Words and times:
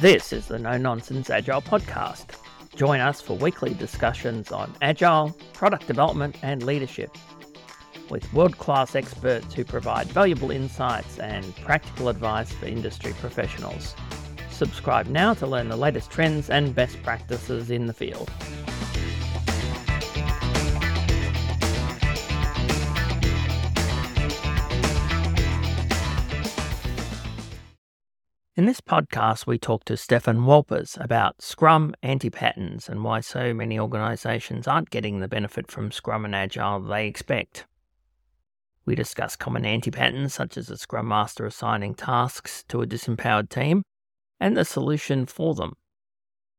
This 0.00 0.32
is 0.32 0.48
the 0.48 0.58
No 0.58 0.76
Nonsense 0.76 1.30
Agile 1.30 1.62
Podcast. 1.62 2.36
Join 2.74 2.98
us 2.98 3.20
for 3.20 3.36
weekly 3.36 3.74
discussions 3.74 4.50
on 4.50 4.74
agile, 4.82 5.32
product 5.52 5.86
development, 5.86 6.36
and 6.42 6.64
leadership 6.64 7.16
with 8.10 8.30
world 8.32 8.58
class 8.58 8.96
experts 8.96 9.54
who 9.54 9.64
provide 9.64 10.08
valuable 10.08 10.50
insights 10.50 11.20
and 11.20 11.54
practical 11.56 12.08
advice 12.08 12.52
for 12.52 12.66
industry 12.66 13.14
professionals. 13.20 13.94
Subscribe 14.50 15.06
now 15.06 15.32
to 15.32 15.46
learn 15.46 15.68
the 15.68 15.76
latest 15.76 16.10
trends 16.10 16.50
and 16.50 16.74
best 16.74 17.00
practices 17.04 17.70
in 17.70 17.86
the 17.86 17.94
field. 17.94 18.28
In 28.56 28.66
this 28.66 28.80
podcast, 28.80 29.48
we 29.48 29.58
talk 29.58 29.84
to 29.86 29.96
Stefan 29.96 30.42
Wolpers 30.42 30.96
about 31.02 31.42
Scrum 31.42 31.92
anti 32.04 32.30
patterns 32.30 32.88
and 32.88 33.02
why 33.02 33.18
so 33.18 33.52
many 33.52 33.80
organizations 33.80 34.68
aren't 34.68 34.90
getting 34.90 35.18
the 35.18 35.26
benefit 35.26 35.72
from 35.72 35.90
Scrum 35.90 36.24
and 36.24 36.36
Agile 36.36 36.78
they 36.78 37.08
expect. 37.08 37.66
We 38.86 38.94
discuss 38.94 39.34
common 39.34 39.64
anti 39.64 39.90
patterns, 39.90 40.34
such 40.34 40.56
as 40.56 40.70
a 40.70 40.78
Scrum 40.78 41.08
Master 41.08 41.44
assigning 41.46 41.96
tasks 41.96 42.62
to 42.68 42.80
a 42.80 42.86
disempowered 42.86 43.48
team, 43.48 43.82
and 44.38 44.56
the 44.56 44.64
solution 44.64 45.26
for 45.26 45.56
them. 45.56 45.72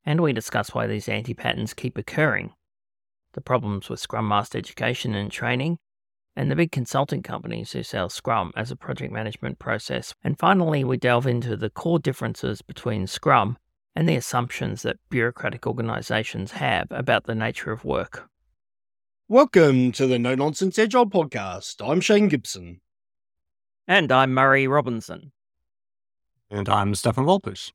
And 0.04 0.20
we 0.20 0.34
discuss 0.34 0.74
why 0.74 0.86
these 0.86 1.08
anti 1.08 1.32
patterns 1.32 1.72
keep 1.72 1.96
occurring, 1.96 2.52
the 3.32 3.40
problems 3.40 3.88
with 3.88 4.00
Scrum 4.00 4.28
Master 4.28 4.58
education 4.58 5.14
and 5.14 5.32
training, 5.32 5.78
and 6.36 6.50
the 6.50 6.56
big 6.56 6.70
consulting 6.70 7.22
companies 7.22 7.72
who 7.72 7.82
sell 7.82 8.10
Scrum 8.10 8.52
as 8.54 8.70
a 8.70 8.76
project 8.76 9.10
management 9.12 9.58
process. 9.58 10.14
And 10.22 10.38
finally, 10.38 10.84
we 10.84 10.98
delve 10.98 11.26
into 11.26 11.56
the 11.56 11.70
core 11.70 11.98
differences 11.98 12.60
between 12.60 13.06
Scrum 13.06 13.56
and 13.94 14.06
the 14.06 14.16
assumptions 14.16 14.82
that 14.82 14.98
bureaucratic 15.08 15.66
organizations 15.66 16.52
have 16.52 16.88
about 16.90 17.24
the 17.24 17.34
nature 17.34 17.72
of 17.72 17.84
work. 17.84 18.28
Welcome 19.28 19.90
to 19.92 20.06
the 20.06 20.18
No 20.18 20.34
Nonsense 20.34 20.78
Agile 20.78 21.08
podcast. 21.08 21.76
I'm 21.84 22.02
Shane 22.02 22.28
Gibson. 22.28 22.82
And 23.88 24.12
I'm 24.12 24.34
Murray 24.34 24.68
Robinson. 24.68 25.32
And 26.50 26.68
I'm 26.68 26.94
Stefan 26.94 27.24
Wolpers. 27.24 27.72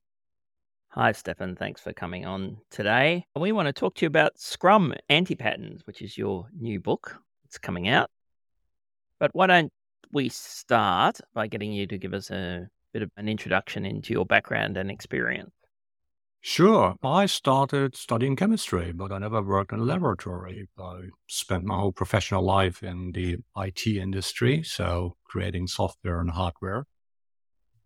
Hi, 0.90 1.14
Stefan. 1.14 1.56
Thanks 1.56 1.82
for 1.82 1.94
coming 1.94 2.26
on 2.26 2.58
today. 2.70 3.26
We 3.36 3.54
want 3.54 3.68
to 3.68 3.74
talk 3.74 3.96
to 3.96 4.06
you 4.06 4.08
about 4.08 4.40
Scrum 4.40 4.94
Anti 5.10 5.36
Patterns, 5.36 5.82
which 5.88 6.02
is 6.02 6.18
your 6.18 6.48
new 6.58 6.80
book. 6.80 7.18
It's 7.46 7.58
coming 7.58 7.88
out. 7.88 8.12
But 9.22 9.30
why 9.34 9.46
don't 9.46 9.72
we 10.12 10.30
start 10.30 11.20
by 11.36 11.46
getting 11.46 11.72
you 11.72 11.86
to 11.86 11.98
give 12.00 12.12
us 12.16 12.32
a 12.32 12.68
bit 12.92 13.04
of 13.04 13.12
an 13.18 13.30
introduction 13.30 13.86
into 13.86 14.14
your 14.14 14.26
background 14.26 14.78
and 14.78 14.90
experience? 14.90 15.52
Sure. 16.42 16.96
I 17.04 17.28
started 17.28 17.96
studying 17.96 18.36
chemistry, 18.36 18.92
but 18.92 19.12
I 19.12 19.20
never 19.20 19.44
worked 19.44 19.74
in 19.74 19.80
a 19.80 19.84
laboratory. 19.84 20.68
I 20.76 21.02
spent 21.28 21.66
my 21.66 21.78
whole 21.78 21.92
professional 21.92 22.42
life 22.44 22.82
in 22.82 23.12
the 23.12 23.38
IT 23.58 23.86
industry, 23.86 24.64
so 24.64 25.18
creating 25.24 25.68
software 25.68 26.20
and 26.20 26.32
hardware. 26.32 26.88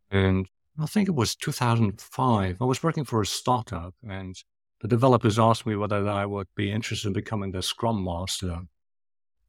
And 0.10 0.48
I 0.80 0.86
think 0.86 1.10
it 1.10 1.16
was 1.16 1.36
2005. 1.36 2.58
I 2.62 2.64
was 2.64 2.82
working 2.82 3.04
for 3.04 3.22
a 3.22 3.26
startup, 3.26 3.94
and 4.08 4.38
the 4.80 4.88
developers 4.88 5.38
asked 5.38 5.66
me 5.66 5.76
whether 5.76 6.08
I 6.08 6.26
would 6.26 6.48
be 6.56 6.72
interested 6.72 7.10
in 7.10 7.14
becoming 7.14 7.52
the 7.52 7.62
Scrum 7.62 8.06
Master 8.06 8.62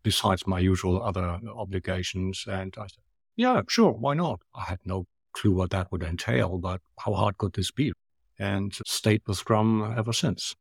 besides 0.06 0.46
my 0.46 0.60
usual 0.60 1.02
other 1.02 1.40
obligations. 1.64 2.44
And 2.46 2.72
I 2.78 2.86
said, 2.86 3.02
yeah, 3.34 3.62
sure, 3.68 3.90
why 3.90 4.14
not? 4.14 4.38
I 4.54 4.62
had 4.62 4.78
no 4.84 5.08
clue 5.32 5.50
what 5.50 5.70
that 5.70 5.90
would 5.90 6.04
entail, 6.04 6.58
but 6.58 6.80
how 7.00 7.12
hard 7.14 7.38
could 7.38 7.54
this 7.54 7.72
be? 7.72 7.92
And 8.38 8.72
stayed 8.86 9.22
with 9.26 9.38
Scrum 9.38 9.94
ever 9.98 10.12
since. 10.12 10.54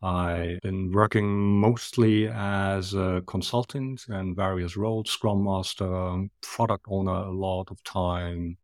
I've 0.00 0.60
been 0.60 0.92
working 0.92 1.28
mostly 1.58 2.28
as 2.28 2.94
a 2.94 3.24
consultant 3.26 4.04
in 4.08 4.36
various 4.36 4.76
roles, 4.76 5.10
Scrum 5.10 5.42
Master, 5.42 6.28
product 6.40 6.84
owner 6.88 7.18
a 7.32 7.32
lot 7.32 7.72
of 7.72 7.82
time, 7.82 8.58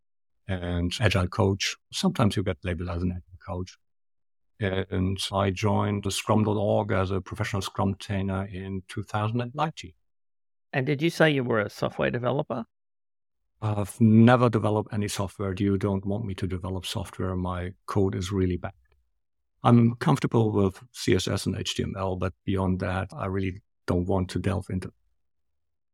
and 0.47 0.93
Agile 1.01 1.27
coach. 1.27 1.75
Sometimes 1.93 2.37
you 2.37 2.45
get 2.45 2.59
labeled 2.63 2.91
as 2.91 3.03
an 3.03 3.11
Agile 3.11 3.41
coach. 3.45 3.77
And 4.63 5.19
I 5.33 5.51
joined 5.51 6.11
Scrum.org 6.11 6.93
as 6.93 7.11
a 7.11 7.21
professional 7.21 7.63
Scrum 7.63 7.97
trainer 7.99 8.47
in 8.47 8.83
2019. 8.89 9.93
And 10.73 10.87
did 10.87 11.03
you 11.03 11.11
say 11.11 11.31
you 11.31 11.45
were 11.45 11.61
a 11.61 11.69
software 11.69 12.11
developer? 12.11 12.65
I've 13.61 14.01
never 14.01 14.49
developed 14.49 14.93
any 14.93 15.09
software. 15.09 15.55
You 15.57 15.79
don't 15.79 16.05
want 16.05 16.25
me 16.25 16.35
to 16.35 16.47
develop 16.47 16.87
software. 16.87 17.37
My 17.37 17.73
code 17.87 18.15
is 18.15 18.33
really 18.33 18.57
bad. 18.57 18.73
I'm 19.65 19.95
comfortable 19.97 20.51
with 20.51 20.83
CSS 20.93 21.47
and 21.47 21.57
HTML, 21.57 22.19
but 22.19 22.33
beyond 22.45 22.81
that, 22.81 23.09
I 23.17 23.27
really 23.27 23.63
don't 23.87 24.07
want 24.07 24.31
to 24.31 24.41
delve 24.41 24.67
into. 24.71 24.93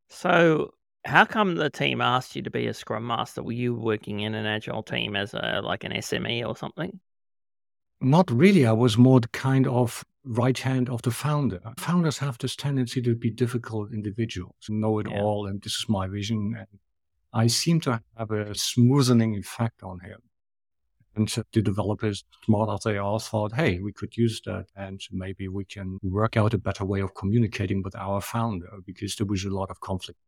So, 0.09 0.73
how 1.05 1.27
come 1.27 1.57
the 1.57 1.69
team 1.69 2.01
asked 2.01 2.35
you 2.35 2.43
to 2.43 2.51
be 2.51 2.67
a 2.67 2.75
Scrum 2.75 3.07
Master? 3.07 3.43
Were 3.43 3.53
you 3.53 3.75
working 3.75 4.21
in 4.21 4.35
an 4.35 4.47
Agile 4.47 4.83
team 4.83 5.17
as 5.17 5.35
a 5.35 5.61
like 5.63 5.85
an 5.85 5.93
SME 5.93 6.47
or 6.47 6.57
something? 6.57 6.99
Not 8.01 8.31
really. 8.31 8.65
I 8.65 8.73
was 8.73 8.97
more 8.97 9.21
the 9.21 9.29
kind 9.29 9.67
of 9.67 10.05
right 10.25 10.59
hand 10.59 10.89
of 10.89 11.03
the 11.03 11.11
founder. 11.11 11.61
Founders 11.79 12.19
have 12.19 12.39
this 12.39 12.55
tendency 12.55 13.03
to 13.03 13.15
be 13.15 13.31
difficult 13.31 13.93
individuals, 13.93 14.55
know 14.69 14.99
it 14.99 15.09
yeah. 15.11 15.21
all, 15.21 15.47
and 15.47 15.63
this 15.63 15.75
is 15.75 15.89
my 15.89 16.07
vision. 16.07 16.55
And 16.57 16.79
I 17.33 17.47
seem 17.47 17.81
to 17.83 18.03
have 18.17 18.31
a 18.31 18.55
smoothing 18.55 19.35
effect 19.37 19.83
on 19.83 20.01
him. 20.01 20.21
And 21.17 21.29
the 21.53 21.63
developers, 21.63 22.25
smart 22.45 22.71
as 22.71 22.85
they 22.85 22.97
are, 22.97 23.19
thought, 23.19 23.55
hey, 23.55 23.81
we 23.81 23.93
could 23.93 24.17
use 24.17 24.41
that 24.47 24.67
and 24.77 25.01
maybe 25.11 25.49
we 25.49 25.65
can 25.65 25.99
work 26.03 26.37
out 26.37 26.55
a 26.55 26.59
better 26.59 26.85
way 26.85 27.01
of 27.01 27.15
communicating 27.15 27.83
with 27.83 27.97
our 27.97 28.21
founder 28.21 28.71
because 28.87 29.17
there 29.17 29.27
was 29.27 29.45
a 29.45 29.51
lot 29.51 29.71
of 29.71 29.81
conflict 29.81 30.21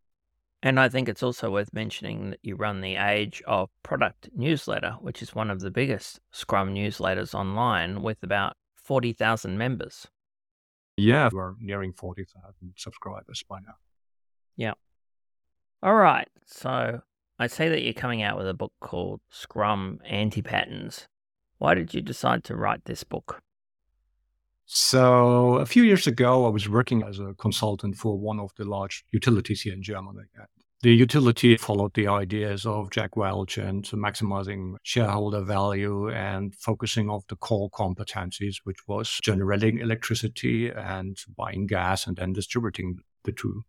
and 0.62 0.78
I 0.78 0.88
think 0.88 1.08
it's 1.08 1.22
also 1.22 1.50
worth 1.50 1.72
mentioning 1.72 2.30
that 2.30 2.40
you 2.42 2.54
run 2.54 2.80
the 2.80 2.96
Age 2.96 3.42
of 3.46 3.70
Product 3.82 4.28
newsletter, 4.34 4.96
which 5.00 5.22
is 5.22 5.34
one 5.34 5.50
of 5.50 5.60
the 5.60 5.70
biggest 5.70 6.20
Scrum 6.32 6.74
newsletters 6.74 7.34
online 7.34 8.02
with 8.02 8.22
about 8.22 8.56
40,000 8.76 9.56
members. 9.56 10.06
Yeah, 10.96 11.30
we're 11.32 11.54
nearing 11.60 11.94
40,000 11.94 12.74
subscribers 12.76 13.42
by 13.48 13.60
now. 13.60 13.74
Yeah. 14.56 14.74
All 15.82 15.94
right. 15.94 16.28
So 16.44 17.00
I 17.38 17.46
see 17.46 17.68
that 17.68 17.82
you're 17.82 17.94
coming 17.94 18.20
out 18.20 18.36
with 18.36 18.46
a 18.46 18.52
book 18.52 18.72
called 18.80 19.20
Scrum 19.30 20.00
Anti 20.04 20.42
Patterns. 20.42 21.08
Why 21.56 21.74
did 21.74 21.94
you 21.94 22.02
decide 22.02 22.44
to 22.44 22.56
write 22.56 22.84
this 22.84 23.02
book? 23.02 23.40
So 24.72 25.56
a 25.56 25.66
few 25.66 25.82
years 25.82 26.06
ago, 26.06 26.46
I 26.46 26.48
was 26.48 26.68
working 26.68 27.02
as 27.02 27.18
a 27.18 27.34
consultant 27.34 27.96
for 27.96 28.16
one 28.16 28.38
of 28.38 28.52
the 28.56 28.64
large 28.64 29.04
utilities 29.10 29.62
here 29.62 29.72
in 29.72 29.82
Germany. 29.82 30.20
The 30.82 30.94
utility 30.94 31.56
followed 31.56 31.94
the 31.94 32.06
ideas 32.06 32.64
of 32.64 32.92
Jack 32.92 33.16
Welch 33.16 33.58
and 33.58 33.82
maximizing 33.86 34.76
shareholder 34.84 35.42
value 35.42 36.08
and 36.10 36.54
focusing 36.54 37.10
on 37.10 37.22
the 37.28 37.34
core 37.34 37.68
competencies, 37.70 38.58
which 38.62 38.86
was 38.86 39.18
generating 39.24 39.80
electricity 39.80 40.70
and 40.70 41.18
buying 41.36 41.66
gas 41.66 42.06
and 42.06 42.16
then 42.16 42.32
distributing 42.32 43.00
the 43.24 43.32
two. 43.32 43.64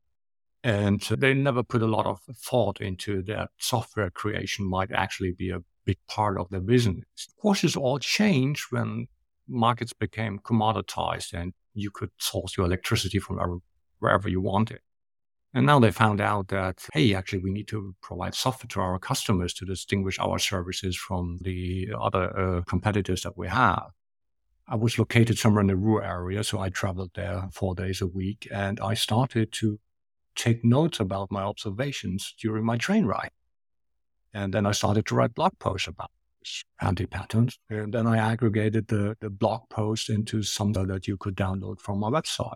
And 0.64 1.02
they 1.02 1.34
never 1.34 1.64
put 1.64 1.82
a 1.82 1.88
lot 1.88 2.06
of 2.06 2.20
thought 2.36 2.80
into 2.80 3.24
that 3.24 3.50
software 3.58 4.12
creation 4.12 4.70
might 4.70 4.92
actually 4.92 5.32
be 5.32 5.50
a 5.50 5.64
big 5.84 5.98
part 6.08 6.40
of 6.40 6.52
their 6.52 6.62
business. 6.62 7.06
Of 7.28 7.42
course, 7.42 7.64
this 7.64 7.76
all 7.76 7.98
changed 7.98 8.66
when 8.70 9.08
markets 9.52 9.94
became 9.94 10.40
commoditized 10.40 11.34
and 11.34 11.54
you 11.74 11.92
could 11.92 12.12
source 12.18 12.58
your 12.58 12.66
electricity 12.66 13.20
from 13.20 13.62
wherever 14.00 14.30
you 14.30 14.42
wanted. 14.42 14.80
And 15.54 15.66
now 15.66 15.80
they 15.80 15.92
found 15.92 16.22
out 16.22 16.48
that, 16.48 16.88
hey, 16.94 17.14
actually, 17.14 17.40
we 17.40 17.52
need 17.52 17.68
to 17.68 17.94
provide 18.02 18.36
software 18.36 18.70
to 18.70 18.80
our 18.80 19.00
customers 19.00 19.54
to 19.56 19.66
distinguish 19.66 20.18
our 20.18 20.40
services 20.40 20.96
from 20.96 21.40
the 21.42 21.90
other 22.00 22.40
uh, 22.40 22.62
competitors 22.62 23.24
that 23.24 23.38
we 23.38 23.50
have. 23.50 23.90
I 24.68 24.76
was 24.76 24.98
located 24.98 25.38
somewhere 25.38 25.62
in 25.62 25.68
the 25.68 25.76
rural 25.76 26.08
area, 26.08 26.46
so 26.46 26.60
I 26.60 26.70
traveled 26.70 27.12
there 27.16 27.50
four 27.52 27.76
days 27.76 28.00
a 28.00 28.08
week, 28.08 28.48
and 28.50 28.80
I 28.80 28.94
started 28.94 29.52
to 29.54 29.80
take 30.36 30.64
notes 30.64 31.02
about 31.02 31.30
my 31.30 31.42
observations 31.44 32.34
during 32.40 32.64
my 32.64 32.78
train 32.78 33.06
ride. 33.06 33.32
And 34.34 34.54
then 34.54 34.66
I 34.66 34.72
started 34.72 35.06
to 35.08 35.16
write 35.16 35.36
blog 35.36 35.60
posts 35.60 35.90
about 35.90 36.12
anti-patterns. 36.82 37.60
And 37.70 37.94
then 37.94 38.08
I 38.08 38.18
aggregated 38.18 38.88
the, 38.88 39.16
the 39.20 39.30
blog 39.30 39.70
post 39.70 40.10
into 40.10 40.44
something 40.44 40.88
that 40.88 41.08
you 41.08 41.18
could 41.18 41.36
download 41.36 41.80
from 41.80 42.00
my 42.00 42.10
website 42.10 42.56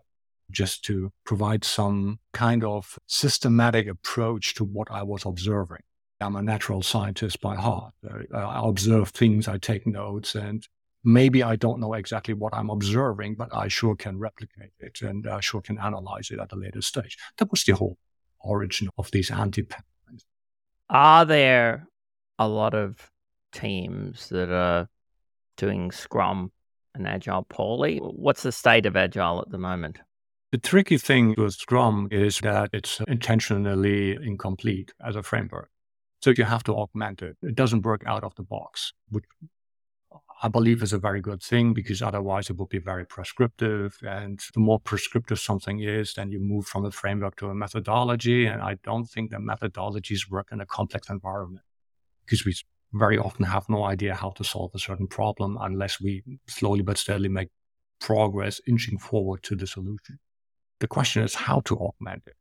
just 0.51 0.83
to 0.85 1.11
provide 1.25 1.63
some 1.63 2.19
kind 2.33 2.63
of 2.63 2.97
systematic 3.07 3.87
approach 3.87 4.53
to 4.55 4.63
what 4.63 4.89
I 4.91 5.03
was 5.03 5.25
observing. 5.25 5.81
I'm 6.21 6.35
a 6.35 6.41
natural 6.41 6.81
scientist 6.81 7.41
by 7.41 7.55
heart. 7.55 7.93
I 8.33 8.67
observe 8.67 9.09
things, 9.09 9.47
I 9.47 9.57
take 9.57 9.85
notes, 9.85 10.35
and 10.35 10.65
maybe 11.03 11.43
I 11.43 11.55
don't 11.55 11.79
know 11.79 11.93
exactly 11.93 12.33
what 12.33 12.53
I'm 12.53 12.69
observing, 12.69 13.35
but 13.35 13.53
I 13.53 13.67
sure 13.67 13.95
can 13.95 14.17
replicate 14.17 14.71
it 14.79 15.01
and 15.01 15.27
I 15.27 15.39
sure 15.39 15.61
can 15.61 15.77
analyze 15.77 16.31
it 16.31 16.39
at 16.39 16.53
a 16.53 16.55
later 16.55 16.81
stage. 16.81 17.17
That 17.37 17.51
was 17.51 17.63
the 17.63 17.73
whole 17.73 17.97
origin 18.39 18.89
of 18.97 19.11
these 19.11 19.29
anti 19.29 19.63
patterns. 19.63 20.25
Are 20.89 21.25
there 21.25 21.87
a 22.39 22.47
lot 22.47 22.73
of 22.73 23.11
teams 23.55 24.29
that 24.29 24.51
are 24.51 24.87
doing 25.57 25.91
Scrum 25.91 26.51
and 26.93 27.07
Agile 27.07 27.45
poorly. 27.49 27.97
What's 27.97 28.43
the 28.43 28.51
state 28.51 28.85
of 28.85 28.95
Agile 28.95 29.41
at 29.41 29.49
the 29.49 29.57
moment? 29.57 29.99
The 30.51 30.57
tricky 30.59 30.97
thing 30.97 31.35
with 31.37 31.53
Scrum 31.53 32.07
is 32.11 32.39
that 32.39 32.69
it's 32.71 33.01
intentionally 33.07 34.17
incomplete 34.21 34.93
as 35.05 35.15
a 35.15 35.23
framework. 35.23 35.69
So 36.21 36.31
you 36.37 36.43
have 36.43 36.63
to 36.63 36.73
augment 36.73 37.21
it. 37.21 37.37
It 37.41 37.55
doesn't 37.55 37.85
work 37.85 38.03
out 38.05 38.23
of 38.23 38.35
the 38.35 38.43
box, 38.43 38.93
which 39.09 39.25
I 40.41 40.47
believe 40.47 40.81
is 40.81 40.93
a 40.93 40.97
very 40.97 41.21
good 41.21 41.41
thing 41.41 41.73
because 41.73 42.01
otherwise 42.01 42.49
it 42.49 42.57
would 42.57 42.69
be 42.69 42.79
very 42.79 43.05
prescriptive. 43.05 43.97
And 44.01 44.39
the 44.53 44.59
more 44.59 44.79
prescriptive 44.79 45.39
something 45.39 45.79
is, 45.81 46.13
then 46.13 46.31
you 46.31 46.39
move 46.39 46.65
from 46.67 46.85
a 46.85 46.91
framework 46.91 47.35
to 47.37 47.49
a 47.49 47.55
methodology. 47.55 48.45
And 48.45 48.61
I 48.61 48.77
don't 48.83 49.05
think 49.05 49.31
that 49.31 49.39
methodologies 49.39 50.29
work 50.29 50.49
in 50.51 50.61
a 50.61 50.65
complex 50.65 51.09
environment 51.09 51.65
because 52.25 52.45
we 52.45 52.53
very 52.93 53.17
often 53.17 53.45
have 53.45 53.67
no 53.69 53.83
idea 53.83 54.15
how 54.15 54.29
to 54.31 54.43
solve 54.43 54.71
a 54.73 54.79
certain 54.79 55.07
problem 55.07 55.57
unless 55.61 55.99
we 55.99 56.23
slowly 56.47 56.81
but 56.81 56.97
steadily 56.97 57.29
make 57.29 57.49
progress 57.99 58.61
inching 58.67 58.97
forward 58.97 59.43
to 59.43 59.55
the 59.55 59.67
solution. 59.67 60.19
The 60.79 60.87
question 60.87 61.23
is 61.23 61.35
how 61.35 61.61
to 61.61 61.75
augment 61.77 62.23
it. 62.27 62.35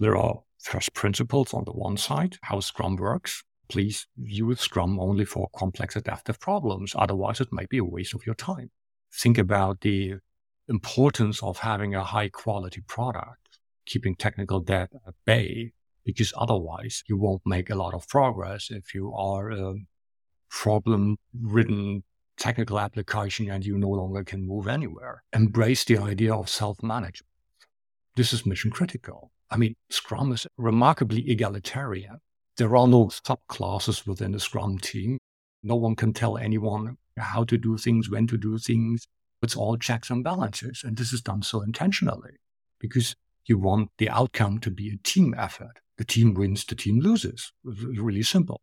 There 0.00 0.16
are 0.16 0.42
first 0.60 0.92
principles 0.94 1.54
on 1.54 1.64
the 1.64 1.72
one 1.72 1.96
side, 1.96 2.36
how 2.42 2.60
Scrum 2.60 2.96
works. 2.96 3.42
Please 3.68 4.06
use 4.16 4.60
Scrum 4.60 4.98
only 4.98 5.24
for 5.24 5.48
complex 5.54 5.96
adaptive 5.96 6.40
problems. 6.40 6.94
Otherwise, 6.96 7.40
it 7.40 7.52
might 7.52 7.68
be 7.68 7.78
a 7.78 7.84
waste 7.84 8.14
of 8.14 8.24
your 8.24 8.34
time. 8.34 8.70
Think 9.12 9.38
about 9.38 9.80
the 9.80 10.14
importance 10.68 11.42
of 11.42 11.58
having 11.58 11.94
a 11.94 12.04
high 12.04 12.28
quality 12.28 12.82
product, 12.86 13.58
keeping 13.86 14.14
technical 14.14 14.60
debt 14.60 14.90
at 15.06 15.14
bay, 15.24 15.72
because 16.08 16.32
otherwise 16.38 17.04
you 17.06 17.18
won't 17.18 17.42
make 17.44 17.68
a 17.68 17.74
lot 17.74 17.92
of 17.92 18.08
progress 18.08 18.70
if 18.70 18.94
you 18.94 19.12
are 19.14 19.50
a 19.50 19.74
problem 20.48 21.18
ridden 21.38 22.02
technical 22.38 22.80
application 22.80 23.50
and 23.50 23.66
you 23.66 23.76
no 23.76 23.90
longer 23.90 24.24
can 24.24 24.48
move 24.48 24.68
anywhere. 24.68 25.22
Embrace 25.34 25.84
the 25.84 25.98
idea 25.98 26.32
of 26.32 26.48
self 26.48 26.82
management. 26.82 27.28
This 28.16 28.32
is 28.32 28.46
mission 28.46 28.70
critical. 28.70 29.30
I 29.50 29.58
mean, 29.58 29.74
Scrum 29.90 30.32
is 30.32 30.46
remarkably 30.56 31.30
egalitarian. 31.30 32.20
There 32.56 32.74
are 32.74 32.88
no 32.88 33.08
subclasses 33.08 34.06
within 34.06 34.32
the 34.32 34.40
Scrum 34.40 34.78
team. 34.78 35.18
No 35.62 35.76
one 35.76 35.94
can 35.94 36.14
tell 36.14 36.38
anyone 36.38 36.96
how 37.18 37.44
to 37.44 37.58
do 37.58 37.76
things, 37.76 38.08
when 38.08 38.26
to 38.28 38.38
do 38.38 38.56
things. 38.56 39.06
It's 39.42 39.56
all 39.56 39.76
checks 39.76 40.08
and 40.08 40.24
balances. 40.24 40.84
And 40.86 40.96
this 40.96 41.12
is 41.12 41.20
done 41.20 41.42
so 41.42 41.60
intentionally 41.60 42.36
because 42.78 43.14
you 43.44 43.58
want 43.58 43.90
the 43.98 44.08
outcome 44.08 44.58
to 44.60 44.70
be 44.70 44.88
a 44.88 44.96
team 45.02 45.34
effort. 45.36 45.80
The 45.98 46.04
team 46.04 46.34
wins, 46.34 46.64
the 46.64 46.76
team 46.76 47.00
loses. 47.00 47.52
It's 47.66 47.82
really 47.82 48.22
simple. 48.22 48.62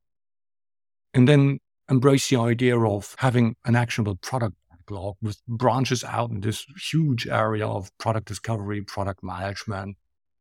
And 1.13 1.27
then 1.27 1.59
embrace 1.89 2.29
the 2.29 2.37
idea 2.37 2.79
of 2.79 3.15
having 3.19 3.55
an 3.65 3.75
actionable 3.75 4.15
product 4.15 4.55
backlog 4.69 5.15
with 5.21 5.45
branches 5.47 6.03
out 6.03 6.31
in 6.31 6.41
this 6.41 6.65
huge 6.91 7.27
area 7.27 7.67
of 7.67 7.95
product 7.97 8.27
discovery, 8.27 8.81
product 8.81 9.23
management. 9.23 9.97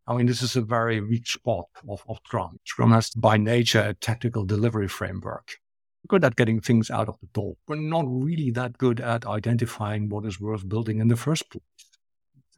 I 0.06 0.14
mean, 0.14 0.26
this 0.26 0.43
is 0.43 0.55
a 0.55 0.61
very 0.61 1.00
weak 1.00 1.26
spot 1.26 1.67
of, 1.88 2.05
of 2.08 2.19
Scrum. 2.25 2.58
Scrum 2.64 2.93
has 2.93 3.11
by 3.11 3.37
nature 3.37 3.81
a 3.81 3.94
tactical 3.94 4.44
delivery 4.44 4.88
framework. 4.88 5.56
We're 6.02 6.19
good 6.19 6.25
at 6.25 6.37
getting 6.37 6.61
things 6.61 6.91
out 6.91 7.08
of 7.08 7.19
the 7.20 7.26
door. 7.32 7.55
We're 7.67 7.76
not 7.76 8.05
really 8.06 8.50
that 8.52 8.76
good 8.76 9.00
at 9.00 9.26
identifying 9.26 10.11
what 10.11 10.26
is 10.26 10.41
worth 10.41 10.69
building 10.69 11.00
in 11.00 11.08
the 11.08 11.17
first 11.17 11.50
place. 11.50 11.62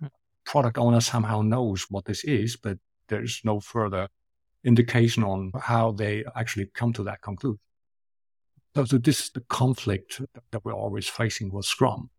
Hmm. 0.01 0.07
Product 0.45 0.77
owner 0.77 1.01
somehow 1.01 1.43
knows 1.43 1.87
what 1.89 2.07
this 2.07 2.25
is, 2.25 2.57
but 2.57 2.79
there's 3.09 3.41
no 3.45 3.61
further 3.61 4.09
indication 4.65 5.23
on 5.25 5.53
how 5.61 5.93
they 5.93 6.25
actually 6.35 6.67
come 6.75 6.93
to 6.95 7.05
that 7.05 7.23
conclusion. 7.23 7.61
So 8.75 8.99
this 8.99 9.21
is 9.21 9.31
the 9.31 9.41
conflict 9.41 10.21
that 10.51 10.65
we're 10.65 10.75
always 10.75 11.09
facing 11.09 11.51
with 11.51 11.65
Scrum. 11.65 12.11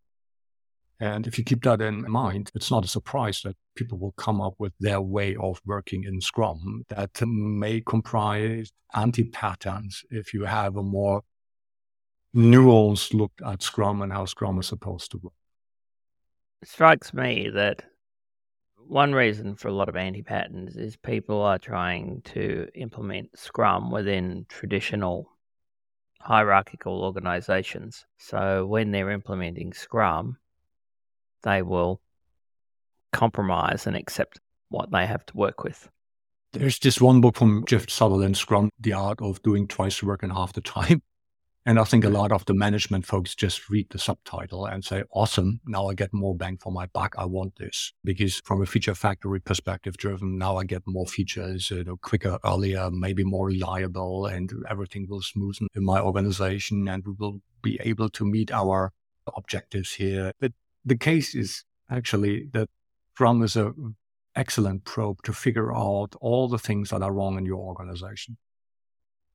And 1.00 1.28
if 1.28 1.38
you 1.38 1.44
keep 1.44 1.62
that 1.62 1.80
in 1.80 2.10
mind, 2.10 2.50
it's 2.56 2.72
not 2.72 2.84
a 2.84 2.88
surprise 2.88 3.42
that 3.44 3.56
people 3.76 3.98
will 3.98 4.12
come 4.12 4.40
up 4.40 4.54
with 4.58 4.72
their 4.80 5.00
way 5.00 5.36
of 5.36 5.60
working 5.64 6.02
in 6.02 6.20
Scrum 6.20 6.84
that 6.88 7.10
may 7.24 7.80
comprise 7.80 8.72
anti 8.94 9.24
patterns 9.24 10.02
if 10.10 10.34
you 10.34 10.44
have 10.44 10.76
a 10.76 10.82
more 10.82 11.22
nuanced 12.34 13.14
look 13.14 13.32
at 13.46 13.62
Scrum 13.62 14.02
and 14.02 14.12
how 14.12 14.24
Scrum 14.24 14.58
is 14.58 14.66
supposed 14.66 15.12
to 15.12 15.18
work. 15.18 15.32
It 16.62 16.68
strikes 16.68 17.14
me 17.14 17.48
that 17.50 17.84
one 18.88 19.12
reason 19.12 19.54
for 19.54 19.68
a 19.68 19.72
lot 19.72 19.88
of 19.88 19.96
anti 19.96 20.22
patterns 20.22 20.76
is 20.76 20.96
people 20.96 21.42
are 21.42 21.58
trying 21.58 22.22
to 22.24 22.68
implement 22.74 23.38
Scrum 23.38 23.90
within 23.90 24.46
traditional 24.48 25.30
hierarchical 26.20 27.04
organizations. 27.04 28.06
So 28.16 28.66
when 28.66 28.90
they're 28.90 29.10
implementing 29.10 29.72
Scrum, 29.72 30.38
they 31.42 31.62
will 31.62 32.00
compromise 33.12 33.86
and 33.86 33.96
accept 33.96 34.40
what 34.70 34.90
they 34.90 35.06
have 35.06 35.24
to 35.26 35.36
work 35.36 35.64
with. 35.64 35.88
There's 36.52 36.78
just 36.78 37.00
one 37.00 37.20
book 37.20 37.36
from 37.36 37.64
Jeff 37.66 37.90
Sutherland, 37.90 38.36
Scrum, 38.36 38.70
The 38.80 38.94
Art 38.94 39.20
of 39.20 39.42
Doing 39.42 39.68
Twice 39.68 40.00
the 40.00 40.06
Work 40.06 40.22
in 40.22 40.30
Half 40.30 40.54
the 40.54 40.60
Time. 40.60 41.02
And 41.68 41.78
I 41.78 41.84
think 41.84 42.02
a 42.02 42.08
lot 42.08 42.32
of 42.32 42.46
the 42.46 42.54
management 42.54 43.04
folks 43.04 43.34
just 43.34 43.68
read 43.68 43.90
the 43.90 43.98
subtitle 43.98 44.64
and 44.64 44.82
say, 44.82 45.02
awesome, 45.12 45.60
now 45.66 45.88
I 45.88 45.92
get 45.92 46.14
more 46.14 46.34
bang 46.34 46.56
for 46.56 46.72
my 46.72 46.86
buck. 46.86 47.14
I 47.18 47.26
want 47.26 47.56
this. 47.56 47.92
Because 48.02 48.40
from 48.46 48.62
a 48.62 48.66
feature 48.66 48.94
factory 48.94 49.38
perspective 49.38 49.98
driven, 49.98 50.38
now 50.38 50.56
I 50.56 50.64
get 50.64 50.80
more 50.86 51.06
features, 51.06 51.70
you 51.70 51.84
know, 51.84 51.98
quicker, 51.98 52.38
earlier, 52.42 52.90
maybe 52.90 53.22
more 53.22 53.48
reliable, 53.48 54.24
and 54.24 54.50
everything 54.70 55.08
will 55.10 55.20
smoothen 55.20 55.66
in 55.74 55.84
my 55.84 56.00
organization 56.00 56.88
and 56.88 57.06
we 57.06 57.12
will 57.18 57.42
be 57.60 57.78
able 57.82 58.08
to 58.08 58.24
meet 58.24 58.50
our 58.50 58.90
objectives 59.36 59.92
here. 59.92 60.32
But 60.40 60.52
the 60.86 60.96
case 60.96 61.34
is 61.34 61.64
actually 61.90 62.48
that 62.54 62.70
Scrum 63.12 63.42
is 63.42 63.56
an 63.56 63.94
excellent 64.34 64.86
probe 64.86 65.22
to 65.24 65.34
figure 65.34 65.76
out 65.76 66.14
all 66.18 66.48
the 66.48 66.58
things 66.58 66.88
that 66.88 67.02
are 67.02 67.12
wrong 67.12 67.36
in 67.36 67.44
your 67.44 67.58
organization. 67.58 68.38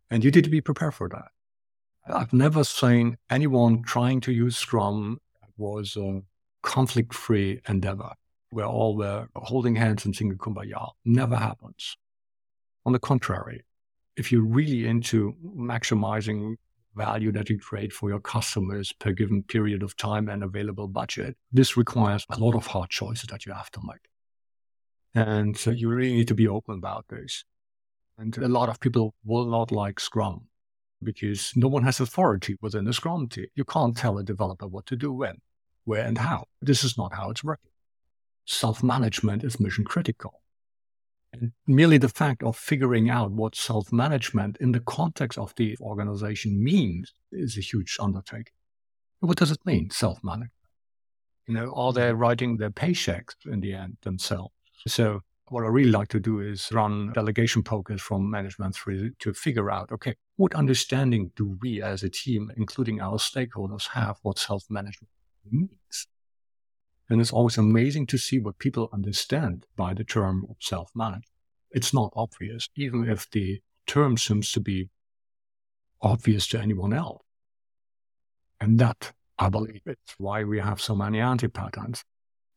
And 0.10 0.24
you 0.24 0.32
need 0.32 0.46
to 0.46 0.50
be 0.50 0.62
prepared 0.62 0.96
for 0.96 1.08
that. 1.10 1.28
I've 2.06 2.34
never 2.34 2.66
seen 2.66 3.18
anyone 3.30 3.82
trying 3.84 4.20
to 4.22 4.34
use 4.34 4.58
Scrum 4.58 5.20
was 5.58 5.96
a 5.96 6.22
conflict 6.62 7.14
free 7.14 7.62
endeavor 7.68 8.12
where 8.50 8.66
all 8.66 8.98
were 8.98 9.28
holding 9.36 9.76
hands 9.76 10.04
and 10.04 10.14
singing 10.14 10.38
kumbaya. 10.38 10.92
Never 11.06 11.38
happens. 11.38 11.96
On 12.86 12.92
the 12.92 13.00
contrary, 13.00 13.64
if 14.18 14.32
you're 14.32 14.46
really 14.46 14.86
into 14.86 15.36
maximizing 15.58 16.56
value 16.94 17.32
that 17.32 17.50
you 17.50 17.58
create 17.58 17.94
for 17.94 18.10
your 18.10 18.20
customers 18.20 18.92
per 19.00 19.14
given 19.14 19.42
period 19.44 19.82
of 19.82 19.96
time 19.96 20.28
and 20.28 20.44
available 20.44 20.90
budget, 20.90 21.38
this 21.54 21.78
requires 21.78 22.26
a 22.30 22.38
lot 22.38 22.54
of 22.54 22.68
hard 22.68 22.90
choices 22.90 23.28
that 23.30 23.46
you 23.46 23.54
have 23.54 23.72
to 23.72 23.80
make. 23.82 24.10
And 25.16 25.58
so 25.58 25.72
you 25.72 25.88
really 25.88 26.14
need 26.14 26.28
to 26.28 26.36
be 26.36 26.50
open 26.50 26.76
about 26.76 27.08
this. 27.08 27.46
And 28.18 28.38
a 28.38 28.50
lot 28.50 28.68
of 28.68 28.82
people 28.82 29.16
will 29.24 29.46
not 29.46 29.72
like 29.72 30.02
Scrum 30.02 30.48
because 31.04 31.54
no 31.56 31.68
one 31.68 31.84
has 31.84 32.00
authority 32.00 32.58
within 32.62 32.86
the 32.86 32.94
Scrum 32.94 33.28
team. 33.28 33.48
You 33.56 33.66
can't 33.66 33.96
tell 33.96 34.18
a 34.18 34.24
developer 34.24 34.68
what 34.68 34.86
to 34.88 34.96
do 34.96 35.12
when, 35.12 35.38
where, 35.86 36.06
and 36.06 36.18
how. 36.18 36.46
This 36.62 36.84
is 36.84 36.98
not 36.98 37.14
how 37.14 37.30
it's 37.30 37.44
working. 37.44 37.72
Self 38.46 38.84
management 38.84 39.44
is 39.44 39.60
mission 39.60 39.86
critical. 39.86 40.42
And 41.32 41.52
merely 41.66 41.98
the 41.98 42.10
fact 42.10 42.44
of 42.44 42.56
figuring 42.56 43.10
out 43.10 43.32
what 43.32 43.56
self 43.56 43.92
management 43.92 44.58
in 44.58 44.72
the 44.72 44.80
context 44.80 45.38
of 45.38 45.54
the 45.56 45.78
organization 45.82 46.64
means 46.64 47.14
is 47.32 47.58
a 47.58 47.62
huge 47.62 47.98
undertaking. 48.00 48.54
What 49.20 49.38
does 49.38 49.52
it 49.52 49.66
mean, 49.66 49.90
self 49.90 50.24
management? 50.24 50.52
You 51.48 51.56
know, 51.56 51.74
are 51.76 51.92
they 51.92 52.14
writing 52.14 52.58
their 52.58 52.70
paychecks 52.70 53.36
in 53.46 53.60
the 53.62 53.74
end 53.74 53.98
themselves? 54.02 54.54
So 54.88 55.22
what 55.50 55.64
I 55.64 55.68
really 55.68 55.92
like 55.92 56.08
to 56.10 56.20
do 56.20 56.40
is 56.40 56.72
run 56.72 57.12
delegation 57.14 57.64
pokers 57.64 58.02
from 58.02 58.30
management 58.30 58.76
through 58.76 59.12
to 59.20 59.34
figure 59.34 59.70
out, 59.70 59.92
okay, 59.92 60.16
what 60.38 60.56
understanding 60.56 61.32
do 61.36 61.58
we 61.62 61.82
as 61.82 62.04
a 62.04 62.10
team, 62.10 62.52
including 62.58 63.02
our 63.02 63.18
stakeholders, 63.18 63.90
have 63.90 64.18
what 64.22 64.40
self-management 64.40 65.10
means? 65.52 66.08
And 67.10 67.20
it's 67.20 67.34
always 67.34 67.58
amazing 67.58 68.08
to 68.08 68.18
see 68.18 68.40
what 68.40 68.58
people 68.58 68.90
understand 68.94 69.66
by 69.76 69.94
the 69.94 70.06
term 70.06 70.46
self-management. 70.60 71.26
It's 71.72 71.94
not 71.94 72.14
obvious, 72.16 72.70
even 72.76 73.10
if 73.10 73.30
the 73.30 73.62
term 73.86 74.18
seems 74.18 74.52
to 74.54 74.60
be 74.60 74.90
obvious 76.02 76.48
to 76.48 76.60
anyone 76.60 76.94
else. 76.94 77.22
And 78.62 78.80
that, 78.80 79.12
I 79.38 79.50
believe, 79.50 79.82
is 79.86 79.98
why 80.18 80.46
we 80.46 80.60
have 80.60 80.80
so 80.80 80.96
many 80.96 81.20
anti-patterns. 81.20 82.06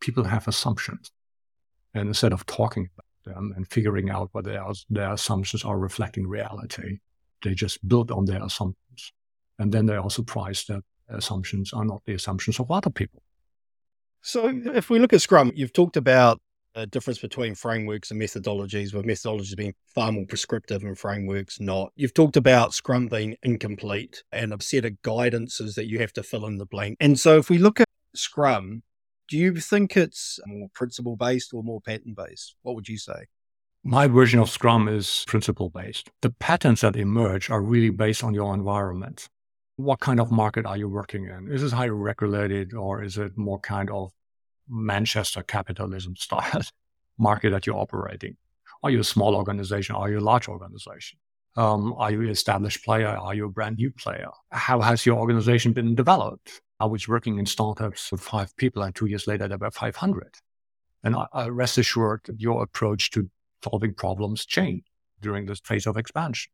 People 0.01 0.25
have 0.25 0.47
assumptions 0.47 1.11
and 1.97 2.09
instead 2.09 2.33
of 2.33 2.45
talking 2.47 2.89
about 2.95 3.35
them 3.35 3.53
and 3.57 3.67
figuring 3.67 4.11
out 4.11 4.29
whether 4.33 4.63
their, 4.91 5.13
assumptions 5.13 5.65
are 5.65 5.79
reflecting 5.79 6.27
reality, 6.27 6.99
they 7.43 7.55
just 7.55 7.87
build 7.89 8.11
on 8.11 8.25
their 8.27 8.43
assumptions. 8.43 9.13
And 9.59 9.73
then 9.73 9.87
they 9.87 9.97
are 9.97 10.11
surprised 10.11 10.69
that 10.69 10.83
assumptions 11.09 11.73
are 11.73 11.85
not 11.85 12.03
the 12.05 12.15
assumptions 12.15 12.61
of 12.61 12.71
other 12.71 12.91
people. 12.91 13.23
So 14.21 14.53
if 14.75 14.91
we 14.91 14.99
look 14.99 15.13
at 15.13 15.23
Scrum, 15.23 15.53
you've 15.55 15.73
talked 15.73 15.97
about 15.97 16.41
a 16.75 16.87
difference 16.87 17.19
between 17.19 17.55
frameworks 17.55 18.11
and 18.11 18.21
methodologies, 18.21 18.93
with 18.93 19.07
methodologies 19.07 19.57
being 19.57 19.75
far 19.95 20.13
more 20.13 20.27
prescriptive 20.27 20.83
and 20.83 20.99
frameworks 20.99 21.59
not. 21.59 21.91
You've 21.97 22.13
talked 22.13 22.37
about 22.37 22.75
Scrum 22.75 23.07
being 23.07 23.37
incomplete 23.43 24.23
and 24.31 24.53
a 24.53 24.61
set 24.61 24.85
of 24.85 24.93
guidances 25.03 25.75
that 25.77 25.87
you 25.87 26.01
have 26.01 26.13
to 26.15 26.23
fill 26.23 26.45
in 26.45 26.59
the 26.59 26.67
blank. 26.67 26.99
And 27.01 27.19
so 27.19 27.39
if 27.39 27.49
we 27.49 27.57
look 27.57 27.81
at 27.81 27.89
Scrum, 28.15 28.83
do 29.29 29.37
you 29.37 29.57
think 29.57 29.97
it's 29.97 30.39
more 30.47 30.69
principle 30.75 31.17
based 31.17 31.53
or 31.53 31.63
more 31.63 31.81
pattern 31.81 32.15
based? 32.17 32.57
What 32.63 32.75
would 32.75 32.89
you 32.89 32.99
say? 32.99 33.27
My 33.85 34.07
version 34.09 34.41
of 34.41 34.51
Scrum 34.51 34.89
is 34.89 35.25
principle 35.27 35.71
based. 35.71 36.11
The 36.23 36.31
patterns 36.31 36.81
that 36.81 36.97
emerge 36.97 37.51
are 37.51 37.63
really 37.63 37.91
based 37.91 38.25
on 38.25 38.35
your 38.35 38.53
environment. 38.53 39.29
What 39.77 40.01
kind 40.01 40.19
of 40.19 40.33
market 40.33 40.67
are 40.67 40.77
you 40.77 40.89
working 40.89 41.27
in? 41.27 41.53
Is 41.53 41.63
it 41.63 41.73
highly 41.73 41.91
regulated 41.91 42.75
or 42.75 43.03
is 43.03 43.19
it 43.19 43.37
more 43.37 43.61
kind 43.61 43.91
of 43.91 44.11
Manchester 44.69 45.43
capitalism 45.43 46.17
style 46.17 46.63
market 47.19 47.51
that 47.51 47.67
you're 47.67 47.77
operating? 47.77 48.37
Are 48.83 48.91
you 48.91 49.01
a 49.01 49.05
small 49.05 49.35
organization? 49.35 49.97
Are 49.97 50.11
you 50.11 50.19
a 50.19 50.21
large 50.21 50.49
organization? 50.49 51.19
Um, 51.57 51.95
are 51.97 52.11
you 52.11 52.23
an 52.23 52.29
established 52.29 52.85
player? 52.85 53.09
Are 53.09 53.35
you 53.35 53.47
a 53.47 53.51
brand 53.51 53.79
new 53.79 53.91
player? 53.91 54.29
How 54.51 54.81
has 54.81 55.07
your 55.07 55.19
organization 55.19 55.73
been 55.73 55.95
developed? 55.95 56.61
I 56.79 56.87
was 56.87 57.09
working 57.09 57.39
in 57.39 57.47
startups 57.47 58.13
with 58.13 58.21
five 58.21 58.57
people, 58.57 58.83
and 58.83 58.95
two 58.95 59.07
years 59.07 59.27
later, 59.27 59.49
there 59.49 59.59
were 59.59 59.71
500. 59.71 60.37
And 61.03 61.17
I, 61.17 61.27
I 61.33 61.49
rest 61.49 61.79
assured 61.79 62.23
that 62.25 62.41
your 62.41 62.63
approach 62.63 63.11
to 63.13 63.31
solving 63.65 63.95
problems 63.95 64.45
changed 64.45 64.89
during 65.21 65.47
this 65.47 65.61
phase 65.61 65.87
of 65.87 65.97
expansion. 65.97 66.53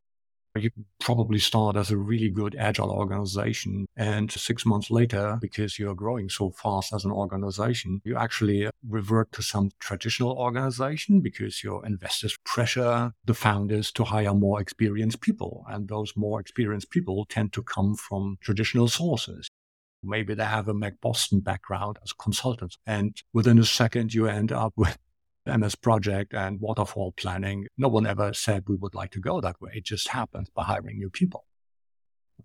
You 0.55 0.71
probably 1.01 1.39
start 1.39 1.77
as 1.77 1.91
a 1.91 1.97
really 1.97 2.29
good 2.29 2.55
agile 2.59 2.91
organization. 2.91 3.87
And 3.97 4.31
six 4.31 4.67
months 4.67 4.91
later, 4.91 5.39
because 5.41 5.79
you're 5.79 5.95
growing 5.95 6.29
so 6.29 6.51
fast 6.51 6.93
as 6.93 7.07
an 7.07 7.11
organization, 7.11 8.03
you 8.05 8.19
actually 8.19 8.67
uh, 8.67 8.71
revert 8.87 9.33
to 9.33 9.43
some 9.43 9.71
traditional 9.81 10.33
organization 10.33 11.23
because 11.23 11.65
your 11.65 11.85
investors 11.87 12.37
pressure 12.45 13.15
the 13.25 13.33
founders 13.33 13.91
to 13.93 14.05
hire 14.05 14.35
more 14.35 14.61
experienced 14.61 15.23
people. 15.23 15.65
And 15.69 15.89
those 15.89 16.13
more 16.17 16.39
experienced 16.39 16.91
people 16.91 17.25
tend 17.25 17.55
to 17.55 17.63
come 17.63 17.95
from 17.95 18.37
traditional 18.43 18.89
sources. 18.89 19.49
Maybe 20.03 20.35
they 20.35 20.45
have 20.45 20.69
a 20.69 20.75
McBoston 20.75 21.43
background 21.43 21.99
as 22.03 22.13
consultants. 22.13 22.77
And 22.87 23.17
within 23.33 23.59
a 23.59 23.65
second, 23.65 24.15
you 24.15 24.27
end 24.27 24.53
up 24.53 24.73
with 24.77 24.99
MS 25.47 25.75
Project 25.75 26.35
and 26.35 26.61
waterfall 26.61 27.13
planning. 27.13 27.67
No 27.77 27.89
one 27.89 28.07
ever 28.07 28.33
said 28.33 28.65
we 28.67 28.77
would 28.77 28.95
like 28.95 29.11
to 29.13 29.21
go 29.21 29.41
that 29.41 29.61
way. 29.61 29.73
It 29.75 29.85
just 29.85 30.09
happens 30.09 30.49
by 30.51 30.65
hiring 30.65 30.99
new 30.99 31.11
people. 31.11 31.45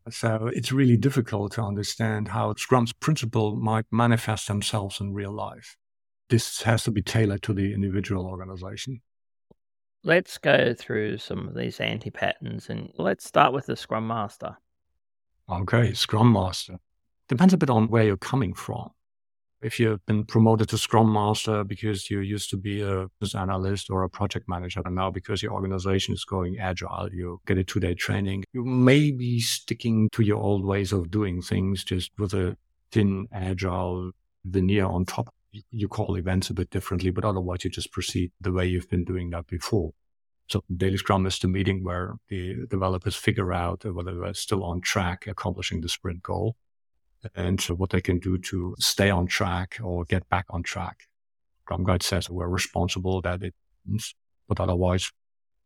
So 0.09 0.49
it's 0.53 0.71
really 0.71 0.97
difficult 0.97 1.53
to 1.53 1.63
understand 1.63 2.29
how 2.29 2.53
Scrum's 2.53 2.93
principle 2.93 3.55
might 3.55 3.85
manifest 3.91 4.47
themselves 4.47 5.01
in 5.01 5.13
real 5.13 5.33
life. 5.33 5.75
This 6.29 6.61
has 6.63 6.83
to 6.83 6.91
be 6.91 7.01
tailored 7.01 7.41
to 7.43 7.53
the 7.53 7.73
individual 7.73 8.25
organization. 8.25 9.01
Let's 10.03 10.37
go 10.37 10.73
through 10.73 11.17
some 11.17 11.47
of 11.47 11.55
these 11.55 11.79
anti 11.79 12.09
patterns 12.09 12.69
and 12.69 12.91
let's 12.97 13.25
start 13.25 13.53
with 13.53 13.65
the 13.65 13.75
Scrum 13.75 14.07
Master. 14.07 14.57
Okay, 15.49 15.93
Scrum 15.93 16.31
Master. 16.31 16.77
Depends 17.29 17.53
a 17.53 17.57
bit 17.57 17.69
on 17.69 17.87
where 17.87 18.03
you're 18.03 18.17
coming 18.17 18.53
from 18.53 18.91
if 19.61 19.79
you've 19.79 20.05
been 20.05 20.23
promoted 20.23 20.69
to 20.69 20.77
Scrum 20.77 21.11
Master 21.11 21.63
because 21.63 22.09
you 22.09 22.19
used 22.19 22.49
to 22.51 22.57
be 22.57 22.81
a 22.81 23.07
business 23.19 23.41
analyst 23.41 23.89
or 23.89 24.03
a 24.03 24.09
project 24.09 24.47
manager, 24.47 24.81
and 24.85 24.95
now 24.95 25.09
because 25.09 25.41
your 25.41 25.53
organization 25.53 26.13
is 26.13 26.23
going 26.23 26.59
agile, 26.59 27.09
you 27.11 27.41
get 27.47 27.57
a 27.57 27.63
two 27.63 27.79
day 27.79 27.93
training, 27.93 28.43
you 28.53 28.63
may 28.63 29.11
be 29.11 29.39
sticking 29.39 30.09
to 30.11 30.21
your 30.21 30.37
old 30.37 30.63
ways 30.63 30.91
of 30.93 31.09
doing 31.09 31.41
things 31.41 31.83
just 31.83 32.11
with 32.17 32.33
a 32.33 32.55
thin, 32.91 33.27
agile 33.31 34.11
veneer 34.45 34.85
on 34.85 35.05
top. 35.05 35.33
You 35.71 35.87
call 35.87 36.15
events 36.15 36.49
a 36.49 36.53
bit 36.53 36.69
differently, 36.69 37.09
but 37.09 37.25
otherwise 37.25 37.63
you 37.63 37.71
just 37.71 37.91
proceed 37.91 38.31
the 38.39 38.51
way 38.51 38.67
you've 38.67 38.89
been 38.89 39.05
doing 39.05 39.31
that 39.31 39.47
before. 39.47 39.91
So 40.49 40.63
daily 40.75 40.97
scrum 40.97 41.25
is 41.25 41.39
the 41.39 41.47
meeting 41.47 41.83
where 41.83 42.13
the 42.29 42.67
developers 42.69 43.15
figure 43.15 43.51
out 43.51 43.83
whether 43.83 44.17
they're 44.17 44.33
still 44.33 44.63
on 44.63 44.81
track 44.81 45.25
accomplishing 45.27 45.81
the 45.81 45.89
sprint 45.89 46.21
goal 46.21 46.55
and 47.35 47.61
what 47.63 47.89
they 47.89 48.01
can 48.01 48.19
do 48.19 48.37
to 48.37 48.75
stay 48.79 49.09
on 49.09 49.27
track 49.27 49.79
or 49.83 50.05
get 50.05 50.27
back 50.29 50.45
on 50.49 50.63
track. 50.63 51.07
Scrum 51.61 51.83
Guide 51.83 52.03
says 52.03 52.29
we're 52.29 52.47
responsible 52.47 53.21
that 53.21 53.43
it, 53.43 53.53
but 54.47 54.59
otherwise 54.59 55.11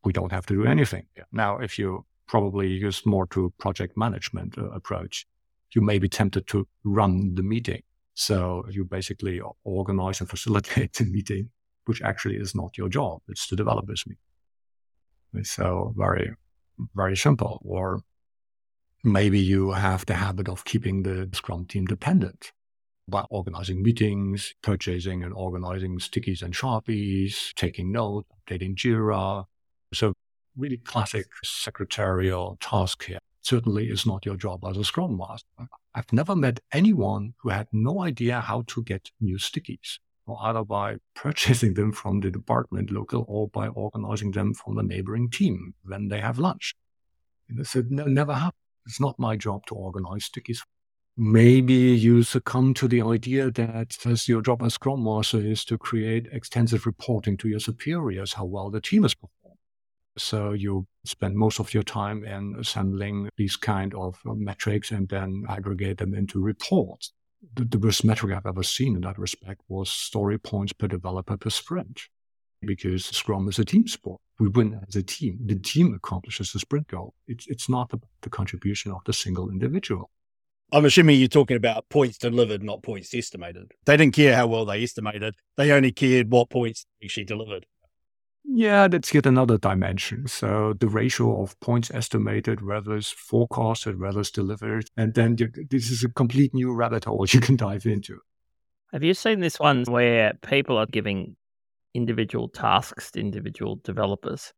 we 0.04 0.14
don't 0.14 0.32
have 0.32 0.46
to 0.48 0.56
do 0.56 0.66
anything. 0.66 1.06
Now, 1.32 1.58
if 1.58 1.78
you 1.78 2.06
probably 2.28 2.68
use 2.68 3.06
more 3.06 3.28
to 3.28 3.54
project 3.60 3.98
management 3.98 4.58
uh, 4.58 4.70
approach, 4.72 5.28
you 5.76 5.82
may 5.82 6.00
be 6.00 6.10
tempted 6.10 6.48
to 6.48 6.68
run 6.84 7.36
the 7.36 7.44
meeting. 7.44 7.84
So 8.14 8.66
you 8.70 8.86
basically 8.86 9.42
organize 9.64 10.20
and 10.22 10.30
facilitate 10.30 10.94
the 10.98 11.06
meeting, 11.06 11.50
which 11.86 12.02
actually 12.02 12.36
is 12.38 12.56
not 12.56 12.78
your 12.78 12.90
job. 12.90 13.22
It's 13.28 13.48
the 13.48 13.56
developers 13.56 14.04
meeting. 14.08 15.46
So 15.46 15.94
very, 15.98 16.34
very 16.96 17.16
simple. 17.16 17.62
Or 17.64 18.02
maybe 19.04 19.40
you 19.40 19.72
have 19.72 20.06
the 20.06 20.14
habit 20.16 20.48
of 20.48 20.66
keeping 20.66 21.04
the 21.04 21.30
Scrum 21.34 21.66
team 21.66 21.86
dependent 21.86 22.52
by 23.08 23.26
organizing 23.30 23.82
meetings, 23.82 24.54
purchasing 24.62 25.24
and 25.24 25.34
organizing 25.34 26.00
stickies 26.00 26.42
and 26.42 26.54
sharpies, 26.54 27.54
taking 27.56 27.92
notes, 27.92 28.28
updating 28.48 28.76
Jira. 28.76 29.46
So 29.94 30.14
really 30.58 30.78
classic 30.78 31.26
secretarial 31.44 32.58
task 32.62 33.06
here. 33.06 33.20
Certainly 33.42 33.90
is 33.90 34.06
not 34.06 34.26
your 34.26 34.36
job 34.36 34.64
as 34.66 34.78
a 34.78 34.84
Scrum 34.84 35.18
Master. 35.18 35.48
I've 35.96 36.14
never 36.14 36.36
met 36.36 36.60
anyone 36.72 37.34
who 37.42 37.50
had 37.50 37.68
no 37.72 38.02
idea 38.02 38.40
how 38.40 38.64
to 38.68 38.84
get 38.84 39.10
new 39.20 39.38
stickies, 39.38 39.98
or 40.28 40.38
either 40.42 40.64
by 40.64 40.98
purchasing 41.16 41.74
them 41.74 41.92
from 41.92 42.20
the 42.20 42.30
department 42.30 42.92
local 42.92 43.26
or 43.28 43.48
by 43.48 43.68
organizing 43.68 44.32
them 44.32 44.54
from 44.54 44.76
the 44.76 44.84
neighboring 44.84 45.30
team 45.30 45.74
when 45.84 46.10
they 46.10 46.20
have 46.20 46.38
lunch. 46.38 46.76
And 47.50 47.58
this 47.58 47.76
never 47.76 48.34
happened. 48.34 48.61
It's 48.86 49.00
not 49.00 49.20
my 49.20 49.36
job 49.36 49.66
to 49.68 49.76
organize 49.76 50.30
stickies. 50.30 50.60
Maybe 51.18 51.74
you 51.74 52.24
succumb 52.24 52.74
to 52.76 52.88
the 52.88 53.02
idea 53.02 53.52
that 53.52 53.98
as 54.06 54.28
your 54.28 54.42
job 54.42 54.64
as 54.64 54.76
Scrum 54.76 55.04
Master 55.04 55.40
is 55.40 55.66
to 55.66 55.78
create 55.78 56.28
extensive 56.32 56.86
reporting 56.86 57.38
to 57.38 57.50
your 57.50 57.60
superiors 57.60 58.34
how 58.34 58.46
well 58.46 58.70
the 58.70 58.82
team 58.82 59.04
is 59.04 59.14
performing. 59.14 59.58
So 60.18 60.54
you 60.54 60.88
spend 61.06 61.36
most 61.36 61.60
of 61.60 61.74
your 61.74 61.84
time 61.84 62.24
in 62.24 62.56
assembling 62.60 63.30
these 63.38 63.56
kind 63.56 63.94
of 63.94 64.20
uh, 64.28 64.34
metrics 64.34 64.92
and 64.92 65.08
then 65.10 65.44
aggregate 65.50 65.98
them 65.98 66.14
into 66.14 66.42
reports. 66.42 67.14
The, 67.56 67.66
the 67.66 68.02
metric 68.04 68.36
I've 68.36 68.46
ever 68.46 68.64
seen 68.64 68.96
in 68.96 69.02
that 69.02 69.18
respect 69.18 69.62
was 69.68 69.90
story 69.90 70.38
points 70.38 70.74
per 70.74 70.88
developer 70.88 71.38
per 71.38 71.50
sprint 71.50 72.02
because 72.66 73.06
Scrum 73.06 73.48
is 73.48 73.60
a 73.60 73.66
team 73.66 73.88
sport. 73.88 74.22
We 74.40 74.48
win 74.50 74.80
as 74.88 74.96
a 74.96 75.04
team. 75.04 75.40
The 75.46 75.56
team 75.56 75.94
accomplishes 75.94 76.52
the 76.52 76.60
sprint 76.60 76.88
goal. 76.88 77.14
It's, 77.28 77.48
it's 77.48 77.70
not 77.70 77.90
the, 77.90 78.00
the 78.22 78.30
contribution 78.30 78.92
of 78.92 79.02
the 79.06 79.14
single 79.14 79.50
individual. 79.50 80.10
I'm 80.74 80.86
assuming 80.86 81.20
you're 81.20 81.28
talking 81.28 81.58
about 81.58 81.90
points 81.90 82.18
delivered, 82.18 82.64
not 82.64 82.82
points 82.82 83.14
estimated. 83.14 83.74
They 83.86 83.98
didn't 83.98 84.16
care 84.16 84.36
how 84.36 84.48
well 84.48 84.66
they 84.66 84.82
estimated. 84.84 85.36
They 85.58 85.72
only 85.72 85.92
cared 85.92 86.32
what 86.32 86.50
points 86.50 86.86
actually 87.04 87.26
delivered. 87.26 87.66
Yeah, 88.44 88.88
that's 88.88 89.14
yet 89.14 89.26
another 89.26 89.58
dimension. 89.58 90.28
So 90.28 90.74
the 90.80 90.88
ratio 90.88 91.44
of 91.44 91.60
points 91.60 91.92
estimated, 91.92 92.66
whether 92.66 92.96
it's 92.96 93.12
forecasted, 93.12 94.00
whether 94.00 94.22
it's 94.22 94.32
delivered, 94.32 94.90
and 94.98 95.14
then 95.14 95.38
this 95.70 95.92
is 95.92 96.04
a 96.04 96.10
complete 96.10 96.54
new 96.54 96.74
rabbit 96.74 97.06
hole 97.06 97.26
you 97.30 97.42
can 97.42 97.58
dive 97.58 97.86
into. 97.86 98.20
Have 98.94 99.04
you 99.04 99.14
seen 99.14 99.40
this 99.40 99.60
one 99.60 99.84
where 99.84 100.34
people 100.42 100.78
are 100.78 100.86
giving 100.86 101.36
individual 101.94 102.48
tasks 102.48 103.12
to 103.12 103.20
individual 103.20 103.80
developers 103.84 104.54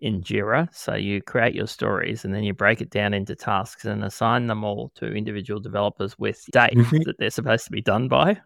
in 0.00 0.22
Jira. 0.22 0.68
So 0.72 0.94
you 0.94 1.20
create 1.22 1.54
your 1.54 1.66
stories 1.66 2.24
and 2.24 2.34
then 2.34 2.44
you 2.44 2.54
break 2.54 2.80
it 2.80 2.90
down 2.90 3.14
into 3.14 3.34
tasks 3.34 3.84
and 3.84 4.04
assign 4.04 4.46
them 4.46 4.64
all 4.64 4.92
to 4.96 5.06
individual 5.06 5.60
developers 5.60 6.18
with 6.18 6.44
dates 6.52 6.74
mm-hmm. 6.74 7.02
that 7.04 7.18
they're 7.18 7.30
supposed 7.30 7.64
to 7.64 7.72
be 7.72 7.82
done 7.82 8.08
by. 8.08 8.40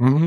Mm-hmm. 0.00 0.26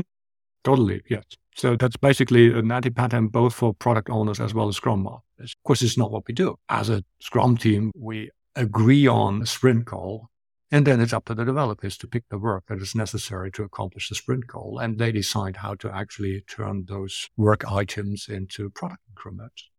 Totally, 0.62 1.02
yes. 1.10 1.24
So 1.54 1.76
that's 1.76 1.96
basically 1.96 2.52
an 2.52 2.72
anti-pattern 2.72 3.28
both 3.28 3.54
for 3.54 3.74
product 3.74 4.08
owners 4.10 4.40
as 4.40 4.54
well 4.54 4.68
as 4.68 4.76
Scrum 4.76 5.02
Masters. 5.02 5.54
Of 5.58 5.62
course, 5.64 5.82
it's 5.82 5.98
not 5.98 6.10
what 6.10 6.26
we 6.26 6.34
do. 6.34 6.56
As 6.68 6.88
a 6.88 7.04
Scrum 7.20 7.56
team, 7.56 7.92
we 7.94 8.30
agree 8.56 9.06
on 9.06 9.42
a 9.42 9.46
sprint 9.46 9.84
goal 9.84 10.30
and 10.74 10.88
then 10.88 11.00
it's 11.00 11.12
up 11.12 11.26
to 11.26 11.36
the 11.36 11.44
developers 11.44 11.96
to 11.96 12.08
pick 12.08 12.24
the 12.30 12.36
work 12.36 12.64
that 12.66 12.82
is 12.82 12.96
necessary 12.96 13.48
to 13.52 13.62
accomplish 13.62 14.08
the 14.08 14.16
sprint 14.16 14.48
goal. 14.48 14.80
And 14.82 14.98
they 14.98 15.12
decide 15.12 15.58
how 15.58 15.76
to 15.76 15.88
actually 15.88 16.40
turn 16.48 16.86
those 16.88 17.30
work 17.36 17.64
items 17.70 18.26
into 18.28 18.70
product 18.70 19.02
increments. 19.08 19.70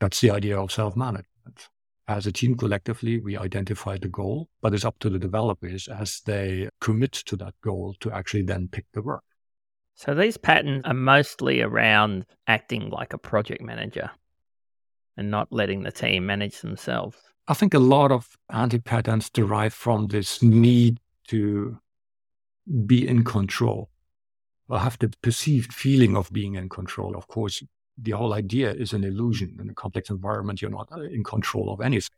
That's 0.00 0.20
the 0.20 0.32
idea 0.32 0.60
of 0.60 0.70
self 0.70 0.94
management. 0.96 1.70
As 2.06 2.26
a 2.26 2.32
team 2.32 2.58
collectively, 2.58 3.20
we 3.20 3.38
identify 3.38 3.96
the 3.96 4.10
goal, 4.10 4.50
but 4.60 4.74
it's 4.74 4.84
up 4.84 4.98
to 4.98 5.08
the 5.08 5.18
developers 5.18 5.88
as 5.88 6.20
they 6.26 6.68
commit 6.82 7.12
to 7.12 7.34
that 7.36 7.54
goal 7.64 7.94
to 8.00 8.12
actually 8.12 8.42
then 8.42 8.68
pick 8.70 8.84
the 8.92 9.00
work. 9.00 9.24
So 9.94 10.14
these 10.14 10.36
patterns 10.36 10.82
are 10.84 10.92
mostly 10.92 11.62
around 11.62 12.26
acting 12.46 12.90
like 12.90 13.14
a 13.14 13.18
project 13.18 13.62
manager 13.62 14.10
and 15.16 15.30
not 15.30 15.50
letting 15.50 15.84
the 15.84 15.90
team 15.90 16.26
manage 16.26 16.60
themselves. 16.60 17.16
I 17.50 17.54
think 17.54 17.72
a 17.72 17.78
lot 17.78 18.12
of 18.12 18.36
anti 18.50 18.78
patterns 18.78 19.30
derive 19.30 19.72
from 19.72 20.08
this 20.08 20.42
need 20.42 21.00
to 21.28 21.78
be 22.86 23.08
in 23.08 23.24
control. 23.24 23.88
will 24.68 24.78
have 24.78 24.98
the 24.98 25.10
perceived 25.22 25.72
feeling 25.72 26.14
of 26.14 26.30
being 26.30 26.56
in 26.56 26.68
control. 26.68 27.16
Of 27.16 27.26
course, 27.26 27.62
the 27.96 28.10
whole 28.10 28.34
idea 28.34 28.72
is 28.72 28.92
an 28.92 29.02
illusion. 29.02 29.56
In 29.60 29.70
a 29.70 29.74
complex 29.74 30.10
environment, 30.10 30.60
you're 30.60 30.70
not 30.70 30.90
in 31.10 31.24
control 31.24 31.72
of 31.72 31.80
anything. 31.80 32.14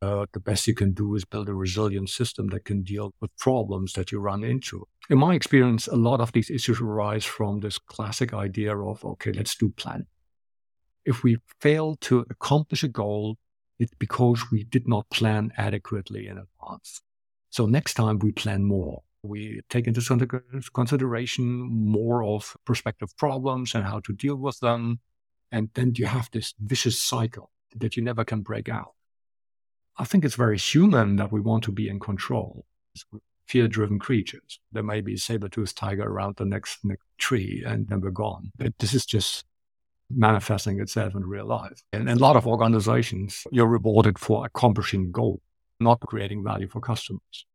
Uh, 0.00 0.26
the 0.32 0.38
best 0.38 0.68
you 0.68 0.74
can 0.74 0.92
do 0.92 1.16
is 1.16 1.24
build 1.24 1.48
a 1.48 1.54
resilient 1.54 2.08
system 2.08 2.48
that 2.48 2.64
can 2.64 2.82
deal 2.84 3.12
with 3.20 3.36
problems 3.38 3.94
that 3.94 4.12
you 4.12 4.20
run 4.20 4.44
into. 4.44 4.86
In 5.10 5.18
my 5.18 5.34
experience, 5.34 5.88
a 5.88 5.96
lot 5.96 6.20
of 6.20 6.30
these 6.30 6.50
issues 6.50 6.80
arise 6.80 7.24
from 7.24 7.60
this 7.60 7.78
classic 7.78 8.32
idea 8.32 8.78
of, 8.78 9.04
okay, 9.04 9.32
let's 9.32 9.56
do 9.56 9.70
planning. 9.70 10.06
If 11.04 11.24
we 11.24 11.38
fail 11.60 11.96
to 12.02 12.26
accomplish 12.30 12.84
a 12.84 12.88
goal, 12.88 13.38
it's 13.78 13.94
because 13.98 14.44
we 14.50 14.64
did 14.64 14.88
not 14.88 15.08
plan 15.10 15.52
adequately 15.56 16.28
in 16.28 16.38
advance. 16.38 17.02
So 17.50 17.66
next 17.66 17.94
time 17.94 18.18
we 18.18 18.32
plan 18.32 18.64
more. 18.64 19.02
We 19.22 19.60
take 19.68 19.86
into 19.86 20.00
consideration 20.72 21.44
more 21.46 22.22
of 22.22 22.56
prospective 22.64 23.16
problems 23.16 23.74
and 23.74 23.84
how 23.84 24.00
to 24.00 24.12
deal 24.12 24.36
with 24.36 24.60
them. 24.60 25.00
And 25.50 25.70
then 25.74 25.92
you 25.96 26.06
have 26.06 26.28
this 26.32 26.54
vicious 26.60 27.00
cycle 27.00 27.50
that 27.76 27.96
you 27.96 28.02
never 28.02 28.24
can 28.24 28.42
break 28.42 28.68
out. 28.68 28.92
I 29.96 30.04
think 30.04 30.24
it's 30.24 30.34
very 30.34 30.58
human 30.58 31.16
that 31.16 31.32
we 31.32 31.40
want 31.40 31.64
to 31.64 31.72
be 31.72 31.88
in 31.88 31.98
control. 31.98 32.66
Fear 33.46 33.68
driven 33.68 33.98
creatures. 33.98 34.60
There 34.72 34.82
may 34.82 35.00
be 35.00 35.14
a 35.14 35.18
saber 35.18 35.48
toothed 35.48 35.76
tiger 35.76 36.02
around 36.02 36.36
the 36.36 36.44
next, 36.44 36.84
next 36.84 37.06
tree 37.18 37.64
and 37.66 37.88
then 37.88 38.00
we're 38.00 38.10
gone. 38.10 38.52
But 38.56 38.78
this 38.78 38.94
is 38.94 39.06
just 39.06 39.44
manifesting 40.10 40.80
itself 40.80 41.14
in 41.14 41.24
real 41.24 41.46
life. 41.46 41.82
And 41.92 42.08
in 42.08 42.16
a 42.16 42.20
lot 42.20 42.36
of 42.36 42.46
organizations, 42.46 43.46
you're 43.50 43.66
rewarded 43.66 44.18
for 44.18 44.46
accomplishing 44.46 45.10
goals, 45.10 45.40
not 45.80 46.00
creating 46.00 46.44
value 46.44 46.68
for 46.68 46.80
customers. 46.80 47.46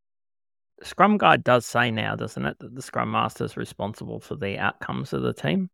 The 0.80 0.86
Scrum 0.86 1.18
Guide 1.18 1.44
does 1.44 1.66
say 1.66 1.92
now, 1.92 2.16
doesn't 2.16 2.46
it, 2.46 2.58
that 2.60 2.76
the 2.76 2.82
Scrum 2.82 3.12
Master 3.12 3.46
is 3.46 3.56
responsible 3.56 4.20
for 4.20 4.36
the 4.36 4.58
outcomes 4.58 5.14
of 5.14 5.22
the 5.22 5.34
team? 5.34 5.70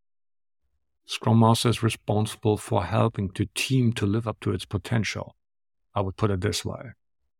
Scrum 1.06 1.40
Master 1.40 1.70
is 1.70 1.82
responsible 1.82 2.58
for 2.58 2.84
helping 2.84 3.32
the 3.34 3.48
team 3.56 3.94
to 3.94 4.06
live 4.06 4.28
up 4.28 4.40
to 4.42 4.52
its 4.52 4.66
potential. 4.66 5.36
I 5.96 6.02
would 6.02 6.18
put 6.18 6.32
it 6.32 6.42
this 6.42 6.66
way. 6.66 6.92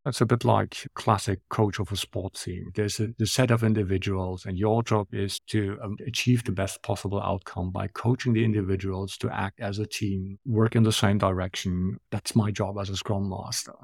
It's 0.08 0.20
a 0.20 0.26
bit 0.26 0.44
like 0.44 0.86
classic 0.94 1.40
coach 1.50 1.78
of 1.78 1.92
a 1.92 1.96
sports 1.96 2.44
team. 2.44 2.70
There's 2.74 2.98
a, 2.98 3.08
a 3.20 3.26
set 3.26 3.50
of 3.50 3.62
individuals, 3.62 4.46
and 4.46 4.58
your 4.58 4.82
job 4.82 5.08
is 5.12 5.38
to 5.48 5.78
um, 5.82 5.96
achieve 6.06 6.44
the 6.44 6.52
best 6.52 6.82
possible 6.82 7.20
outcome 7.20 7.70
by 7.70 7.88
coaching 7.88 8.32
the 8.32 8.44
individuals 8.44 9.16
to 9.18 9.30
act 9.30 9.60
as 9.60 9.78
a 9.78 9.86
team, 9.86 10.38
work 10.46 10.74
in 10.74 10.82
the 10.82 10.92
same 10.92 11.18
direction. 11.18 11.98
That's 12.10 12.34
my 12.34 12.50
job 12.50 12.76
as 12.80 12.88
a 12.88 12.96
Scrum 12.96 13.28
Master. 13.28 13.74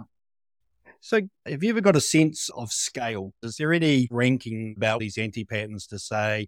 So, 1.00 1.20
have 1.46 1.62
you 1.62 1.70
ever 1.70 1.82
got 1.82 1.96
a 1.96 2.00
sense 2.00 2.48
of 2.56 2.72
scale? 2.72 3.34
Is 3.42 3.56
there 3.56 3.72
any 3.72 4.08
ranking 4.10 4.74
about 4.76 5.00
these 5.00 5.18
anti 5.18 5.44
patterns 5.44 5.86
to 5.88 5.98
say, 5.98 6.46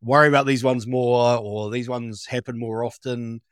worry 0.00 0.28
about 0.28 0.46
these 0.46 0.64
ones 0.64 0.86
more, 0.86 1.36
or 1.36 1.70
these 1.70 1.88
ones 1.88 2.26
happen 2.26 2.58
more 2.58 2.82
often? 2.82 3.42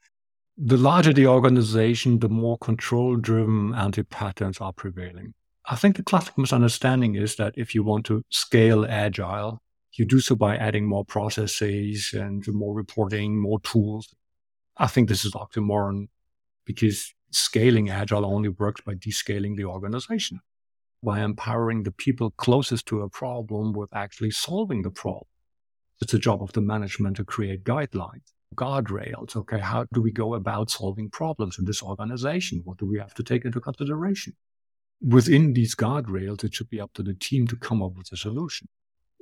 the 0.58 0.76
larger 0.76 1.12
the 1.12 1.26
organization, 1.26 2.18
the 2.18 2.28
more 2.28 2.56
control 2.58 3.16
driven 3.16 3.74
anti 3.74 4.02
patterns 4.02 4.58
are 4.58 4.72
prevailing. 4.72 5.34
I 5.68 5.74
think 5.74 5.96
the 5.96 6.02
classic 6.02 6.38
misunderstanding 6.38 7.16
is 7.16 7.36
that 7.36 7.54
if 7.56 7.74
you 7.74 7.82
want 7.82 8.06
to 8.06 8.22
scale 8.30 8.86
agile, 8.88 9.60
you 9.92 10.04
do 10.04 10.20
so 10.20 10.36
by 10.36 10.56
adding 10.56 10.86
more 10.86 11.04
processes 11.04 12.14
and 12.14 12.46
more 12.48 12.74
reporting, 12.74 13.40
more 13.40 13.60
tools. 13.60 14.14
I 14.76 14.86
think 14.86 15.08
this 15.08 15.24
is 15.24 15.32
oxymoron 15.32 16.08
because 16.64 17.12
scaling 17.30 17.90
agile 17.90 18.24
only 18.24 18.50
works 18.50 18.80
by 18.82 18.94
descaling 18.94 19.56
the 19.56 19.64
organization, 19.64 20.40
by 21.02 21.20
empowering 21.20 21.82
the 21.82 21.92
people 21.92 22.30
closest 22.30 22.86
to 22.86 23.02
a 23.02 23.08
problem 23.08 23.72
with 23.72 23.90
actually 23.92 24.30
solving 24.30 24.82
the 24.82 24.90
problem. 24.90 25.26
It's 26.00 26.12
the 26.12 26.18
job 26.18 26.42
of 26.42 26.52
the 26.52 26.60
management 26.60 27.16
to 27.16 27.24
create 27.24 27.64
guidelines 27.64 28.32
guardrails. 28.54 29.36
Okay, 29.36 29.58
how 29.58 29.86
do 29.92 30.00
we 30.00 30.10
go 30.10 30.34
about 30.34 30.70
solving 30.70 31.10
problems 31.10 31.58
in 31.58 31.64
this 31.64 31.82
organization? 31.82 32.62
What 32.64 32.78
do 32.78 32.86
we 32.86 32.98
have 32.98 33.14
to 33.14 33.22
take 33.22 33.44
into 33.44 33.60
consideration? 33.60 34.34
Within 35.00 35.52
these 35.52 35.74
guardrails, 35.74 36.42
it 36.44 36.54
should 36.54 36.70
be 36.70 36.80
up 36.80 36.92
to 36.94 37.02
the 37.02 37.14
team 37.14 37.46
to 37.48 37.56
come 37.56 37.82
up 37.82 37.94
with 37.96 38.12
a 38.12 38.16
solution. 38.16 38.68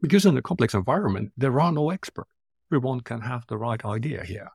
Because 0.00 0.26
in 0.26 0.36
a 0.36 0.42
complex 0.42 0.74
environment, 0.74 1.32
there 1.36 1.60
are 1.60 1.72
no 1.72 1.90
experts. 1.90 2.30
Everyone 2.70 3.00
can 3.00 3.20
have 3.20 3.46
the 3.46 3.58
right 3.58 3.84
idea 3.84 4.24
here. 4.24 4.48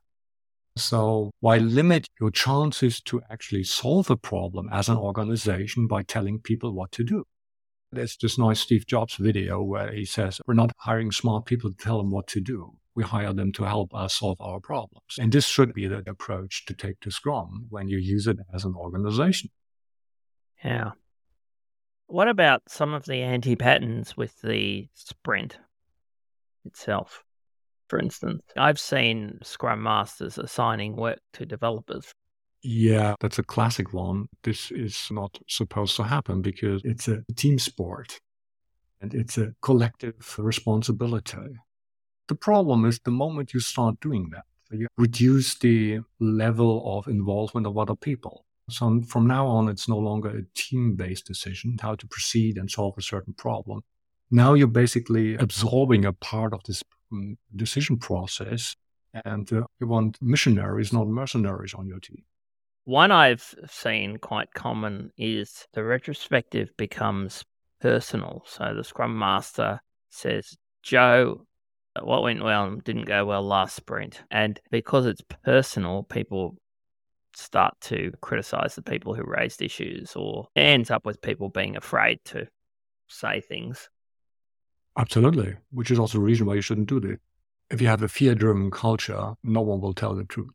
So 0.76 1.30
why 1.40 1.58
limit 1.58 2.08
your 2.20 2.30
chances 2.30 3.00
to 3.02 3.20
actually 3.30 3.64
solve 3.64 4.10
a 4.10 4.16
problem 4.16 4.68
as 4.72 4.88
an 4.88 4.96
organization 4.96 5.86
by 5.86 6.02
telling 6.02 6.40
people 6.40 6.72
what 6.72 6.92
to 6.92 7.04
do? 7.04 7.24
There's 7.92 8.16
this 8.16 8.38
nice 8.38 8.60
Steve 8.60 8.86
Jobs 8.86 9.16
video 9.16 9.62
where 9.62 9.92
he 9.92 10.04
says, 10.04 10.40
we're 10.46 10.54
not 10.54 10.72
hiring 10.78 11.10
smart 11.10 11.44
people 11.46 11.70
to 11.70 11.76
tell 11.76 11.98
them 11.98 12.10
what 12.10 12.28
to 12.28 12.40
do 12.40 12.76
we 12.94 13.04
hire 13.04 13.32
them 13.32 13.52
to 13.52 13.64
help 13.64 13.94
us 13.94 14.18
solve 14.18 14.40
our 14.40 14.60
problems. 14.60 15.16
And 15.18 15.32
this 15.32 15.46
should 15.46 15.72
be 15.72 15.86
the 15.86 16.02
approach 16.08 16.66
to 16.66 16.74
take 16.74 17.00
to 17.00 17.10
Scrum 17.10 17.66
when 17.70 17.88
you 17.88 17.98
use 17.98 18.26
it 18.26 18.38
as 18.52 18.64
an 18.64 18.74
organization. 18.74 19.50
Yeah. 20.64 20.90
What 22.10 22.26
about 22.26 22.62
some 22.66 22.92
of 22.92 23.04
the 23.04 23.22
anti 23.22 23.54
patterns 23.54 24.16
with 24.16 24.40
the 24.42 24.88
sprint 24.94 25.58
itself? 26.64 27.22
For 27.86 28.00
instance, 28.00 28.42
I've 28.56 28.80
seen 28.80 29.38
Scrum 29.44 29.80
Masters 29.84 30.36
assigning 30.36 30.96
work 30.96 31.20
to 31.34 31.46
developers. 31.46 32.12
Yeah, 32.62 33.14
that's 33.20 33.38
a 33.38 33.44
classic 33.44 33.92
one. 33.92 34.26
This 34.42 34.72
is 34.72 35.06
not 35.12 35.38
supposed 35.46 35.94
to 35.96 36.02
happen 36.02 36.42
because 36.42 36.82
it's 36.84 37.06
a 37.06 37.22
team 37.36 37.60
sport 37.60 38.18
and 39.00 39.14
it's 39.14 39.38
a 39.38 39.54
collective 39.62 40.36
responsibility. 40.36 41.38
The 42.26 42.34
problem 42.34 42.86
is 42.86 42.98
the 42.98 43.12
moment 43.12 43.54
you 43.54 43.60
start 43.60 44.00
doing 44.00 44.30
that, 44.32 44.44
you 44.72 44.88
reduce 44.98 45.56
the 45.60 46.00
level 46.18 46.98
of 46.98 47.06
involvement 47.06 47.68
of 47.68 47.78
other 47.78 47.94
people. 47.94 48.44
So 48.70 49.02
from 49.02 49.26
now 49.26 49.46
on, 49.46 49.68
it's 49.68 49.88
no 49.88 49.98
longer 49.98 50.30
a 50.30 50.42
team 50.54 50.96
based 50.96 51.26
decision 51.26 51.76
how 51.80 51.94
to 51.96 52.06
proceed 52.06 52.56
and 52.56 52.70
solve 52.70 52.94
a 52.98 53.02
certain 53.02 53.34
problem. 53.34 53.82
Now 54.30 54.54
you're 54.54 54.68
basically 54.68 55.34
absorbing 55.34 56.04
a 56.04 56.12
part 56.12 56.52
of 56.54 56.62
this 56.64 56.82
mm, 57.12 57.36
decision 57.54 57.98
process 57.98 58.76
and 59.24 59.52
uh, 59.52 59.62
you 59.80 59.86
want 59.86 60.18
missionaries, 60.20 60.92
not 60.92 61.08
mercenaries 61.08 61.74
on 61.74 61.86
your 61.86 61.98
team. 61.98 62.22
One 62.84 63.10
I've 63.10 63.54
seen 63.68 64.16
quite 64.18 64.54
common 64.54 65.10
is 65.18 65.66
the 65.74 65.84
retrospective 65.84 66.70
becomes 66.76 67.44
personal. 67.80 68.42
So 68.46 68.72
the 68.74 68.84
Scrum 68.84 69.18
Master 69.18 69.80
says, 70.10 70.56
Joe, 70.82 71.46
what 72.00 72.22
went 72.22 72.42
well 72.42 72.66
and 72.66 72.84
didn't 72.84 73.04
go 73.04 73.24
well 73.26 73.42
last 73.42 73.76
sprint. 73.76 74.22
And 74.30 74.58
because 74.70 75.06
it's 75.06 75.22
personal, 75.44 76.04
people 76.04 76.56
start 77.40 77.74
to 77.82 78.12
criticize 78.20 78.74
the 78.74 78.82
people 78.82 79.14
who 79.14 79.24
raised 79.24 79.62
issues, 79.62 80.14
or 80.14 80.48
ends 80.56 80.90
up 80.90 81.04
with 81.06 81.22
people 81.22 81.48
being 81.48 81.76
afraid 81.76 82.20
to 82.26 82.46
say 83.08 83.40
things. 83.40 83.88
Absolutely, 84.98 85.56
which 85.70 85.90
is 85.90 85.98
also 85.98 86.18
the 86.18 86.24
reason 86.24 86.46
why 86.46 86.54
you 86.54 86.60
shouldn't 86.60 86.88
do 86.88 87.00
this. 87.00 87.18
If 87.70 87.80
you 87.80 87.86
have 87.86 88.02
a 88.02 88.08
fear 88.08 88.34
driven 88.34 88.70
culture, 88.70 89.34
no 89.44 89.60
one 89.60 89.80
will 89.80 89.94
tell 89.94 90.14
the 90.14 90.24
truth. 90.24 90.50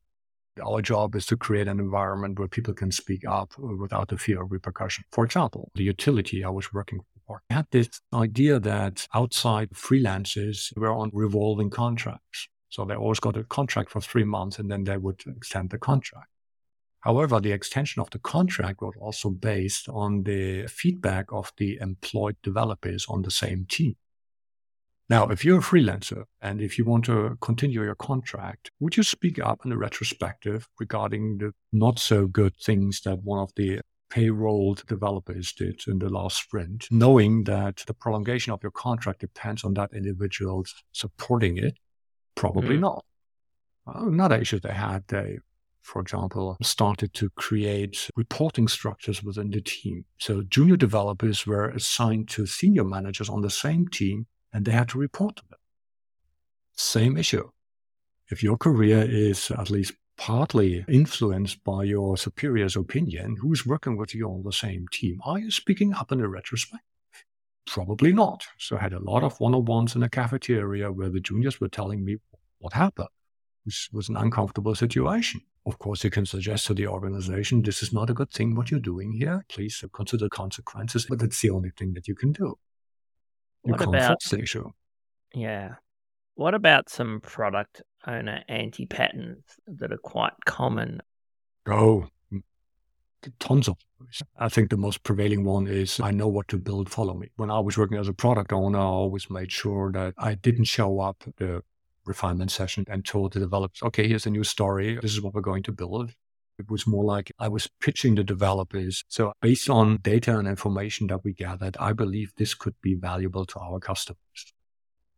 Our 0.65 0.81
job 0.81 1.15
is 1.15 1.25
to 1.27 1.37
create 1.37 1.67
an 1.67 1.79
environment 1.79 2.39
where 2.39 2.47
people 2.47 2.73
can 2.73 2.91
speak 2.91 3.25
up 3.27 3.57
without 3.57 4.09
the 4.09 4.17
fear 4.17 4.41
of 4.41 4.51
repercussion. 4.51 5.03
For 5.11 5.25
example, 5.25 5.71
the 5.75 5.83
utility 5.83 6.43
I 6.43 6.49
was 6.49 6.73
working 6.73 6.99
for 7.27 7.41
had 7.49 7.67
this 7.71 7.89
idea 8.13 8.59
that 8.59 9.07
outside 9.13 9.71
freelancers 9.71 10.71
were 10.77 10.93
on 10.93 11.09
revolving 11.13 11.69
contracts. 11.69 12.47
So 12.69 12.85
they 12.85 12.95
always 12.95 13.19
got 13.19 13.37
a 13.37 13.43
contract 13.43 13.89
for 13.89 14.01
three 14.01 14.23
months 14.23 14.59
and 14.59 14.69
then 14.69 14.83
they 14.83 14.97
would 14.97 15.21
extend 15.27 15.69
the 15.69 15.77
contract. 15.77 16.27
However, 17.05 17.39
the 17.39 17.51
extension 17.51 18.01
of 18.01 18.09
the 18.09 18.17
contract 18.17 18.81
was 18.81 18.95
also 18.99 19.29
based 19.29 19.87
on 19.89 20.23
the 20.23 20.65
feedback 20.65 21.31
of 21.31 21.53
the 21.57 21.77
employed 21.79 22.35
developers 22.41 23.05
on 23.07 23.21
the 23.21 23.29
same 23.29 23.67
team. 23.69 23.95
Now, 25.07 25.27
if 25.27 25.45
you're 25.45 25.59
a 25.59 25.61
freelancer 25.61 26.23
and 26.41 26.59
if 26.59 26.79
you 26.79 26.85
want 26.85 27.05
to 27.05 27.37
continue 27.41 27.83
your 27.83 27.93
contract, 27.93 28.71
would 28.79 28.97
you 28.97 29.03
speak 29.03 29.37
up 29.37 29.63
in 29.63 29.71
a 29.71 29.77
retrospective 29.77 30.67
regarding 30.79 31.37
the 31.37 31.51
not 31.71 31.99
so 31.99 32.25
good 32.25 32.55
things 32.55 33.01
that 33.01 33.21
one 33.21 33.37
of 33.37 33.51
the 33.55 33.81
payrolled 34.09 34.83
developers 34.87 35.53
did 35.53 35.79
in 35.87 35.99
the 35.99 36.09
last 36.09 36.37
sprint, 36.37 36.87
knowing 36.89 37.43
that 37.43 37.83
the 37.85 37.93
prolongation 37.93 38.51
of 38.51 38.63
your 38.63 38.71
contract 38.71 39.19
depends 39.19 39.63
on 39.63 39.75
that 39.75 39.93
individual 39.93 40.65
supporting 40.91 41.57
it? 41.57 41.77
Probably 42.33 42.77
mm. 42.77 42.81
not. 42.81 43.05
Another 43.85 44.37
issue 44.37 44.59
they 44.59 44.73
had, 44.73 45.03
they, 45.07 45.37
for 45.85 46.01
example, 46.01 46.57
started 46.63 47.13
to 47.13 47.29
create 47.31 48.09
reporting 48.15 48.67
structures 48.67 49.21
within 49.21 49.51
the 49.51 49.61
team. 49.61 50.03
So 50.17 50.41
junior 50.41 50.77
developers 50.77 51.45
were 51.45 51.69
assigned 51.69 52.27
to 52.29 52.47
senior 52.47 52.83
managers 52.83 53.29
on 53.29 53.41
the 53.41 53.51
same 53.51 53.87
team 53.87 54.25
and 54.51 54.65
they 54.65 54.71
had 54.71 54.89
to 54.89 54.97
report 54.97 55.35
to 55.35 55.43
them. 55.47 55.59
Same 56.73 57.17
issue. 57.17 57.51
If 58.29 58.41
your 58.41 58.57
career 58.57 59.05
is 59.07 59.51
at 59.51 59.69
least 59.69 59.93
partly 60.17 60.83
influenced 60.87 61.63
by 61.63 61.83
your 61.83 62.17
superior's 62.17 62.75
opinion, 62.75 63.37
who's 63.39 63.63
working 63.63 63.95
with 63.95 64.15
you 64.15 64.27
on 64.27 64.41
the 64.43 64.51
same 64.51 64.87
team, 64.91 65.21
are 65.23 65.37
you 65.37 65.51
speaking 65.51 65.93
up 65.93 66.11
in 66.11 66.19
a 66.19 66.27
retrospect? 66.27 66.83
Probably 67.67 68.11
not. 68.11 68.43
So 68.57 68.75
I 68.75 68.81
had 68.81 68.93
a 68.93 68.99
lot 68.99 69.23
of 69.23 69.39
one 69.39 69.53
on 69.53 69.65
ones 69.65 69.93
in 69.93 70.01
the 70.01 70.09
cafeteria 70.09 70.91
where 70.91 71.09
the 71.09 71.19
juniors 71.19 71.61
were 71.61 71.69
telling 71.69 72.03
me 72.03 72.17
what 72.57 72.73
happened, 72.73 73.09
which 73.65 73.89
was 73.93 74.09
an 74.09 74.17
uncomfortable 74.17 74.73
situation. 74.73 75.41
Of 75.65 75.79
course, 75.79 76.03
you 76.03 76.11
can 76.11 76.25
suggest 76.27 76.67
to 76.67 76.73
the 76.75 76.87
organization, 76.87 77.63
this 77.63 77.81
is 77.81 77.91
not 77.91 78.09
a 78.09 78.13
good 78.13 78.29
thing 78.29 78.53
what 78.55 78.69
you're 78.69 78.79
doing 78.79 79.11
here. 79.11 79.43
Please 79.49 79.83
consider 79.93 80.29
consequences, 80.29 81.07
but 81.09 81.19
that's 81.19 81.41
the 81.41 81.49
only 81.49 81.71
thing 81.71 81.93
that 81.95 82.07
you 82.07 82.13
can 82.15 82.31
do. 82.31 82.57
You 83.63 83.71
What 83.71 83.79
can't 83.79 83.89
about- 83.95 84.21
force 84.21 84.29
the 84.29 84.39
issue. 84.41 84.69
Yeah. 85.33 85.75
What 86.35 86.53
about 86.53 86.89
some 86.89 87.19
product 87.21 87.81
owner 88.05 88.43
anti 88.47 88.85
patterns 88.85 89.43
that 89.65 89.91
are 89.91 89.97
quite 89.97 90.33
common? 90.45 91.01
Oh, 91.65 92.09
tons 93.39 93.67
of 93.67 93.77
those. 93.99 94.21
I 94.37 94.49
think 94.49 94.69
the 94.69 94.77
most 94.77 95.01
prevailing 95.01 95.43
one 95.45 95.65
is 95.65 95.99
I 95.99 96.11
know 96.11 96.27
what 96.27 96.47
to 96.49 96.57
build, 96.59 96.89
follow 96.91 97.15
me. 97.15 97.29
When 97.37 97.49
I 97.49 97.59
was 97.59 97.75
working 97.75 97.97
as 97.97 98.07
a 98.07 98.13
product 98.13 98.53
owner, 98.53 98.77
I 98.77 98.83
always 98.83 99.31
made 99.31 99.51
sure 99.51 99.91
that 99.93 100.13
I 100.17 100.35
didn't 100.35 100.65
show 100.65 100.99
up 100.99 101.23
the 101.37 101.63
refinement 102.05 102.51
session 102.51 102.85
and 102.89 103.05
told 103.05 103.33
the 103.33 103.39
developers, 103.39 103.81
okay, 103.83 104.07
here's 104.07 104.25
a 104.25 104.29
new 104.29 104.43
story. 104.43 104.97
This 105.01 105.13
is 105.13 105.21
what 105.21 105.33
we're 105.33 105.41
going 105.41 105.63
to 105.63 105.71
build. 105.71 106.13
It 106.57 106.69
was 106.69 106.87
more 106.87 107.03
like 107.03 107.31
I 107.37 107.49
was 107.49 107.69
pitching 107.81 108.15
the 108.15 108.23
developers. 108.23 109.03
So 109.09 109.33
based 109.41 109.69
on 109.69 109.97
data 109.97 110.37
and 110.37 110.47
information 110.47 111.07
that 111.07 111.23
we 111.23 111.33
gathered, 111.33 111.75
I 111.79 111.93
believe 111.93 112.31
this 112.37 112.53
could 112.53 112.75
be 112.81 112.95
valuable 112.95 113.45
to 113.45 113.59
our 113.59 113.79
customers. 113.79 114.53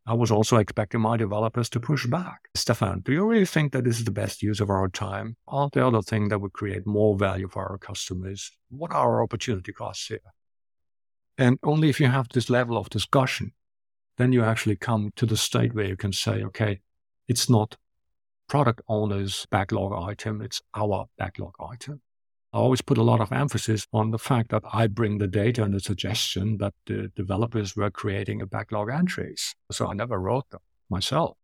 I 0.09 0.13
was 0.13 0.31
also 0.31 0.55
expecting 0.55 1.01
my 1.01 1.17
developers 1.17 1.69
to 1.71 1.81
push 1.81 2.07
back. 2.07 2.39
Stefan, 2.55 3.01
do 3.01 3.11
you 3.11 3.25
really 3.25 3.45
think 3.45 3.73
that 3.73 3.83
this 3.83 3.99
is 3.99 4.05
the 4.05 4.11
best 4.11 4.41
use 4.41 4.61
of 4.61 4.69
our 4.69 4.87
time? 4.87 5.35
Aren't 5.49 5.73
there 5.73 5.83
other 5.83 6.01
things 6.01 6.29
that 6.29 6.39
would 6.39 6.53
create 6.53 6.87
more 6.87 7.17
value 7.17 7.49
for 7.49 7.69
our 7.69 7.77
customers? 7.77 8.49
What 8.69 8.91
are 8.91 9.15
our 9.15 9.23
opportunity 9.23 9.73
costs 9.73 10.07
here? 10.07 10.19
And 11.37 11.59
only 11.61 11.89
if 11.89 11.99
you 11.99 12.07
have 12.07 12.29
this 12.29 12.49
level 12.49 12.77
of 12.77 12.89
discussion, 12.89 13.51
then 14.17 14.33
you 14.33 14.43
actually 14.43 14.75
come 14.75 15.11
to 15.15 15.25
the 15.25 15.37
state 15.37 15.73
where 15.73 15.85
you 15.85 15.95
can 15.95 16.11
say, 16.11 16.43
okay, 16.43 16.81
it's 17.27 17.49
not 17.49 17.77
product 18.47 18.81
owner's 18.87 19.45
backlog 19.51 19.93
item, 20.09 20.41
it's 20.41 20.61
our 20.75 21.07
backlog 21.17 21.53
item. 21.59 22.01
I 22.53 22.57
always 22.59 22.81
put 22.81 22.97
a 22.97 23.03
lot 23.03 23.19
of 23.19 23.31
emphasis 23.31 23.85
on 23.91 24.11
the 24.11 24.17
fact 24.17 24.49
that 24.51 24.63
I 24.73 24.87
bring 24.87 25.17
the 25.17 25.27
data 25.27 25.63
and 25.63 25.73
the 25.73 25.79
suggestion 25.79 26.57
that 26.57 26.73
the 26.85 27.11
developers 27.15 27.75
were 27.75 27.91
creating 27.91 28.41
a 28.41 28.47
backlog 28.47 28.89
entries. 28.89 29.53
So 29.71 29.87
I 29.87 29.93
never 29.93 30.19
wrote 30.19 30.49
them 30.49 30.61
myself. 30.89 31.37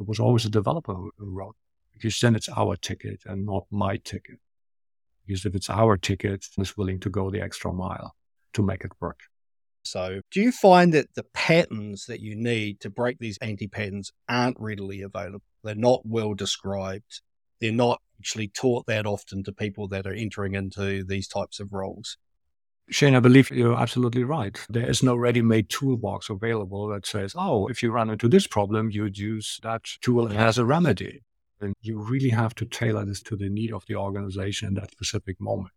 It 0.00 0.06
was 0.06 0.20
always 0.20 0.44
a 0.44 0.50
developer 0.50 0.94
who 0.94 1.12
who 1.18 1.30
wrote 1.30 1.56
because 1.92 2.18
then 2.20 2.34
it's 2.34 2.48
our 2.48 2.76
ticket 2.76 3.22
and 3.26 3.46
not 3.46 3.66
my 3.70 3.96
ticket. 3.96 4.38
Because 5.26 5.44
if 5.44 5.54
it's 5.54 5.70
our 5.70 5.96
ticket, 5.96 6.46
it's 6.56 6.76
willing 6.76 7.00
to 7.00 7.10
go 7.10 7.30
the 7.30 7.40
extra 7.40 7.72
mile 7.72 8.14
to 8.54 8.62
make 8.62 8.84
it 8.84 8.92
work. 9.00 9.20
So, 9.90 10.20
do 10.30 10.42
you 10.42 10.52
find 10.52 10.92
that 10.92 11.14
the 11.14 11.22
patterns 11.22 12.06
that 12.06 12.20
you 12.20 12.36
need 12.36 12.80
to 12.80 12.90
break 12.90 13.18
these 13.18 13.38
anti 13.38 13.66
patterns 13.66 14.12
aren't 14.28 14.60
readily 14.60 15.00
available? 15.00 15.44
They're 15.64 15.74
not 15.74 16.02
well 16.04 16.34
described. 16.34 17.22
They're 17.60 17.72
not 17.72 18.00
actually 18.20 18.48
taught 18.48 18.86
that 18.86 19.06
often 19.06 19.42
to 19.44 19.52
people 19.52 19.88
that 19.88 20.06
are 20.06 20.12
entering 20.12 20.54
into 20.54 21.04
these 21.04 21.26
types 21.26 21.58
of 21.58 21.72
roles. 21.72 22.18
Shane, 22.90 23.14
I 23.14 23.20
believe 23.20 23.50
you're 23.50 23.78
absolutely 23.78 24.24
right. 24.24 24.58
There 24.68 24.88
is 24.88 25.02
no 25.02 25.16
ready 25.16 25.42
made 25.42 25.68
toolbox 25.68 26.30
available 26.30 26.88
that 26.88 27.06
says, 27.06 27.34
oh, 27.36 27.66
if 27.68 27.82
you 27.82 27.90
run 27.90 28.10
into 28.10 28.28
this 28.28 28.46
problem, 28.46 28.90
you'd 28.90 29.18
use 29.18 29.58
that 29.62 29.84
tool 30.00 30.30
as 30.32 30.58
a 30.58 30.64
remedy. 30.64 31.22
And 31.60 31.74
you 31.80 31.98
really 31.98 32.30
have 32.30 32.54
to 32.56 32.64
tailor 32.64 33.04
this 33.04 33.20
to 33.22 33.36
the 33.36 33.48
need 33.48 33.72
of 33.72 33.84
the 33.86 33.96
organization 33.96 34.68
in 34.68 34.74
that 34.74 34.92
specific 34.92 35.40
moment, 35.40 35.72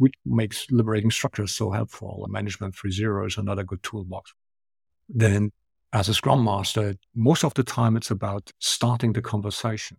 which 0.00 0.14
makes 0.24 0.66
liberating 0.70 1.10
structures 1.10 1.54
so 1.54 1.70
helpful. 1.70 2.26
Management 2.30 2.74
3.0 2.74 3.26
is 3.26 3.36
another 3.36 3.62
good 3.62 3.82
toolbox. 3.82 4.32
Then, 5.10 5.52
as 5.92 6.08
a 6.08 6.14
Scrum 6.14 6.42
Master, 6.42 6.94
most 7.14 7.44
of 7.44 7.52
the 7.52 7.62
time 7.62 7.98
it's 7.98 8.10
about 8.10 8.50
starting 8.60 9.12
the 9.12 9.20
conversation. 9.20 9.98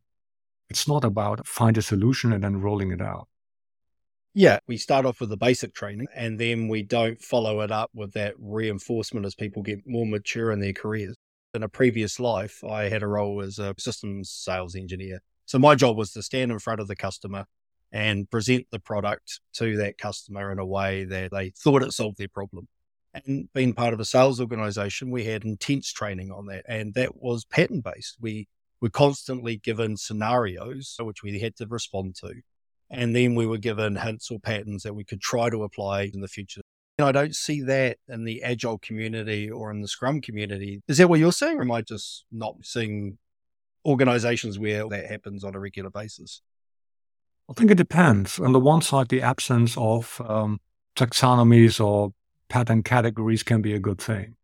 It's 0.72 0.88
not 0.88 1.04
about 1.04 1.46
find 1.46 1.78
a 1.78 1.84
solution 1.84 2.34
and 2.34 2.44
then 2.44 2.62
rolling 2.62 2.92
it 2.92 3.00
out. 3.00 3.28
Yeah, 4.34 4.58
we 4.68 4.78
start 4.78 5.06
off 5.06 5.20
with 5.20 5.30
the 5.30 5.38
basic 5.38 5.76
training 5.76 6.08
and 6.16 6.40
then 6.40 6.68
we 6.68 6.82
don't 6.82 7.22
follow 7.22 7.62
it 7.62 7.70
up 7.70 7.92
with 7.94 8.14
that 8.14 8.34
reinforcement 8.40 9.28
as 9.28 9.36
people 9.36 9.62
get 9.62 9.86
more 9.86 10.08
mature 10.08 10.52
in 10.52 10.62
their 10.62 10.74
careers. 10.74 11.16
In 11.54 11.62
a 11.62 11.70
previous 11.70 12.20
life, 12.20 12.64
I 12.64 12.90
had 12.90 13.04
a 13.04 13.08
role 13.08 13.40
as 13.40 13.60
a 13.60 13.76
systems 13.78 14.32
sales 14.32 14.74
engineer. 14.74 15.22
So 15.46 15.60
my 15.60 15.76
job 15.76 15.96
was 15.96 16.12
to 16.14 16.24
stand 16.24 16.52
in 16.52 16.58
front 16.58 16.80
of 16.80 16.88
the 16.88 16.96
customer 16.96 17.46
and 17.92 18.30
present 18.30 18.68
the 18.72 18.80
product 18.80 19.40
to 19.54 19.78
that 19.78 19.98
customer 19.98 20.52
in 20.52 20.60
a 20.60 20.66
way 20.66 21.04
that 21.04 21.32
they 21.32 21.50
thought 21.50 21.84
it 21.84 21.94
solved 21.94 22.18
their 22.18 22.28
problem. 22.28 22.68
And 23.14 23.50
being 23.54 23.74
part 23.74 23.94
of 23.94 24.00
a 24.00 24.06
sales 24.06 24.40
organization, 24.40 25.12
we 25.12 25.26
had 25.26 25.44
intense 25.44 25.92
training 25.92 26.32
on 26.32 26.46
that. 26.46 26.64
And 26.68 26.94
that 26.94 27.22
was 27.22 27.44
pattern 27.44 27.82
based. 27.82 28.18
We 28.22 28.48
were 28.80 28.90
constantly 28.90 29.58
given 29.58 29.98
scenarios 29.98 30.96
which 31.00 31.22
we 31.22 31.40
had 31.40 31.56
to 31.58 31.68
respond 31.68 32.16
to. 32.22 32.34
And 32.90 33.16
then 33.16 33.36
we 33.36 33.46
were 33.46 33.58
given 33.58 33.96
hints 33.98 34.32
or 34.32 34.40
patterns 34.40 34.84
that 34.84 34.96
we 34.96 35.04
could 35.04 35.22
try 35.22 35.50
to 35.50 35.64
apply 35.64 36.12
in 36.14 36.22
the 36.22 36.28
future. 36.28 36.62
And 36.98 37.08
I 37.08 37.12
don't 37.12 37.36
see 37.36 37.62
that 37.62 37.98
in 38.08 38.26
the 38.26 38.44
agile 38.44 38.78
community 38.78 39.50
or 39.50 39.72
in 39.72 39.82
the 39.82 39.88
scrum 39.88 40.22
community. 40.22 40.82
Is 40.88 40.98
that 40.98 41.10
what 41.10 41.20
you're 41.20 41.32
saying? 41.32 41.58
Or 41.58 41.62
am 41.62 41.72
I 41.72 41.82
just 41.82 42.26
not 42.32 42.56
seeing 42.64 43.18
organizations 43.86 44.60
where 44.60 44.88
that 44.90 45.10
happens 45.10 45.44
on 45.44 45.56
a 45.56 45.60
regular 45.60 45.90
basis? 45.90 46.42
I 47.52 47.54
think 47.54 47.70
it 47.70 47.76
depends. 47.76 48.40
On 48.40 48.54
the 48.54 48.62
one 48.62 48.82
side, 48.82 49.10
the 49.10 49.22
absence 49.22 49.76
of 49.78 50.22
um, 50.26 50.62
taxonomies 50.96 51.84
or 51.84 52.14
pattern 52.48 52.82
categories 52.82 53.44
can 53.44 53.62
be 53.62 53.74
a 53.74 53.80
good 53.80 54.00
thing. 54.00 54.36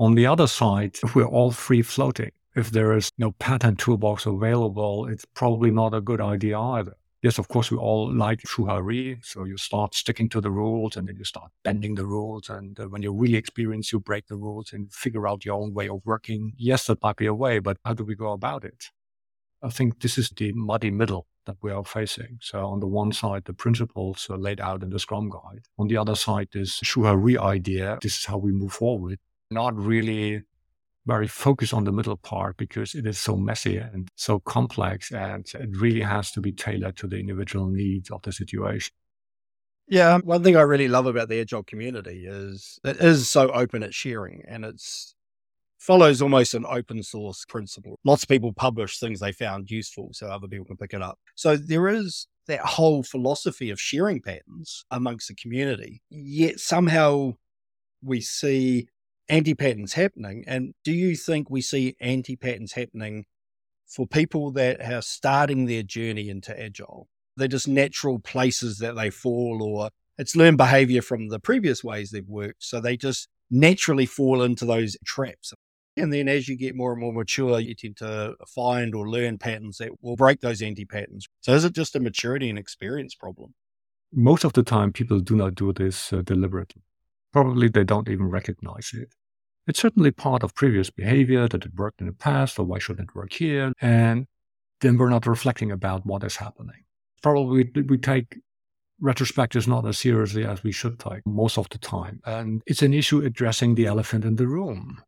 On 0.00 0.16
the 0.16 0.26
other 0.26 0.48
side, 0.48 0.98
if 1.04 1.14
we're 1.14 1.24
all 1.24 1.52
free 1.52 1.82
floating, 1.82 2.32
if 2.56 2.72
there 2.72 2.96
is 2.96 3.12
no 3.16 3.30
pattern 3.30 3.76
toolbox 3.76 4.26
available, 4.26 5.06
it's 5.06 5.24
probably 5.34 5.70
not 5.70 5.94
a 5.94 6.00
good 6.00 6.20
idea 6.20 6.58
either. 6.58 6.96
Yes, 7.22 7.38
of 7.38 7.46
course, 7.46 7.70
we 7.70 7.76
all 7.78 8.12
like 8.12 8.40
shuhari. 8.40 9.24
So 9.24 9.44
you 9.44 9.56
start 9.56 9.94
sticking 9.94 10.28
to 10.30 10.40
the 10.40 10.50
rules 10.50 10.96
and 10.96 11.06
then 11.06 11.16
you 11.16 11.24
start 11.24 11.52
bending 11.62 11.94
the 11.94 12.06
rules. 12.06 12.50
And 12.50 12.78
uh, 12.80 12.88
when 12.88 13.02
you're 13.02 13.12
really 13.12 13.36
experienced, 13.36 13.92
you 13.92 14.00
break 14.00 14.26
the 14.26 14.36
rules 14.36 14.72
and 14.72 14.92
figure 14.92 15.28
out 15.28 15.44
your 15.44 15.60
own 15.60 15.74
way 15.74 15.88
of 15.88 16.00
working. 16.04 16.54
Yes, 16.56 16.88
that 16.88 17.02
might 17.04 17.16
be 17.16 17.26
a 17.26 17.34
way, 17.34 17.60
but 17.60 17.76
how 17.84 17.94
do 17.94 18.02
we 18.02 18.16
go 18.16 18.32
about 18.32 18.64
it? 18.64 18.86
I 19.62 19.70
think 19.70 20.00
this 20.00 20.18
is 20.18 20.30
the 20.30 20.52
muddy 20.52 20.90
middle 20.90 21.26
that 21.48 21.56
we 21.62 21.72
are 21.72 21.84
facing. 21.84 22.38
So 22.40 22.64
on 22.64 22.80
the 22.80 22.86
one 22.86 23.10
side, 23.12 23.46
the 23.46 23.52
principles 23.52 24.28
are 24.30 24.38
laid 24.38 24.60
out 24.60 24.82
in 24.82 24.90
the 24.90 24.98
Scrum 24.98 25.30
Guide. 25.30 25.64
On 25.78 25.88
the 25.88 25.96
other 25.96 26.14
side, 26.14 26.48
this 26.52 26.80
Shuhari 26.80 27.36
idea. 27.38 27.98
This 28.02 28.18
is 28.18 28.24
how 28.26 28.38
we 28.38 28.52
move 28.52 28.72
forward. 28.72 29.18
Not 29.50 29.74
really 29.76 30.42
very 31.06 31.26
focused 31.26 31.72
on 31.72 31.84
the 31.84 31.92
middle 31.92 32.18
part 32.18 32.58
because 32.58 32.94
it 32.94 33.06
is 33.06 33.18
so 33.18 33.34
messy 33.34 33.78
and 33.78 34.08
so 34.14 34.38
complex 34.38 35.10
and 35.10 35.46
it 35.54 35.70
really 35.72 36.02
has 36.02 36.30
to 36.32 36.40
be 36.40 36.52
tailored 36.52 36.96
to 36.98 37.06
the 37.06 37.16
individual 37.16 37.66
needs 37.66 38.10
of 38.10 38.20
the 38.22 38.30
situation. 38.30 38.92
Yeah, 39.88 40.18
one 40.18 40.44
thing 40.44 40.54
I 40.54 40.60
really 40.60 40.86
love 40.86 41.06
about 41.06 41.30
the 41.30 41.40
agile 41.40 41.64
community 41.64 42.26
is 42.26 42.78
it 42.84 42.98
is 42.98 43.30
so 43.30 43.48
open 43.52 43.82
at 43.82 43.94
sharing 43.94 44.42
and 44.46 44.66
it's 44.66 45.14
follows 45.78 46.20
almost 46.20 46.54
an 46.54 46.66
open 46.68 47.02
source 47.02 47.44
principle. 47.48 47.98
Lots 48.04 48.24
of 48.24 48.28
people 48.28 48.52
publish 48.52 48.98
things 48.98 49.20
they 49.20 49.32
found 49.32 49.70
useful 49.70 50.10
so 50.12 50.26
other 50.26 50.48
people 50.48 50.66
can 50.66 50.76
pick 50.76 50.92
it 50.92 51.02
up. 51.02 51.18
So 51.34 51.56
there 51.56 51.88
is 51.88 52.26
that 52.48 52.60
whole 52.60 53.02
philosophy 53.02 53.70
of 53.70 53.80
sharing 53.80 54.20
patterns 54.20 54.84
amongst 54.90 55.28
the 55.28 55.34
community. 55.34 56.02
Yet 56.10 56.58
somehow 56.58 57.34
we 58.02 58.20
see 58.20 58.88
anti 59.28 59.54
patterns 59.54 59.92
happening. 59.92 60.44
And 60.46 60.74
do 60.84 60.92
you 60.92 61.14
think 61.14 61.50
we 61.50 61.60
see 61.60 61.96
anti 62.00 62.36
patterns 62.36 62.72
happening 62.72 63.26
for 63.86 64.06
people 64.06 64.50
that 64.52 64.80
are 64.80 65.02
starting 65.02 65.66
their 65.66 65.82
journey 65.82 66.28
into 66.28 66.58
agile? 66.60 67.08
They're 67.36 67.48
just 67.48 67.68
natural 67.68 68.18
places 68.18 68.78
that 68.78 68.96
they 68.96 69.10
fall, 69.10 69.62
or 69.62 69.90
it's 70.16 70.34
learned 70.34 70.58
behavior 70.58 71.02
from 71.02 71.28
the 71.28 71.38
previous 71.38 71.84
ways 71.84 72.10
they've 72.10 72.28
worked. 72.28 72.64
So 72.64 72.80
they 72.80 72.96
just 72.96 73.28
naturally 73.50 74.06
fall 74.06 74.42
into 74.42 74.64
those 74.64 74.96
traps. 75.04 75.52
And 75.98 76.12
then 76.12 76.28
as 76.28 76.48
you 76.48 76.56
get 76.56 76.76
more 76.76 76.92
and 76.92 77.00
more 77.00 77.12
mature, 77.12 77.60
you 77.60 77.74
tend 77.74 77.96
to 77.98 78.34
find 78.46 78.94
or 78.94 79.08
learn 79.08 79.38
patterns 79.38 79.78
that 79.78 79.90
will 80.02 80.16
break 80.16 80.40
those 80.40 80.62
anti 80.62 80.84
patterns. 80.84 81.28
So 81.40 81.52
is 81.52 81.64
it 81.64 81.74
just 81.74 81.96
a 81.96 82.00
maturity 82.00 82.48
and 82.48 82.58
experience 82.58 83.14
problem? 83.14 83.54
Most 84.12 84.44
of 84.44 84.54
the 84.54 84.62
time, 84.62 84.92
people 84.92 85.20
do 85.20 85.36
not 85.36 85.54
do 85.54 85.72
this 85.72 86.12
uh, 86.12 86.22
deliberately. 86.22 86.82
Probably 87.32 87.68
they 87.68 87.84
don't 87.84 88.08
even 88.08 88.28
recognize 88.28 88.90
it. 88.94 89.14
It's 89.66 89.80
certainly 89.80 90.10
part 90.10 90.42
of 90.42 90.54
previous 90.54 90.88
behavior 90.88 91.46
that 91.46 91.66
it 91.66 91.74
worked 91.74 92.00
in 92.00 92.06
the 92.06 92.14
past, 92.14 92.58
or 92.58 92.64
why 92.64 92.78
shouldn't 92.78 93.10
it 93.10 93.14
work 93.14 93.34
here? 93.34 93.72
And 93.82 94.26
then 94.80 94.96
we're 94.96 95.10
not 95.10 95.26
reflecting 95.26 95.70
about 95.70 96.06
what 96.06 96.24
is 96.24 96.36
happening. 96.36 96.84
Probably 97.22 97.70
we 97.74 97.98
take 97.98 98.38
retrospectives 99.02 99.68
not 99.68 99.86
as 99.86 99.98
seriously 99.98 100.44
as 100.44 100.62
we 100.62 100.72
should 100.72 100.98
take 100.98 101.26
most 101.26 101.58
of 101.58 101.68
the 101.68 101.78
time. 101.78 102.20
And 102.24 102.62
it's 102.66 102.82
an 102.82 102.94
issue 102.94 103.20
addressing 103.20 103.74
the 103.74 103.86
elephant 103.86 104.24
in 104.24 104.36
the 104.36 104.46
room. 104.46 105.02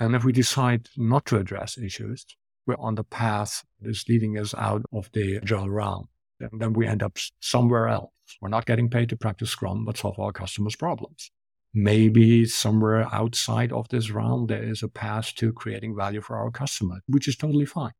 And 0.00 0.14
if 0.14 0.24
we 0.24 0.32
decide 0.32 0.88
not 0.96 1.24
to 1.26 1.38
address 1.38 1.78
issues, 1.78 2.26
we're 2.66 2.76
on 2.78 2.94
the 2.94 3.04
path 3.04 3.64
that 3.80 3.90
is 3.90 4.04
leading 4.08 4.38
us 4.38 4.54
out 4.54 4.82
of 4.92 5.10
the 5.12 5.36
agile 5.36 5.70
realm. 5.70 6.08
And 6.40 6.60
then 6.60 6.72
we 6.72 6.86
end 6.86 7.02
up 7.02 7.16
somewhere 7.40 7.88
else. 7.88 8.10
We're 8.40 8.48
not 8.48 8.66
getting 8.66 8.90
paid 8.90 9.08
to 9.10 9.16
practice 9.16 9.50
Scrum, 9.50 9.84
but 9.84 9.96
solve 9.96 10.18
our 10.18 10.32
customers' 10.32 10.76
problems. 10.76 11.30
maybe 11.74 12.46
somewhere 12.46 13.08
outside 13.12 13.72
of 13.72 13.88
this 13.88 14.10
realm, 14.10 14.46
there 14.46 14.62
is 14.62 14.82
a 14.82 14.88
path 14.88 15.34
to 15.34 15.52
creating 15.52 15.96
value 15.96 16.20
for 16.20 16.36
our 16.36 16.50
customer, 16.50 17.00
which 17.08 17.26
is 17.26 17.36
totally 17.36 17.66
fine. 17.66 17.92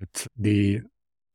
But 0.00 0.26
the 0.38 0.80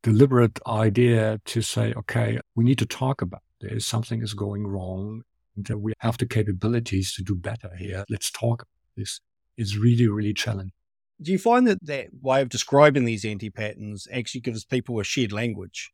deliberate 0.03 0.59
idea 0.67 1.39
to 1.45 1.61
say, 1.61 1.93
okay, 1.95 2.39
we 2.55 2.63
need 2.63 2.79
to 2.79 2.85
talk 2.87 3.21
about 3.21 3.43
this, 3.61 3.85
something 3.85 4.21
is 4.23 4.33
going 4.33 4.65
wrong, 4.65 5.23
and 5.55 5.69
we 5.81 5.93
have 5.99 6.17
the 6.17 6.25
capabilities 6.25 7.13
to 7.15 7.23
do 7.23 7.35
better 7.35 7.69
here. 7.77 8.03
Let's 8.09 8.31
talk 8.31 8.63
about 8.63 8.67
this. 8.97 9.19
Is 9.57 9.77
really, 9.77 10.07
really 10.07 10.33
challenging. 10.33 10.71
Do 11.21 11.31
you 11.31 11.37
find 11.37 11.67
that 11.67 11.85
that 11.85 12.07
way 12.21 12.41
of 12.41 12.49
describing 12.49 13.05
these 13.05 13.25
anti 13.25 13.49
patterns 13.49 14.07
actually 14.11 14.41
gives 14.41 14.65
people 14.65 14.99
a 14.99 15.03
shared 15.03 15.31
language? 15.31 15.91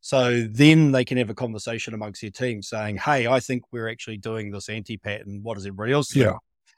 So 0.00 0.46
then 0.50 0.92
they 0.92 1.04
can 1.04 1.18
have 1.18 1.30
a 1.30 1.34
conversation 1.34 1.92
amongst 1.92 2.22
their 2.22 2.30
team 2.30 2.62
saying, 2.62 2.98
Hey, 2.98 3.26
I 3.26 3.40
think 3.40 3.64
we're 3.72 3.88
actually 3.88 4.16
doing 4.16 4.50
this 4.50 4.68
anti 4.68 4.96
pattern. 4.96 5.40
What 5.42 5.56
does 5.56 5.66
everybody 5.66 5.92
else 5.92 6.12
think? 6.12 6.26
Yeah. 6.26 6.36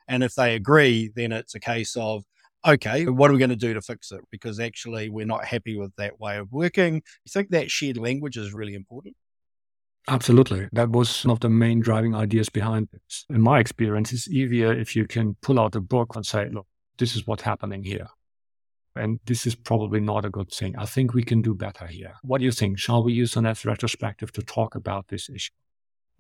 And 0.09 0.25
if 0.25 0.35
they 0.35 0.55
agree, 0.55 1.11
then 1.15 1.33
it's 1.33 1.55
a 1.55 1.61
case 1.61 1.97
of, 1.97 2.25
okay, 2.67 3.07
what 3.07 3.31
are 3.31 3.35
we 3.35 3.39
going 3.39 3.51
to 3.51 3.57
do 3.57 3.75
to 3.75 3.81
fix 3.81 4.11
it? 4.11 4.21
Because 4.31 4.59
actually 4.59 5.09
we're 5.09 5.27
not 5.27 5.45
happy 5.45 5.77
with 5.77 5.95
that 5.97 6.19
way 6.19 6.39
of 6.39 6.53
working. 6.53 6.97
You 6.97 7.31
think 7.31 7.51
that 7.51 7.71
shared 7.71 7.97
language 7.97 8.37
is 8.37 8.53
really 8.53 8.75
important? 8.75 9.17
Absolutely. 10.09 10.69
That 10.73 10.91
was 10.91 11.25
one 11.25 11.33
of 11.33 11.41
the 11.41 11.49
main 11.49 11.81
driving 11.81 12.15
ideas 12.15 12.49
behind 12.49 12.89
this. 12.93 13.25
In 13.31 13.41
my 13.41 13.61
experience, 13.61 14.13
it's 14.13 14.29
easier 14.29 14.73
if 14.73 14.97
you 14.97 15.07
can 15.07 15.37
pull 15.43 15.61
out 15.61 15.77
a 15.77 15.81
book 15.81 16.17
and 16.17 16.27
say, 16.27 16.49
look, 16.51 16.67
this 16.99 17.15
is 17.15 17.27
what's 17.27 17.43
happening 17.43 17.85
here. 17.85 18.09
And 18.97 19.21
this 19.25 19.47
is 19.47 19.55
probably 19.55 20.01
not 20.01 20.25
a 20.25 20.31
good 20.31 20.51
thing. 20.51 20.75
I 20.77 20.87
think 20.87 21.15
we 21.15 21.23
can 21.23 21.41
do 21.41 21.55
better 21.55 21.87
here. 21.87 22.15
What 22.23 22.39
do 22.39 22.45
you 22.45 22.51
think? 22.51 22.79
Shall 22.79 23.03
we 23.03 23.13
use 23.13 23.37
an 23.37 23.47
as 23.47 23.65
retrospective 23.65 24.33
to 24.33 24.43
talk 24.43 24.75
about 24.75 25.09
this 25.09 25.31
issue? 25.31 25.53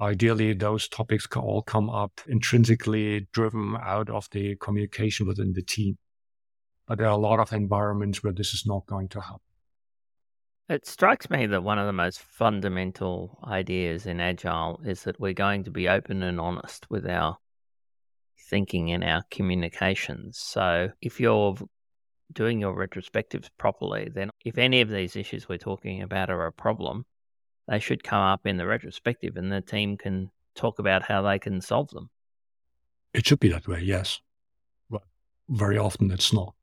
Ideally, 0.00 0.54
those 0.54 0.88
topics 0.88 1.26
can 1.26 1.42
all 1.42 1.62
come 1.62 1.90
up 1.90 2.20
intrinsically 2.26 3.28
driven 3.32 3.76
out 3.80 4.08
of 4.08 4.28
the 4.30 4.56
communication 4.56 5.26
within 5.26 5.52
the 5.52 5.62
team. 5.62 5.98
But 6.86 6.98
there 6.98 7.08
are 7.08 7.10
a 7.12 7.16
lot 7.16 7.40
of 7.40 7.52
environments 7.52 8.22
where 8.22 8.32
this 8.32 8.54
is 8.54 8.64
not 8.64 8.86
going 8.86 9.08
to 9.10 9.20
happen. 9.20 9.40
It 10.68 10.86
strikes 10.86 11.28
me 11.28 11.46
that 11.46 11.64
one 11.64 11.78
of 11.78 11.86
the 11.86 11.92
most 11.92 12.20
fundamental 12.20 13.38
ideas 13.44 14.06
in 14.06 14.20
Agile 14.20 14.80
is 14.84 15.02
that 15.04 15.20
we're 15.20 15.32
going 15.32 15.64
to 15.64 15.70
be 15.70 15.88
open 15.88 16.22
and 16.22 16.40
honest 16.40 16.88
with 16.88 17.06
our 17.06 17.36
thinking 18.48 18.90
and 18.92 19.02
our 19.02 19.22
communications. 19.30 20.38
So 20.38 20.90
if 21.00 21.20
you're 21.20 21.56
doing 22.32 22.60
your 22.60 22.74
retrospectives 22.74 23.48
properly, 23.58 24.08
then 24.14 24.30
if 24.44 24.56
any 24.56 24.80
of 24.80 24.88
these 24.88 25.16
issues 25.16 25.48
we're 25.48 25.58
talking 25.58 26.02
about 26.02 26.30
are 26.30 26.46
a 26.46 26.52
problem, 26.52 27.04
they 27.68 27.78
should 27.78 28.02
come 28.02 28.22
up 28.22 28.46
in 28.46 28.56
the 28.56 28.66
retrospective 28.66 29.36
and 29.36 29.52
the 29.52 29.60
team 29.60 29.96
can 29.96 30.30
talk 30.54 30.78
about 30.78 31.02
how 31.02 31.22
they 31.22 31.38
can 31.38 31.60
solve 31.60 31.90
them. 31.90 32.08
It 33.12 33.26
should 33.26 33.40
be 33.40 33.48
that 33.48 33.68
way, 33.68 33.80
yes. 33.82 34.20
But 34.88 35.02
very 35.48 35.76
often 35.76 36.10
it's 36.10 36.32
not. 36.32 36.54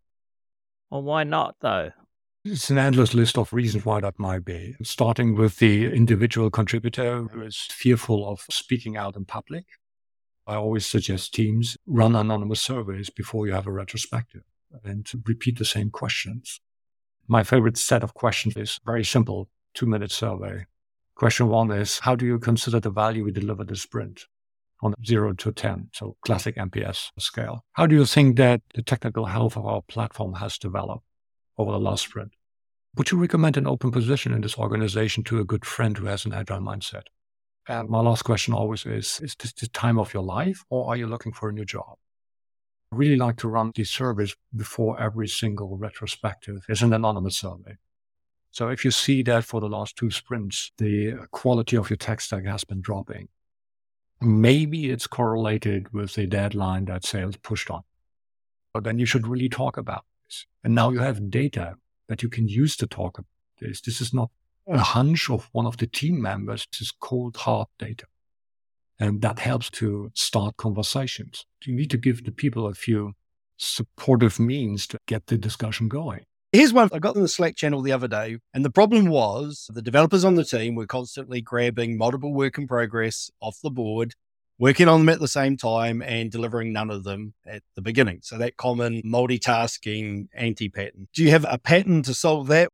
Well, 0.90 1.04
why 1.04 1.24
not, 1.24 1.56
though? 1.62 1.92
It's 2.52 2.72
an 2.72 2.80
endless 2.80 3.14
list 3.14 3.38
of 3.38 3.54
reasons 3.54 3.86
why 3.86 4.02
that 4.02 4.18
might 4.18 4.44
be, 4.44 4.76
starting 4.82 5.36
with 5.36 5.60
the 5.60 5.86
individual 5.86 6.50
contributor 6.50 7.22
who 7.32 7.44
is 7.44 7.68
fearful 7.70 8.28
of 8.28 8.44
speaking 8.50 8.98
out 8.98 9.16
in 9.16 9.26
public. 9.26 9.66
I 10.48 10.56
always 10.56 10.88
suggest 10.88 11.32
teams 11.32 11.78
run 11.86 12.16
anonymous 12.16 12.60
surveys 12.60 13.12
before 13.12 13.46
you 13.46 13.54
have 13.54 13.68
a 13.68 13.72
retrospective 13.72 14.42
and 14.84 15.08
repeat 15.28 15.60
the 15.60 15.64
same 15.64 15.92
questions. 15.92 16.60
My 17.28 17.44
favorite 17.44 17.78
set 17.78 18.02
of 18.02 18.16
questions 18.16 18.58
is 18.58 18.80
very 18.84 19.06
simple 19.06 19.48
two 19.76 19.86
minute 19.86 20.12
survey. 20.12 20.66
Question 21.14 21.50
one 21.50 21.70
is 21.70 22.00
How 22.00 22.16
do 22.16 22.26
you 22.26 22.40
consider 22.40 22.80
the 22.80 22.90
value 22.90 23.26
we 23.26 23.32
deliver 23.32 23.64
the 23.64 23.76
sprint 23.76 24.26
on 24.82 24.96
zero 25.06 25.34
to 25.34 25.52
10? 25.52 25.90
So 25.94 26.18
classic 26.26 26.56
NPS 26.56 27.12
scale. 27.20 27.64
How 27.74 27.86
do 27.86 27.94
you 27.94 28.06
think 28.06 28.38
that 28.38 28.62
the 28.74 28.82
technical 28.82 29.26
health 29.26 29.56
of 29.56 29.68
our 29.68 29.84
platform 29.84 30.34
has 30.34 30.58
developed 30.58 31.06
over 31.56 31.72
the 31.72 31.80
last 31.80 32.06
sprint? 32.06 32.32
Would 33.00 33.12
you 33.12 33.18
recommend 33.18 33.56
an 33.56 33.66
open 33.66 33.92
position 33.92 34.34
in 34.34 34.42
this 34.42 34.58
organization 34.58 35.24
to 35.24 35.40
a 35.40 35.46
good 35.46 35.64
friend 35.64 35.98
who 35.98 36.08
has 36.08 36.26
an 36.26 36.34
agile 36.34 36.60
mindset? 36.60 37.04
And 37.66 37.88
my 37.88 38.02
last 38.02 38.24
question 38.24 38.54
always 38.54 38.86
is 38.86 39.22
Is 39.22 39.38
this 39.40 39.54
the 39.54 39.70
time 39.70 39.98
of 39.98 40.14
your 40.14 40.22
life 40.22 40.66
or 40.70 40.90
are 40.90 40.98
you 40.98 41.08
looking 41.08 41.32
for 41.32 41.48
a 41.48 41.54
new 41.54 41.64
job? 41.64 41.96
I 42.92 42.98
really 42.98 43.16
like 43.16 43.38
to 43.38 43.48
run 43.48 43.72
these 43.74 43.90
surveys 43.90 44.36
before 44.54 45.00
every 45.00 45.30
single 45.30 45.78
retrospective 45.78 46.66
It's 46.68 46.82
an 46.82 46.92
anonymous 46.92 47.38
survey. 47.38 47.78
So 48.52 48.68
if 48.68 48.84
you 48.84 48.92
see 48.92 49.24
that 49.24 49.46
for 49.46 49.62
the 49.62 49.70
last 49.70 49.96
two 49.96 50.12
sprints, 50.12 50.74
the 50.78 51.26
quality 51.32 51.78
of 51.78 51.90
your 51.90 51.96
tech 51.96 52.20
stack 52.20 52.44
has 52.44 52.66
been 52.66 52.82
dropping, 52.82 53.30
maybe 54.20 54.90
it's 54.90 55.08
correlated 55.08 55.94
with 55.94 56.16
the 56.16 56.28
deadline 56.28 56.84
that 56.86 57.06
sales 57.06 57.38
pushed 57.38 57.72
on. 57.72 57.84
But 58.74 58.84
then 58.84 59.00
you 59.00 59.06
should 59.06 59.26
really 59.26 59.48
talk 59.48 59.78
about 59.78 60.04
this. 60.28 60.48
And 60.66 60.76
now 60.76 60.90
you 60.90 61.00
have 61.00 61.32
data 61.32 61.76
that 62.10 62.22
you 62.22 62.28
can 62.28 62.50
use 62.50 62.76
to 62.76 62.88
talk 62.88 63.18
about 63.18 63.28
this. 63.62 63.80
This 63.80 64.02
is 64.02 64.14
not 64.14 64.30
a 64.68 64.80
hunch 64.80 65.30
of 65.30 65.48
one 65.54 65.66
of 65.66 65.78
the 65.78 65.88
team 65.88 66.22
members. 66.22 66.68
This 66.72 66.82
is 66.82 66.92
cold, 66.92 67.38
hard 67.38 67.68
data. 67.78 68.06
And 69.00 69.22
that 69.22 69.40
helps 69.40 69.70
to 69.72 70.12
start 70.14 70.58
conversations. 70.58 71.46
You 71.64 71.74
need 71.74 71.90
to 71.92 71.98
give 71.98 72.26
the 72.26 72.32
people 72.34 72.68
a 72.68 72.74
few 72.74 73.14
supportive 73.56 74.40
means 74.40 74.86
to 74.88 74.98
get 75.08 75.28
the 75.28 75.38
discussion 75.38 75.88
going. 75.88 76.26
Here's 76.52 76.74
one 76.74 76.90
I 76.92 77.00
got 77.00 77.16
in 77.16 77.22
the 77.22 77.28
Slack 77.28 77.56
channel 77.56 77.82
the 77.82 77.92
other 77.92 78.08
day, 78.08 78.40
and 78.56 78.66
the 78.66 78.72
problem 78.72 79.06
was 79.06 79.70
the 79.72 79.84
developers 79.84 80.26
on 80.26 80.34
the 80.34 80.44
team 80.44 80.74
were 80.74 80.88
constantly 80.88 81.42
grabbing 81.42 81.96
multiple 81.96 82.34
work 82.34 82.58
in 82.58 82.68
progress 82.68 83.30
off 83.40 83.60
the 83.62 83.70
board, 83.70 84.16
working 84.60 84.88
on 84.88 85.02
them 85.02 85.10
at 85.10 85.20
the 85.20 85.28
same 85.28 85.58
time, 85.58 86.02
and 86.02 86.32
delivering 86.32 86.72
none 86.72 86.92
of 86.92 87.04
them 87.04 87.34
at 87.48 87.64
the 87.76 87.82
beginning. 87.82 88.20
So 88.22 88.38
that 88.38 88.58
common 88.58 89.02
multitasking 89.02 90.28
anti 90.34 90.70
pattern. 90.70 91.08
Do 91.14 91.24
you 91.24 91.32
have 91.32 91.46
a 91.50 91.58
pattern 91.58 92.04
to 92.04 92.14
solve 92.14 92.48
that? 92.48 92.70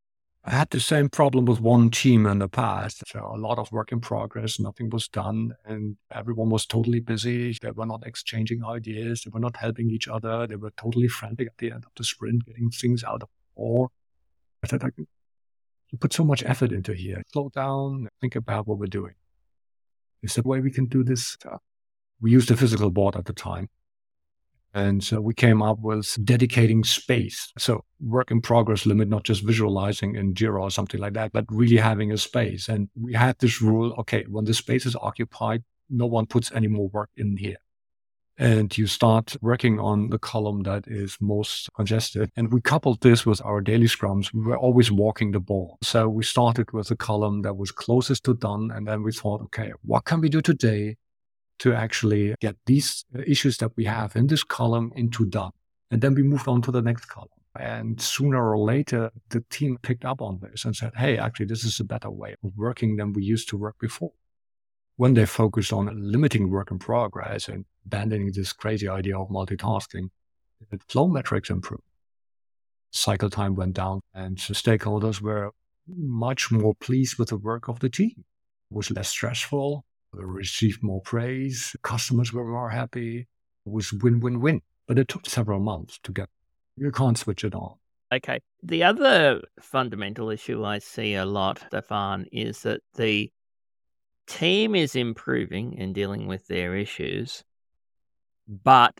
I 0.48 0.52
had 0.52 0.70
the 0.70 0.80
same 0.80 1.10
problem 1.10 1.46
with 1.46 1.60
one 1.60 1.90
team 1.90 2.28
in 2.28 2.38
the 2.38 2.48
past. 2.48 3.02
So 3.08 3.32
a 3.34 3.38
lot 3.38 3.58
of 3.58 3.72
work 3.72 3.92
in 3.92 4.00
progress, 4.00 4.60
nothing 4.60 4.92
was 4.92 5.08
done, 5.08 5.56
and 5.66 5.98
everyone 6.12 6.50
was 6.50 6.68
totally 6.68 7.00
busy. 7.00 7.58
They 7.60 7.72
were 7.72 7.88
not 7.88 8.06
exchanging 8.06 8.64
ideas, 8.64 9.24
they 9.24 9.32
were 9.34 9.40
not 9.40 9.56
helping 9.58 9.90
each 9.90 10.08
other. 10.08 10.46
They 10.46 10.56
were 10.56 10.74
totally 10.78 11.08
frantic 11.08 11.48
at 11.48 11.58
the 11.58 11.72
end 11.72 11.86
of 11.86 11.92
the 11.96 12.04
sprint, 12.04 12.46
getting 12.46 12.70
things 12.70 13.04
out 13.04 13.24
of 13.24 13.30
or 13.56 13.90
I 14.64 14.68
said, 14.68 14.84
you 14.98 15.98
put 16.00 16.14
so 16.14 16.24
much 16.24 16.44
effort 16.44 16.72
into 16.72 16.94
here. 16.94 17.24
Slow 17.32 17.50
down, 17.50 18.10
think 18.20 18.36
about 18.36 18.68
what 18.68 18.78
we're 18.78 18.88
doing. 18.88 19.14
Is 20.22 20.36
there 20.36 20.44
a 20.44 20.48
way 20.48 20.60
we 20.60 20.72
can 20.72 20.86
do 20.86 21.04
this? 21.04 21.38
We 22.22 22.32
used 22.32 22.52
a 22.52 22.58
physical 22.58 22.90
board 22.90 23.16
at 23.16 23.26
the 23.26 23.34
time. 23.34 23.70
And 24.76 25.02
so 25.02 25.22
we 25.22 25.34
came 25.34 25.62
up 25.62 25.80
with 25.80 26.18
dedicating 26.26 26.84
space. 26.84 27.54
So 27.58 27.86
work 28.02 28.30
in 28.30 28.42
progress 28.42 28.86
limit, 28.86 29.08
not 29.08 29.24
just 29.24 29.42
visualizing 29.42 30.16
in 30.16 30.34
Jira 30.34 30.62
or 30.62 30.70
something 30.70 31.00
like 31.00 31.14
that, 31.14 31.32
but 31.32 31.46
really 31.50 31.78
having 31.78 32.12
a 32.12 32.18
space. 32.18 32.68
And 32.68 32.90
we 33.00 33.14
had 33.14 33.40
this 33.40 33.62
rule, 33.62 33.94
okay, 34.00 34.26
when 34.28 34.44
the 34.44 34.54
space 34.54 34.86
is 34.86 34.98
occupied, 34.98 35.64
no 35.90 36.06
one 36.06 36.26
puts 36.26 36.52
any 36.52 36.68
more 36.68 36.90
work 36.90 37.10
in 37.16 37.38
here. 37.38 37.56
And 38.38 38.78
you 38.78 38.86
start 38.86 39.38
working 39.42 39.80
on 39.80 40.10
the 40.10 40.20
column 40.20 40.64
that 40.64 40.88
is 40.88 41.16
most 41.22 41.70
congested. 41.74 42.30
And 42.36 42.52
we 42.52 42.60
coupled 42.60 43.00
this 43.00 43.26
with 43.26 43.42
our 43.46 43.62
daily 43.62 43.88
scrums. 43.88 44.34
We 44.34 44.42
were 44.42 44.58
always 44.58 44.92
walking 44.92 45.32
the 45.32 45.40
ball. 45.40 45.78
So 45.84 46.10
we 46.10 46.26
started 46.26 46.74
with 46.74 46.90
the 46.90 46.98
column 46.98 47.44
that 47.44 47.56
was 47.56 47.72
closest 47.72 48.26
to 48.26 48.34
done. 48.34 48.72
And 48.76 48.86
then 48.86 49.04
we 49.04 49.14
thought, 49.14 49.42
okay, 49.44 49.72
what 49.84 50.04
can 50.04 50.20
we 50.20 50.28
do 50.28 50.42
today 50.42 50.98
to 51.60 51.74
actually 51.74 52.36
get 52.42 52.56
these 52.66 53.06
uh, 53.16 53.22
issues 53.26 53.58
that 53.58 53.72
we 53.76 53.86
have 53.86 54.16
in 54.16 54.28
this 54.28 54.44
column 54.44 54.92
into 54.96 55.26
done. 55.26 55.52
And 55.92 56.02
then 56.02 56.16
we 56.16 56.24
moved 56.24 56.48
on 56.48 56.62
to 56.64 56.72
the 56.72 56.82
next 56.82 57.06
column. 57.06 57.30
And 57.58 58.02
sooner 58.02 58.52
or 58.52 58.58
later, 58.58 59.12
the 59.30 59.44
team 59.50 59.78
picked 59.82 60.04
up 60.04 60.22
on 60.22 60.40
this 60.42 60.66
and 60.66 60.76
said, 60.76 60.92
hey, 60.96 61.18
actually, 61.18 61.46
this 61.46 61.64
is 61.64 61.80
a 61.80 61.86
better 61.86 62.10
way 62.10 62.36
of 62.44 62.52
working 62.58 62.98
than 62.98 63.14
we 63.14 63.24
used 63.24 63.48
to 63.50 63.58
work 63.58 63.76
before. 63.80 64.12
When 64.98 65.14
they 65.14 65.26
focused 65.26 65.72
on 65.72 65.90
limiting 66.12 66.50
work 66.50 66.72
in 66.72 66.80
progress 66.80 67.48
and 67.48 67.66
abandoning 67.86 68.32
this 68.34 68.52
crazy 68.52 68.90
idea 68.90 69.18
of 69.18 69.30
multitasking, 69.30 70.10
the 70.70 70.80
flow 70.90 71.08
metrics 71.08 71.50
improved. 71.50 71.84
Cycle 72.92 73.30
time 73.30 73.56
went 73.56 73.74
down, 73.74 74.02
and 74.14 74.38
stakeholders 74.38 75.22
were 75.22 75.52
much 75.88 76.52
more 76.52 76.74
pleased 76.76 77.18
with 77.18 77.30
the 77.30 77.38
work 77.38 77.68
of 77.68 77.80
the 77.80 77.90
team. 77.90 78.16
It 78.18 78.76
was 78.76 78.92
less 78.92 79.10
stressful, 79.10 79.86
received 80.18 80.84
more 80.84 81.02
praise, 81.02 81.76
customers 81.82 82.34
were 82.34 82.46
more 82.46 82.70
happy. 82.70 83.28
It 83.66 83.72
was 83.72 83.92
win 83.94 84.20
win 84.20 84.42
win. 84.42 84.62
But 84.88 85.00
it 85.00 85.08
took 85.08 85.28
several 85.28 85.60
months 85.60 86.00
to 86.04 86.12
get, 86.12 86.30
you 86.78 86.92
can't 86.92 87.18
switch 87.18 87.44
it 87.44 87.56
on. 87.56 87.76
Okay. 88.14 88.40
The 88.62 88.84
other 88.84 89.42
fundamental 89.60 90.30
issue 90.30 90.64
I 90.64 90.80
see 90.80 91.16
a 91.16 91.26
lot, 91.26 91.64
Stefan, 91.68 92.26
is 92.32 92.62
that 92.62 92.82
the 92.96 93.32
team 94.28 94.76
is 94.76 94.96
improving 94.96 95.74
in 95.74 95.94
dealing 95.94 96.28
with 96.28 96.46
their 96.48 96.76
issues, 96.76 97.44
but 98.48 99.00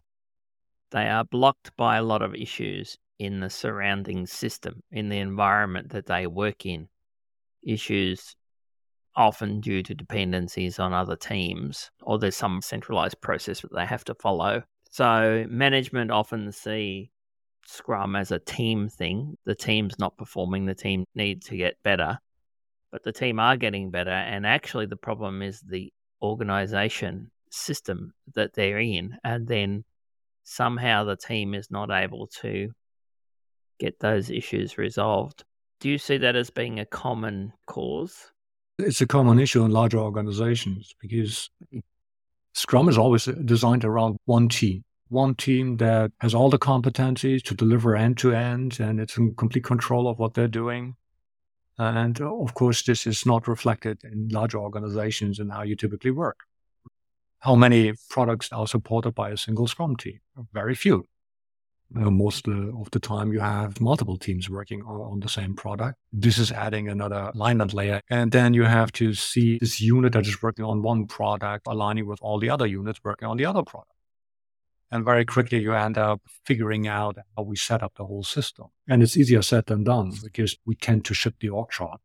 they 0.92 1.08
are 1.08 1.24
blocked 1.24 1.76
by 1.78 1.98
a 1.98 2.04
lot 2.04 2.22
of 2.22 2.36
issues 2.36 2.98
in 3.20 3.40
the 3.40 3.50
surrounding 3.50 4.26
system, 4.26 4.82
in 4.92 5.10
the 5.10 5.20
environment 5.20 5.90
that 5.90 6.08
they 6.08 6.28
work 6.28 6.66
in. 6.66 6.88
Issues 7.64 8.36
often 9.16 9.62
due 9.62 9.82
to 9.84 9.96
dependencies 9.96 10.80
on 10.80 10.94
other 10.94 11.16
teams, 11.16 11.92
or 12.02 12.20
there's 12.20 12.36
some 12.36 12.62
centralized 12.62 13.22
process 13.22 13.62
that 13.62 13.74
they 13.74 13.86
have 13.86 14.04
to 14.06 14.16
follow. 14.16 14.64
So 14.90 15.46
management 15.50 16.12
often 16.12 16.52
see 16.52 17.12
Scrum 17.66 18.16
as 18.16 18.32
a 18.32 18.40
team 18.40 18.90
thing. 18.90 19.38
The 19.46 19.56
team's 19.56 19.98
not 20.00 20.18
performing, 20.18 20.66
the 20.66 20.76
team 20.76 21.06
needs 21.16 21.48
to 21.48 21.58
get 21.58 21.82
better, 21.84 22.20
but 22.92 23.04
the 23.04 23.12
team 23.12 23.40
are 23.40 23.58
getting 23.58 23.92
better. 23.92 24.12
And 24.12 24.46
actually, 24.46 24.86
the 24.86 24.96
problem 24.96 25.42
is 25.42 25.62
the 25.62 25.92
organization 26.22 27.32
system 27.52 28.14
that 28.36 28.54
they're 28.54 28.80
in. 28.80 29.18
And 29.24 29.48
then 29.48 29.84
somehow 30.44 31.04
the 31.04 31.18
team 31.18 31.54
is 31.54 31.72
not 31.72 31.90
able 31.92 32.28
to 32.42 32.72
get 33.80 34.00
those 34.00 34.30
issues 34.30 34.78
resolved. 34.78 35.44
Do 35.80 35.90
you 35.90 35.98
see 35.98 36.18
that 36.18 36.36
as 36.36 36.50
being 36.50 36.80
a 36.80 36.86
common 36.86 37.52
cause? 37.66 38.32
It's 38.78 39.02
a 39.02 39.08
common 39.08 39.40
issue 39.40 39.64
in 39.64 39.72
larger 39.72 40.00
organizations 40.00 40.94
because 41.00 41.50
Scrum 42.54 42.90
is 42.90 42.98
always 42.98 43.26
designed 43.26 43.86
around 43.86 44.18
one 44.26 44.50
team 44.50 44.84
one 45.10 45.36
team 45.36 45.78
that 45.78 46.12
has 46.20 46.34
all 46.34 46.50
the 46.50 46.60
competencies 46.60 47.44
to 47.44 47.56
deliver 47.56 47.96
end 47.96 48.18
to 48.18 48.34
end 48.34 48.80
and 48.80 49.00
it's 49.00 49.18
in 49.18 49.36
complete 49.36 49.64
control 49.64 50.08
of 50.08 50.20
what 50.20 50.34
they're 50.34 50.48
doing. 50.48 50.96
And 51.78 52.20
uh, 52.22 52.34
of 52.34 52.54
course, 52.54 52.84
this 52.84 53.06
is 53.06 53.26
not 53.26 53.48
reflected 53.48 54.04
in 54.04 54.30
larger 54.30 54.60
organizations 54.60 55.40
and 55.40 55.52
how 55.52 55.64
you 55.64 55.76
typically 55.76 56.12
work. 56.12 56.40
How 57.40 57.56
many 57.56 57.94
products 58.10 58.52
are 58.52 58.66
supported 58.66 59.14
by 59.14 59.30
a 59.30 59.38
single 59.38 59.68
Scrum 59.68 59.96
team? 59.96 60.20
Very 60.54 60.74
few. 60.74 61.06
Uh, 61.98 62.12
most 62.12 62.48
uh, 62.48 62.78
of 62.80 62.92
the 62.92 63.00
time, 63.00 63.32
you 63.32 63.40
have 63.40 63.80
multiple 63.80 64.18
teams 64.18 64.50
working 64.50 64.82
on, 64.82 65.00
on, 65.00 65.20
the 65.22 65.30
same 65.30 65.56
product. 65.56 65.98
This 66.12 66.38
is 66.38 66.52
adding 66.52 66.90
another 66.90 67.32
alignment 67.34 67.74
layer. 67.74 68.02
And 68.10 68.34
then 68.34 68.54
you 68.54 68.64
have 68.64 68.92
to 68.94 69.14
see 69.14 69.58
this 69.60 69.80
unit 69.80 70.12
that 70.14 70.28
is 70.28 70.42
working 70.42 70.66
on 70.66 70.82
one 70.82 71.08
product 71.08 71.68
aligning 71.68 72.06
with 72.06 72.20
all 72.22 72.38
the 72.38 72.50
other 72.50 72.68
units 72.68 73.00
working 73.04 73.30
on 73.30 73.38
the 73.38 73.46
other 73.46 73.64
product. 73.64 73.92
And 74.92 75.06
very 75.06 75.26
quickly, 75.26 75.60
you 75.60 75.74
end 75.74 75.98
up 75.98 76.22
figuring 76.46 76.88
out 76.88 77.18
how 77.36 77.44
we 77.44 77.56
set 77.56 77.82
up 77.82 77.94
the 77.98 78.06
whole 78.06 78.24
system. 78.24 78.68
And 78.88 79.02
it's 79.02 79.18
easier 79.18 79.42
said 79.42 79.66
than 79.68 79.84
done 79.84 80.14
because 80.22 80.58
we 80.66 80.76
tend 80.76 81.06
to 81.06 81.14
ship 81.14 81.36
the 81.40 81.50
org 81.50 81.70
chart. 81.72 82.02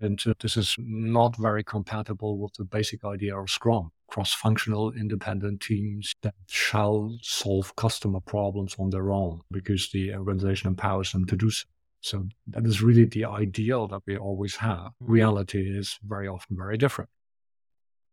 And 0.00 0.22
this 0.40 0.56
is 0.56 0.76
not 0.78 1.36
very 1.36 1.64
compatible 1.64 2.38
with 2.38 2.54
the 2.54 2.64
basic 2.64 3.04
idea 3.04 3.36
of 3.36 3.50
Scrum 3.50 3.92
cross 4.10 4.34
functional 4.34 4.92
independent 4.92 5.60
teams 5.60 6.12
that 6.22 6.34
shall 6.48 7.16
solve 7.22 7.74
customer 7.76 8.20
problems 8.20 8.74
on 8.78 8.90
their 8.90 9.12
own 9.12 9.40
because 9.52 9.88
the 9.92 10.12
organization 10.14 10.68
empowers 10.68 11.12
them 11.12 11.24
to 11.26 11.36
do 11.36 11.50
so. 11.50 11.64
So 12.02 12.26
that 12.48 12.66
is 12.66 12.82
really 12.82 13.04
the 13.04 13.26
ideal 13.26 13.86
that 13.88 14.02
we 14.06 14.16
always 14.16 14.56
have. 14.56 14.78
Mm-hmm. 15.02 15.12
Reality 15.12 15.78
is 15.78 15.98
very 16.02 16.28
often 16.28 16.56
very 16.56 16.78
different. 16.78 17.10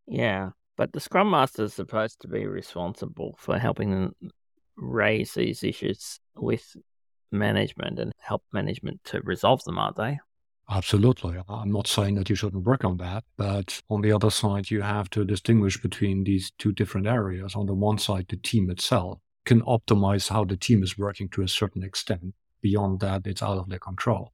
Yeah. 0.07 0.49
But 0.75 0.93
the 0.93 0.99
Scrum 0.99 1.31
Master 1.31 1.63
is 1.63 1.73
supposed 1.73 2.21
to 2.21 2.27
be 2.27 2.45
responsible 2.45 3.35
for 3.39 3.57
helping 3.57 3.91
them 3.91 4.15
raise 4.75 5.33
these 5.33 5.63
issues 5.63 6.19
with 6.35 6.75
management 7.31 7.97
and 7.97 8.11
help 8.19 8.43
management 8.53 9.03
to 9.05 9.21
resolve 9.21 9.63
them, 9.63 9.79
aren't 9.79 9.95
they? 9.95 10.19
Absolutely. 10.69 11.37
I'm 11.47 11.71
not 11.71 11.87
saying 11.87 12.15
that 12.15 12.29
you 12.29 12.35
shouldn't 12.35 12.65
work 12.65 12.83
on 12.83 12.97
that, 12.97 13.23
but 13.37 13.81
on 13.89 14.01
the 14.01 14.11
other 14.11 14.29
side, 14.29 14.69
you 14.69 14.81
have 14.81 15.09
to 15.11 15.23
distinguish 15.23 15.81
between 15.81 16.25
these 16.25 16.51
two 16.57 16.73
different 16.73 17.07
areas. 17.07 17.55
On 17.55 17.65
the 17.65 17.73
one 17.73 17.97
side, 17.97 18.25
the 18.27 18.35
team 18.35 18.69
itself 18.69 19.19
can 19.45 19.61
optimize 19.61 20.27
how 20.27 20.43
the 20.43 20.57
team 20.57 20.83
is 20.83 20.97
working 20.97 21.29
to 21.29 21.41
a 21.41 21.47
certain 21.47 21.83
extent. 21.83 22.33
Beyond 22.61 22.99
that, 22.99 23.25
it's 23.25 23.41
out 23.41 23.57
of 23.57 23.69
their 23.69 23.79
control. 23.79 24.33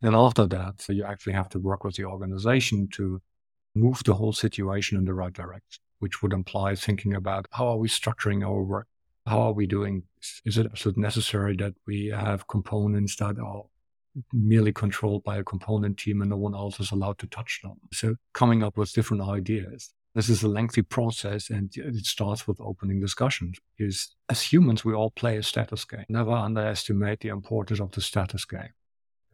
And 0.00 0.14
after 0.14 0.46
that, 0.46 0.86
you 0.88 1.02
actually 1.02 1.32
have 1.32 1.48
to 1.48 1.58
work 1.58 1.82
with 1.82 1.96
the 1.96 2.04
organization 2.04 2.88
to 2.92 3.20
move 3.74 4.04
the 4.04 4.14
whole 4.14 4.32
situation 4.32 4.96
in 4.96 5.06
the 5.06 5.14
right 5.14 5.32
direction, 5.32 5.82
which 5.98 6.22
would 6.22 6.32
imply 6.32 6.76
thinking 6.76 7.14
about 7.14 7.46
how 7.50 7.66
are 7.66 7.78
we 7.78 7.88
structuring 7.88 8.46
our 8.46 8.62
work? 8.62 8.86
How 9.26 9.40
are 9.40 9.52
we 9.52 9.66
doing? 9.66 10.04
Is 10.44 10.56
it 10.56 10.66
absolutely 10.66 11.02
necessary 11.02 11.56
that 11.56 11.74
we 11.84 12.06
have 12.06 12.46
components 12.46 13.16
that 13.16 13.40
are 13.40 13.64
merely 14.32 14.72
controlled 14.72 15.24
by 15.24 15.38
a 15.38 15.44
component 15.44 15.98
team 15.98 16.20
and 16.20 16.30
no 16.30 16.36
one 16.36 16.54
else 16.54 16.80
is 16.80 16.92
allowed 16.92 17.18
to 17.18 17.26
touch 17.26 17.60
them? 17.62 17.74
So 17.92 18.16
coming 18.32 18.62
up 18.62 18.76
with 18.76 18.92
different 18.92 19.22
ideas. 19.22 19.92
This 20.14 20.30
is 20.30 20.42
a 20.42 20.48
lengthy 20.48 20.82
process 20.82 21.50
and 21.50 21.70
it 21.76 22.04
starts 22.06 22.48
with 22.48 22.60
opening 22.60 22.98
discussions 22.98 23.58
because 23.76 24.16
as 24.28 24.42
humans, 24.42 24.84
we 24.84 24.94
all 24.94 25.10
play 25.10 25.36
a 25.36 25.42
status 25.42 25.84
game. 25.84 26.04
Never 26.08 26.32
underestimate 26.32 27.20
the 27.20 27.28
importance 27.28 27.78
of 27.78 27.92
the 27.92 28.00
status 28.00 28.44
game. 28.44 28.72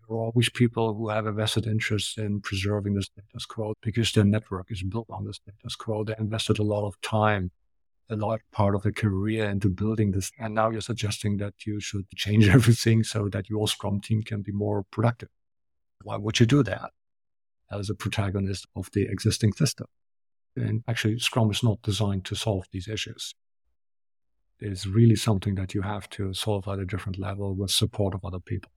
There 0.06 0.16
are 0.16 0.20
always 0.20 0.50
people 0.50 0.94
who 0.94 1.08
have 1.08 1.26
a 1.26 1.32
vested 1.32 1.66
interest 1.66 2.18
in 2.18 2.40
preserving 2.40 2.94
the 2.94 3.02
status 3.02 3.46
quo 3.46 3.72
because 3.82 4.12
their 4.12 4.24
network 4.24 4.70
is 4.70 4.82
built 4.82 5.06
on 5.08 5.24
the 5.24 5.32
status 5.32 5.76
quo. 5.76 6.04
They 6.04 6.14
invested 6.18 6.58
a 6.58 6.62
lot 6.62 6.86
of 6.86 7.00
time, 7.00 7.50
a 8.10 8.16
large 8.16 8.42
part 8.52 8.74
of 8.74 8.82
their 8.82 8.92
career 8.92 9.48
into 9.48 9.68
building 9.68 10.12
this. 10.12 10.30
And 10.38 10.54
now 10.54 10.70
you're 10.70 10.80
suggesting 10.80 11.38
that 11.38 11.54
you 11.66 11.80
should 11.80 12.06
change 12.14 12.48
everything 12.58 13.02
so 13.02 13.28
that 13.30 13.48
your 13.48 13.68
Scrum 13.68 14.00
team 14.00 14.22
can 14.22 14.42
be 14.42 14.52
more 14.52 14.84
productive. 14.90 15.30
Why 16.02 16.16
would 16.16 16.40
you 16.40 16.46
do 16.46 16.62
that 16.64 16.90
as 17.70 17.88
a 17.88 17.94
protagonist 17.94 18.66
of 18.76 18.90
the 18.92 19.02
existing 19.02 19.54
system? 19.54 19.86
And 20.56 20.84
actually, 20.86 21.18
Scrum 21.18 21.50
is 21.50 21.62
not 21.62 21.82
designed 21.82 22.24
to 22.26 22.36
solve 22.36 22.66
these 22.70 22.88
issues. 22.88 23.34
It's 24.60 24.86
really 24.86 25.16
something 25.16 25.56
that 25.56 25.74
you 25.74 25.82
have 25.82 26.08
to 26.10 26.32
solve 26.32 26.68
at 26.68 26.78
a 26.78 26.86
different 26.86 27.18
level 27.18 27.54
with 27.54 27.70
support 27.70 28.14
of 28.14 28.24
other 28.24 28.38
people. 28.38 28.70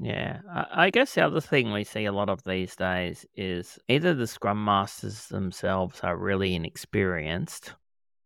Yeah, 0.00 0.40
I 0.48 0.90
guess 0.90 1.14
the 1.14 1.22
other 1.22 1.40
thing 1.40 1.72
we 1.72 1.82
see 1.82 2.04
a 2.04 2.12
lot 2.12 2.28
of 2.28 2.44
these 2.44 2.76
days 2.76 3.26
is 3.34 3.80
either 3.88 4.14
the 4.14 4.28
Scrum 4.28 4.64
Masters 4.64 5.26
themselves 5.26 6.00
are 6.02 6.16
really 6.16 6.54
inexperienced 6.54 7.74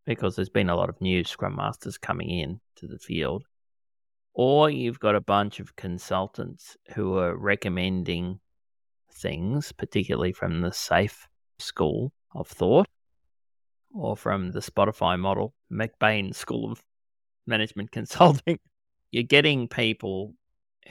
because 0.05 0.37
there's 0.37 0.49
been 0.49 0.69
a 0.69 0.77
lot 0.77 0.89
of 0.89 1.01
new 1.01 1.25
Scrum 1.25 1.57
Masters 1.57 1.99
coming 1.99 2.31
in 2.31 2.61
to 2.77 2.87
the 2.87 2.99
field, 2.99 3.45
or 4.35 4.71
you've 4.71 5.01
got 5.01 5.15
a 5.15 5.21
bunch 5.21 5.61
of 5.61 5.77
consultants 5.77 6.77
who 6.95 7.19
are 7.19 7.37
recommending 7.37 8.41
things, 9.13 9.73
particularly 9.73 10.33
from 10.33 10.61
the 10.61 10.73
SAFe 10.73 11.27
school 11.59 12.13
of 12.35 12.49
thought 12.49 12.89
or 13.95 14.17
from 14.17 14.51
the 14.53 14.61
Spotify 14.61 15.19
model, 15.19 15.55
McBain 15.71 16.35
School 16.35 16.73
of 16.73 16.83
Management 17.47 17.91
Consulting. 17.93 18.59
You're 19.11 19.23
getting 19.23 19.69
people 19.69 20.35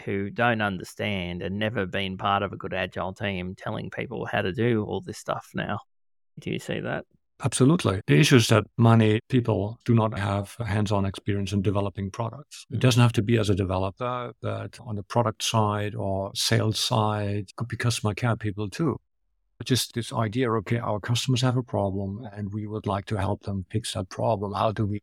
who 0.06 0.30
don't 0.30 0.62
understand 0.62 1.41
and 1.41 1.60
never 1.60 1.86
been 1.86 2.17
part 2.17 2.43
of 2.43 2.54
a 2.54 2.58
good 2.58 2.74
agile 2.74 3.13
team 3.13 3.56
telling 3.56 3.89
people 3.89 4.26
how 4.26 4.41
to 4.41 4.54
do 4.54 4.84
all 4.86 5.02
this 5.02 5.17
stuff 5.17 5.50
now. 5.54 5.80
Do 6.39 6.52
you 6.52 6.60
see 6.60 6.80
that? 6.80 7.06
Absolutely. 7.43 8.01
The 8.06 8.19
issue 8.19 8.36
is 8.36 8.47
that 8.49 8.65
many 8.77 9.19
people 9.27 9.80
do 9.86 9.95
not 9.95 10.17
have 10.17 10.56
hands 10.65 10.91
on 10.91 11.06
experience 11.06 11.51
in 11.54 11.62
developing 11.62 12.12
products. 12.12 12.67
It 12.69 12.77
mm. 12.77 12.80
doesn't 12.80 13.01
have 13.01 13.13
to 13.13 13.23
be 13.23 13.38
as 13.38 13.49
a 13.49 13.56
developer, 13.56 14.34
but 14.41 14.80
on 14.80 14.95
the 14.95 15.04
product 15.04 15.43
side 15.43 15.95
or 15.95 16.32
sales 16.36 16.80
side, 16.80 17.47
could 17.56 17.67
be 17.67 17.77
customer 17.77 18.13
care 18.13 18.36
people 18.36 18.69
too. 18.69 18.97
Just 19.63 19.93
this 19.93 20.12
idea 20.12 20.51
okay, 20.54 20.77
our 20.77 20.99
customers 20.99 21.41
have 21.41 21.58
a 21.58 21.63
problem 21.63 22.27
and 22.34 22.51
we 22.51 22.65
would 22.67 22.88
like 22.88 23.06
to 23.06 23.17
help 23.17 23.43
them 23.43 23.65
fix 23.69 23.93
that 23.93 24.10
problem. 24.10 24.54
How 24.54 24.71
do 24.71 24.86
we 24.86 25.01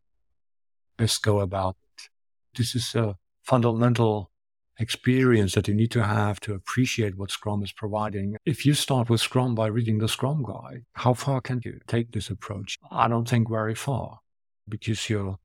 best 0.97 1.23
go 1.23 1.41
about 1.41 1.77
it? 1.97 2.09
This 2.57 2.75
is 2.75 2.95
a 2.95 3.17
fundamental 3.43 4.31
experience 4.79 5.55
that 5.55 5.69
you 5.69 5.75
need 5.75 5.91
to 5.93 6.05
have 6.05 6.41
to 6.41 6.55
appreciate 6.55 7.17
what 7.17 7.31
Scrum 7.31 7.63
is 7.63 7.73
providing. 7.73 8.37
If 8.45 8.65
you 8.65 8.75
start 8.75 9.11
with 9.11 9.21
Scrum 9.21 9.55
by 9.55 9.67
reading 9.67 9.99
the 9.99 10.09
Scrum 10.09 10.43
Guide, 10.43 10.85
how 10.93 11.15
far 11.15 11.41
can 11.41 11.61
you 11.65 11.81
take 11.87 12.13
this 12.13 12.31
approach? 12.31 12.79
I 12.91 13.09
don't 13.09 13.29
think 13.29 13.49
very 13.49 13.75
far 13.75 14.21
because 14.69 15.09
you'll 15.11 15.41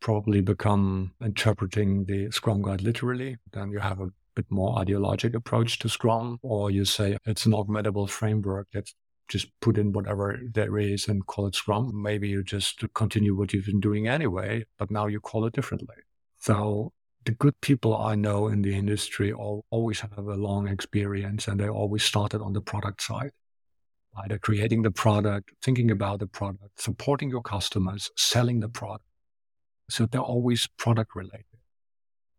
probably 0.00 0.40
become 0.40 1.12
interpreting 1.22 2.04
the 2.04 2.30
Scrum 2.30 2.62
Guide 2.62 2.82
literally. 2.82 3.36
Then 3.52 3.70
you 3.70 3.78
have 3.78 4.00
a 4.00 4.10
bit 4.34 4.46
more 4.50 4.78
ideologic 4.78 5.34
approach 5.34 5.78
to 5.78 5.88
Scrum, 5.88 6.38
or 6.42 6.70
you 6.70 6.84
say 6.84 7.16
it's 7.24 7.46
an 7.46 7.52
augmentable 7.52 8.08
framework. 8.08 8.68
Let's 8.74 8.94
just 9.28 9.48
put 9.60 9.78
in 9.78 9.92
whatever 9.92 10.38
there 10.52 10.76
is 10.76 11.08
and 11.08 11.26
call 11.26 11.46
it 11.46 11.54
Scrum. 11.54 12.02
Maybe 12.02 12.28
you 12.28 12.42
just 12.42 12.84
continue 12.94 13.34
what 13.34 13.52
you've 13.52 13.66
been 13.66 13.80
doing 13.80 14.08
anyway, 14.08 14.66
but 14.78 14.90
now 14.90 15.06
you 15.06 15.20
call 15.20 15.46
it 15.46 15.54
differently. 15.54 15.96
So 16.40 16.92
the 17.24 17.32
good 17.32 17.60
people 17.60 17.96
I 17.96 18.14
know 18.14 18.48
in 18.48 18.62
the 18.62 18.74
industry 18.74 19.32
all, 19.32 19.64
always 19.70 20.00
have 20.00 20.16
a 20.18 20.34
long 20.34 20.68
experience 20.68 21.48
and 21.48 21.58
they 21.58 21.68
always 21.68 22.02
started 22.02 22.40
on 22.40 22.52
the 22.52 22.60
product 22.60 23.02
side. 23.02 23.32
Either 24.16 24.38
creating 24.38 24.82
the 24.82 24.90
product, 24.90 25.52
thinking 25.62 25.90
about 25.90 26.20
the 26.20 26.26
product, 26.26 26.80
supporting 26.80 27.30
your 27.30 27.42
customers, 27.42 28.10
selling 28.16 28.60
the 28.60 28.68
product. 28.68 29.04
So 29.90 30.06
they're 30.06 30.20
always 30.20 30.68
product 30.78 31.16
related. 31.16 31.44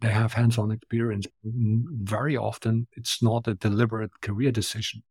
They 0.02 0.10
have 0.10 0.34
hands 0.34 0.58
on 0.58 0.72
experience. 0.72 1.26
Mm-hmm. 1.46 2.04
Very 2.04 2.38
often, 2.38 2.88
it's 2.94 3.22
not 3.22 3.48
a 3.48 3.56
deliberate 3.56 4.22
career 4.22 4.52
decision. 4.52 5.04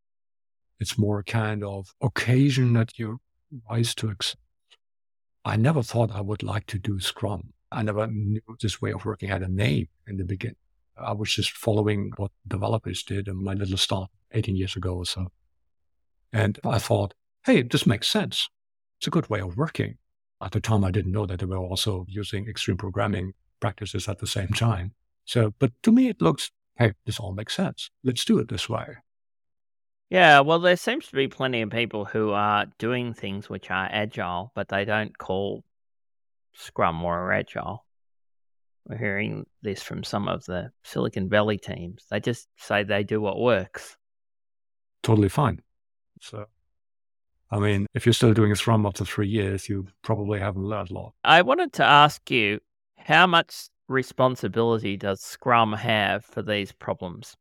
It's 0.81 0.99
more 0.99 1.19
a 1.19 1.25
kind 1.25 1.63
of 1.63 1.95
occasion 2.01 2.73
that 2.75 2.99
you 2.99 3.19
rise 3.71 3.95
to 3.97 4.09
accept. 4.09 4.41
I 5.45 5.57
never 5.57 5.83
thought 5.83 6.13
I 6.13 6.21
would 6.21 6.43
like 6.43 6.67
to 6.67 6.79
do 6.79 6.99
Scrum. 7.01 7.53
I 7.75 7.83
never 7.83 8.07
knew 8.07 8.41
this 8.61 8.81
way 8.81 8.93
of 8.93 9.05
working 9.05 9.29
had 9.29 9.43
a 9.43 9.49
name 9.49 9.89
in 10.07 10.17
the 10.17 10.25
beginning. 10.25 10.57
I 10.97 11.13
was 11.13 11.35
just 11.35 11.51
following 11.51 12.13
what 12.17 12.31
developers 12.47 13.03
did 13.03 13.29
in 13.29 13.43
my 13.43 13.55
little 13.55 13.77
start 13.77 14.11
18 14.33 14.57
years 14.57 14.77
ago 14.77 14.97
or 14.97 15.07
so. 15.07 15.29
And 16.33 16.59
I 16.65 16.79
thought, 16.79 17.15
hey, 17.45 17.63
this 17.63 17.87
makes 17.87 18.09
sense. 18.09 18.49
It's 18.99 19.07
a 19.07 19.11
good 19.11 19.29
way 19.29 19.41
of 19.41 19.57
working. 19.57 19.99
At 20.43 20.53
the 20.53 20.61
time, 20.61 20.85
I 20.85 20.91
didn't 20.91 21.13
know 21.13 21.27
that 21.27 21.41
they 21.41 21.47
were 21.47 21.57
also 21.57 22.07
using 22.09 22.49
extreme 22.49 22.77
programming 22.77 23.33
practices 23.61 24.09
at 24.09 24.19
the 24.19 24.27
same 24.27 24.49
time. 24.49 24.93
So, 25.25 25.55
but 25.59 25.73
to 25.83 25.93
me, 25.93 26.09
it 26.09 26.21
looks, 26.21 26.51
hey, 26.77 26.93
this 27.07 27.19
all 27.19 27.33
makes 27.33 27.55
sense. 27.55 27.91
Let's 28.03 28.25
do 28.25 28.39
it 28.39 28.49
this 28.49 28.69
way. 28.69 28.97
Yeah, 30.11 30.41
well, 30.41 30.59
there 30.59 30.77
seems 30.77 31.07
to 31.09 31.17
be 31.17 31.29
plenty 31.29 31.63
of 31.63 31.71
people 31.71 32.05
who 32.05 32.31
are 32.33 32.67
doing 32.79 33.15
things 33.15 33.49
which 33.49 33.71
are 33.71 33.89
agile, 33.91 34.53
but 34.55 34.69
they 34.69 34.85
don't 34.85 35.17
call 35.17 35.65
Scrum 36.55 37.03
or 37.05 37.33
Agile. 37.33 37.85
We're 38.87 38.99
hearing 38.99 39.47
this 39.63 39.83
from 39.83 40.05
some 40.05 40.29
of 40.29 40.45
the 40.45 40.71
Silicon 40.83 41.29
Valley 41.29 41.59
teams. 41.59 42.05
They 42.11 42.21
just 42.21 42.49
say 42.57 42.83
they 42.83 43.03
do 43.03 43.21
what 43.21 43.41
works. 43.41 43.97
Totally 45.03 45.29
fine. 45.29 45.63
So, 46.21 46.47
I 47.51 47.59
mean, 47.59 47.87
if 47.95 48.07
you're 48.07 48.13
still 48.13 48.35
doing 48.35 48.55
Scrum 48.55 48.87
after 48.87 49.05
three 49.05 49.29
years, 49.29 49.69
you 49.69 49.87
probably 50.03 50.39
haven't 50.39 50.65
learned 50.65 50.91
a 50.91 50.95
lot. 50.95 51.15
I 51.25 51.43
wanted 51.43 51.73
to 51.75 51.85
ask 51.85 52.31
you 52.31 52.61
how 52.99 53.27
much 53.27 53.69
responsibility 53.89 54.97
does 54.97 55.21
Scrum 55.21 55.73
have 55.73 56.25
for 56.25 56.43
these 56.43 56.73
problems? 56.73 57.37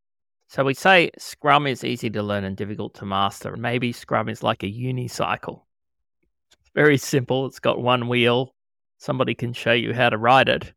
So 0.48 0.64
we 0.64 0.74
say 0.74 1.10
Scrum 1.18 1.68
is 1.68 1.84
easy 1.84 2.10
to 2.12 2.22
learn 2.22 2.44
and 2.44 2.56
difficult 2.56 2.94
to 2.96 3.06
master. 3.06 3.54
And 3.54 3.62
maybe 3.62 3.92
Scrum 3.92 4.30
is 4.30 4.44
like 4.44 4.64
a 4.64 4.72
unicycle. 4.72 5.62
It's 6.62 6.72
very 6.76 6.98
simple. 6.98 7.48
It's 7.48 7.60
got 7.60 7.82
one 7.82 8.08
wheel. 8.08 8.53
Somebody 9.04 9.36
can 9.36 9.52
show 9.52 9.74
you 9.74 9.94
how 9.94 10.10
to 10.10 10.18
ride 10.18 10.48
it. 10.48 10.72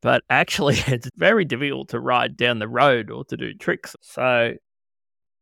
But 0.00 0.22
actually, 0.30 0.76
it's 0.86 1.10
very 1.16 1.44
difficult 1.44 1.88
to 1.88 1.98
ride 1.98 2.36
down 2.36 2.60
the 2.60 2.68
road 2.68 3.10
or 3.10 3.24
to 3.24 3.36
do 3.36 3.52
tricks. 3.52 3.96
So 4.00 4.54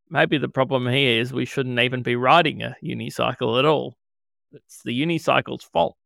maybe 0.08 0.38
the 0.38 0.48
problem 0.48 0.88
here 0.88 1.20
is 1.20 1.30
we 1.30 1.44
shouldn't 1.44 1.78
even 1.78 2.02
be 2.02 2.16
riding 2.16 2.62
a 2.62 2.74
unicycle 2.82 3.58
at 3.58 3.66
all. 3.66 3.98
It's 4.50 4.82
the 4.82 4.98
unicycle's 4.98 5.62
fault. 5.62 5.98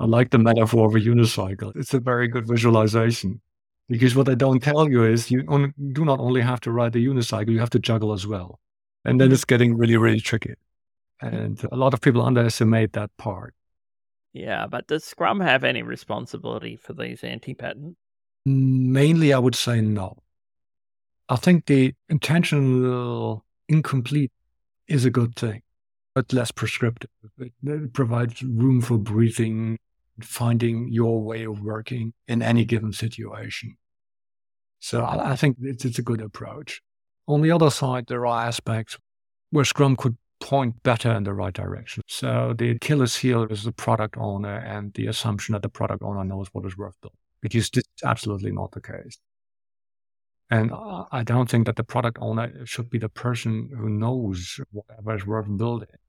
I 0.00 0.06
like 0.06 0.30
the 0.30 0.38
metaphor 0.38 0.88
of 0.88 0.96
a 0.96 0.98
unicycle. 0.98 1.70
It's 1.76 1.94
a 1.94 2.00
very 2.00 2.26
good 2.26 2.48
visualization. 2.48 3.40
Because 3.88 4.16
what 4.16 4.26
they 4.26 4.34
don't 4.34 4.60
tell 4.60 4.90
you 4.90 5.04
is 5.04 5.30
you 5.30 5.44
on, 5.46 5.72
do 5.92 6.04
not 6.04 6.18
only 6.18 6.40
have 6.40 6.60
to 6.62 6.72
ride 6.72 6.94
the 6.94 7.06
unicycle, 7.06 7.50
you 7.50 7.60
have 7.60 7.70
to 7.70 7.78
juggle 7.78 8.12
as 8.12 8.26
well. 8.26 8.58
And 9.04 9.20
then 9.20 9.30
it's 9.30 9.44
getting 9.44 9.76
really, 9.76 9.96
really 9.96 10.20
tricky. 10.20 10.54
And 11.20 11.64
a 11.70 11.76
lot 11.76 11.94
of 11.94 12.00
people 12.00 12.22
underestimate 12.22 12.92
that 12.94 13.16
part. 13.16 13.54
Yeah, 14.32 14.66
but 14.66 14.86
does 14.86 15.04
Scrum 15.04 15.40
have 15.40 15.64
any 15.64 15.82
responsibility 15.82 16.76
for 16.76 16.92
these 16.92 17.24
anti 17.24 17.54
patterns? 17.54 17.96
Mm, 18.48 18.86
mainly, 18.88 19.32
I 19.32 19.38
would 19.38 19.54
say 19.54 19.80
no. 19.80 20.18
I 21.28 21.36
think 21.36 21.66
the 21.66 21.94
intentional 22.08 23.44
incomplete 23.68 24.32
is 24.88 25.04
a 25.04 25.10
good 25.10 25.36
thing, 25.36 25.62
but 26.14 26.32
less 26.32 26.50
prescriptive. 26.50 27.10
It 27.38 27.92
provides 27.92 28.42
room 28.42 28.80
for 28.80 28.98
breathing, 28.98 29.78
finding 30.20 30.88
your 30.88 31.22
way 31.22 31.44
of 31.44 31.62
working 31.62 32.12
in 32.26 32.42
any 32.42 32.64
given 32.64 32.92
situation. 32.92 33.76
So 34.80 35.02
I, 35.02 35.32
I 35.32 35.36
think 35.36 35.58
it's, 35.60 35.84
it's 35.84 35.98
a 35.98 36.02
good 36.02 36.20
approach. 36.20 36.82
On 37.28 37.42
the 37.42 37.52
other 37.52 37.70
side, 37.70 38.06
there 38.08 38.26
are 38.26 38.46
aspects 38.46 38.98
where 39.50 39.64
Scrum 39.64 39.94
could 39.94 40.16
point 40.50 40.82
better 40.82 41.12
in 41.12 41.22
the 41.22 41.32
right 41.32 41.54
direction. 41.54 42.02
So 42.08 42.54
the 42.58 42.70
Achilles' 42.70 43.14
heel 43.14 43.44
is 43.44 43.62
the 43.62 43.70
product 43.70 44.16
owner 44.18 44.56
and 44.56 44.92
the 44.94 45.06
assumption 45.06 45.52
that 45.52 45.62
the 45.62 45.68
product 45.68 46.02
owner 46.02 46.24
knows 46.24 46.48
what 46.52 46.66
is 46.66 46.76
worth 46.76 47.00
building, 47.00 47.24
which 47.42 47.54
is 47.54 47.70
absolutely 48.04 48.50
not 48.50 48.72
the 48.72 48.80
case. 48.80 49.16
And 50.50 50.72
I 51.18 51.22
don't 51.22 51.48
think 51.48 51.66
that 51.66 51.76
the 51.76 51.84
product 51.84 52.18
owner 52.20 52.66
should 52.66 52.90
be 52.90 52.98
the 52.98 53.08
person 53.08 53.70
who 53.78 53.88
knows 53.88 54.58
whatever 54.72 55.14
is 55.14 55.24
worth 55.24 55.56
building. 55.56 56.00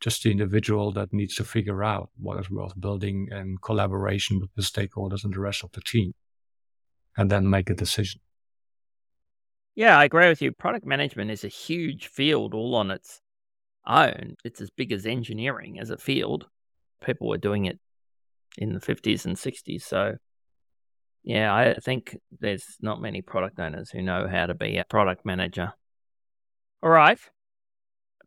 Just 0.00 0.24
the 0.24 0.32
individual 0.32 0.90
that 0.94 1.12
needs 1.12 1.36
to 1.36 1.44
figure 1.44 1.84
out 1.84 2.10
what 2.18 2.40
is 2.40 2.50
worth 2.50 2.74
building 2.80 3.28
in 3.30 3.58
collaboration 3.62 4.40
with 4.40 4.52
the 4.56 4.62
stakeholders 4.62 5.22
and 5.22 5.32
the 5.32 5.38
rest 5.38 5.62
of 5.62 5.70
the 5.70 5.82
team 5.82 6.14
and 7.16 7.30
then 7.30 7.48
make 7.48 7.70
a 7.70 7.74
decision. 7.74 8.20
Yeah, 9.76 9.96
I 9.96 10.04
agree 10.04 10.26
with 10.26 10.42
you. 10.42 10.50
Product 10.50 10.84
management 10.84 11.30
is 11.30 11.44
a 11.44 11.48
huge 11.66 12.08
field 12.08 12.52
all 12.52 12.74
on 12.74 12.90
its 12.90 13.20
own. 13.86 14.34
It's 14.44 14.60
as 14.60 14.70
big 14.70 14.92
as 14.92 15.06
engineering 15.06 15.78
as 15.78 15.90
a 15.90 15.96
field. 15.96 16.46
People 17.04 17.28
were 17.28 17.38
doing 17.38 17.66
it 17.66 17.78
in 18.58 18.72
the 18.72 18.80
50s 18.80 19.24
and 19.24 19.36
60s. 19.36 19.82
So, 19.82 20.16
yeah, 21.22 21.54
I 21.54 21.74
think 21.74 22.16
there's 22.40 22.64
not 22.80 23.00
many 23.00 23.22
product 23.22 23.58
owners 23.58 23.90
who 23.90 24.02
know 24.02 24.28
how 24.28 24.46
to 24.46 24.54
be 24.54 24.78
a 24.78 24.84
product 24.84 25.24
manager. 25.24 25.72
All 26.82 26.90
right. 26.90 27.18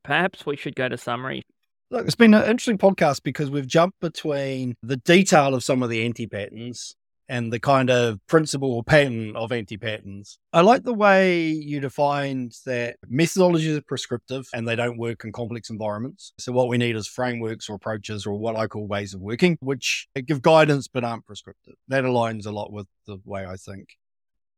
Perhaps 0.04 0.46
we 0.46 0.56
should 0.56 0.76
go 0.76 0.90
to 0.90 0.98
summary. 0.98 1.44
Look, 1.92 2.06
it's 2.06 2.16
been 2.16 2.34
an 2.34 2.44
interesting 2.44 2.78
podcast 2.78 3.24
because 3.24 3.50
we've 3.50 3.68
jumped 3.68 4.00
between 4.00 4.76
the 4.84 4.98
detail 4.98 5.56
of 5.56 5.64
some 5.64 5.82
of 5.82 5.90
the 5.90 6.06
anti 6.06 6.28
patterns 6.28 6.96
and 7.30 7.54
the 7.54 7.60
kind 7.60 7.90
of 7.90 8.20
principle 8.28 8.74
or 8.74 8.84
pattern 8.84 9.36
of 9.36 9.52
anti 9.52 9.78
patterns. 9.78 10.40
I 10.52 10.62
like 10.62 10.84
the 10.84 10.94
way 10.94 11.48
you 11.48 11.80
defined 11.80 12.56
that 12.66 12.98
methodologies 13.10 13.78
are 13.78 13.84
prescriptive 13.84 14.48
and 14.54 14.68
they 14.68 14.76
don't 14.76 14.98
work 14.98 15.24
in 15.24 15.32
complex 15.32 15.70
environments. 15.70 16.34
So, 16.40 16.52
what 16.52 16.68
we 16.68 16.78
need 16.78 16.96
is 16.96 17.08
frameworks 17.08 17.70
or 17.70 17.76
approaches 17.76 18.26
or 18.26 18.38
what 18.38 18.56
I 18.56 18.68
call 18.68 18.88
ways 18.88 19.14
of 19.14 19.22
working, 19.22 19.58
which 19.62 20.08
give 20.26 20.42
guidance 20.42 20.88
but 20.88 21.04
aren't 21.04 21.26
prescriptive. 21.26 21.76
That 21.88 22.04
aligns 22.04 22.46
a 22.48 22.52
lot 22.52 22.74
with 22.74 22.88
the 23.06 23.20
way 23.24 23.46
I 23.46 23.56
think. 23.56 23.90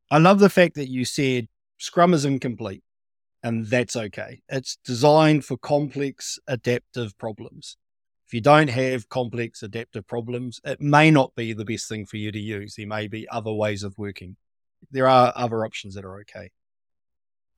I 0.10 0.18
love 0.18 0.40
the 0.40 0.50
fact 0.50 0.76
that 0.76 0.90
you 0.90 1.06
said 1.06 1.48
Scrum 1.78 2.14
is 2.14 2.26
incomplete 2.26 2.84
and 3.44 3.66
that's 3.68 3.96
okay. 3.96 4.42
It's 4.50 4.78
designed 4.86 5.46
for 5.46 5.58
complex 5.58 6.40
adaptive 6.48 7.18
problems. 7.18 7.78
If 8.32 8.36
you 8.36 8.40
don't 8.40 8.70
have 8.70 9.10
complex 9.10 9.62
adaptive 9.62 10.08
problems, 10.08 10.62
it 10.64 10.80
may 10.80 11.12
not 11.12 11.36
be 11.36 11.52
the 11.52 11.66
best 11.66 11.90
thing 11.90 12.06
for 12.06 12.16
you 12.16 12.32
to 12.32 12.40
use. 12.40 12.76
There 12.76 12.88
may 12.88 13.10
be 13.10 13.28
other 13.28 13.52
ways 13.52 13.84
of 13.84 13.98
working. 13.98 14.38
There 14.90 15.10
are 15.10 15.34
other 15.36 15.66
options 15.66 15.96
that 15.96 16.06
are 16.06 16.22
okay. 16.22 16.50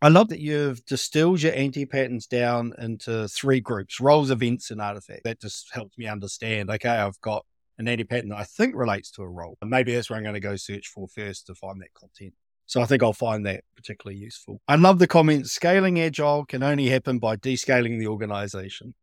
I 0.01 0.07
love 0.07 0.29
that 0.29 0.39
you've 0.39 0.83
distilled 0.85 1.43
your 1.43 1.53
anti 1.53 1.85
patterns 1.85 2.25
down 2.25 2.73
into 2.79 3.27
three 3.27 3.59
groups 3.59 3.99
roles, 3.99 4.31
events, 4.31 4.71
and 4.71 4.81
artifacts. 4.81 5.21
That 5.25 5.39
just 5.39 5.71
helps 5.71 5.95
me 5.95 6.07
understand 6.07 6.71
okay, 6.71 6.89
I've 6.89 7.21
got 7.21 7.45
an 7.77 7.87
anti 7.87 8.03
pattern 8.03 8.29
that 8.29 8.39
I 8.39 8.43
think 8.43 8.73
relates 8.73 9.11
to 9.11 9.21
a 9.21 9.29
role. 9.29 9.59
And 9.61 9.69
maybe 9.69 9.93
that's 9.93 10.09
where 10.09 10.17
I'm 10.17 10.23
going 10.23 10.33
to 10.33 10.39
go 10.39 10.55
search 10.55 10.87
for 10.87 11.07
first 11.07 11.45
to 11.45 11.53
find 11.53 11.79
that 11.81 11.93
content. 11.93 12.33
So 12.65 12.81
I 12.81 12.85
think 12.85 13.03
I'll 13.03 13.13
find 13.13 13.45
that 13.45 13.63
particularly 13.75 14.19
useful. 14.19 14.59
I 14.67 14.77
love 14.77 14.97
the 14.97 15.05
comment 15.05 15.51
scaling 15.51 15.99
agile 15.99 16.45
can 16.45 16.63
only 16.63 16.87
happen 16.87 17.19
by 17.19 17.35
descaling 17.35 17.99
the 17.99 18.07
organization. 18.07 18.95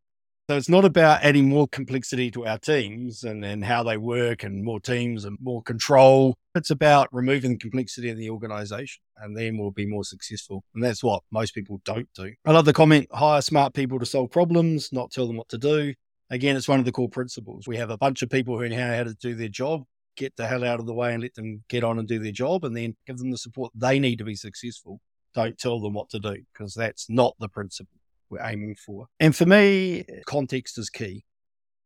So 0.50 0.56
it's 0.56 0.68
not 0.68 0.84
about 0.84 1.22
adding 1.22 1.48
more 1.48 1.68
complexity 1.68 2.28
to 2.32 2.44
our 2.44 2.58
teams 2.58 3.22
and, 3.22 3.44
and 3.44 3.64
how 3.64 3.84
they 3.84 3.96
work 3.96 4.42
and 4.42 4.64
more 4.64 4.80
teams 4.80 5.24
and 5.24 5.38
more 5.40 5.62
control. 5.62 6.36
It's 6.56 6.70
about 6.70 7.06
removing 7.12 7.52
the 7.52 7.58
complexity 7.58 8.08
in 8.08 8.18
the 8.18 8.30
organization 8.30 9.00
and 9.18 9.36
then 9.36 9.58
we'll 9.58 9.70
be 9.70 9.86
more 9.86 10.02
successful. 10.02 10.64
And 10.74 10.82
that's 10.82 11.04
what 11.04 11.22
most 11.30 11.54
people 11.54 11.80
don't 11.84 12.08
do. 12.16 12.32
I 12.44 12.50
love 12.50 12.64
the 12.64 12.72
comment 12.72 13.06
hire 13.12 13.42
smart 13.42 13.74
people 13.74 14.00
to 14.00 14.06
solve 14.06 14.32
problems, 14.32 14.88
not 14.92 15.12
tell 15.12 15.28
them 15.28 15.36
what 15.36 15.48
to 15.50 15.56
do. 15.56 15.94
Again, 16.30 16.56
it's 16.56 16.66
one 16.66 16.80
of 16.80 16.84
the 16.84 16.90
core 16.90 17.08
principles. 17.08 17.68
We 17.68 17.76
have 17.76 17.90
a 17.90 17.96
bunch 17.96 18.22
of 18.22 18.28
people 18.28 18.58
who 18.58 18.68
know 18.68 18.96
how 18.96 19.04
to 19.04 19.14
do 19.14 19.36
their 19.36 19.46
job. 19.46 19.84
Get 20.16 20.34
the 20.34 20.48
hell 20.48 20.64
out 20.64 20.80
of 20.80 20.86
the 20.86 20.94
way 20.94 21.14
and 21.14 21.22
let 21.22 21.36
them 21.36 21.62
get 21.68 21.84
on 21.84 22.00
and 22.00 22.08
do 22.08 22.18
their 22.18 22.32
job 22.32 22.64
and 22.64 22.76
then 22.76 22.96
give 23.06 23.18
them 23.18 23.30
the 23.30 23.38
support 23.38 23.70
they 23.76 24.00
need 24.00 24.16
to 24.16 24.24
be 24.24 24.34
successful. 24.34 25.00
Don't 25.32 25.56
tell 25.56 25.78
them 25.78 25.94
what 25.94 26.10
to 26.10 26.18
do 26.18 26.38
because 26.52 26.74
that's 26.74 27.08
not 27.08 27.36
the 27.38 27.48
principle 27.48 27.99
we're 28.30 28.46
aiming 28.46 28.76
for. 28.76 29.06
And 29.18 29.34
for 29.34 29.46
me, 29.46 30.04
context 30.26 30.78
is 30.78 30.90
key. 30.90 31.24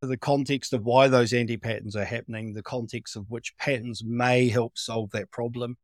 The 0.02 0.16
context 0.18 0.72
of 0.72 0.84
why 0.84 1.08
those 1.08 1.32
anti 1.32 1.56
patterns 1.56 1.96
are 1.96 2.04
happening, 2.04 2.52
the 2.52 2.62
context 2.62 3.16
of 3.16 3.30
which 3.30 3.56
patterns 3.58 4.02
may 4.04 4.48
help 4.48 4.76
solve 4.76 5.10
that 5.12 5.30
problem. 5.30 5.76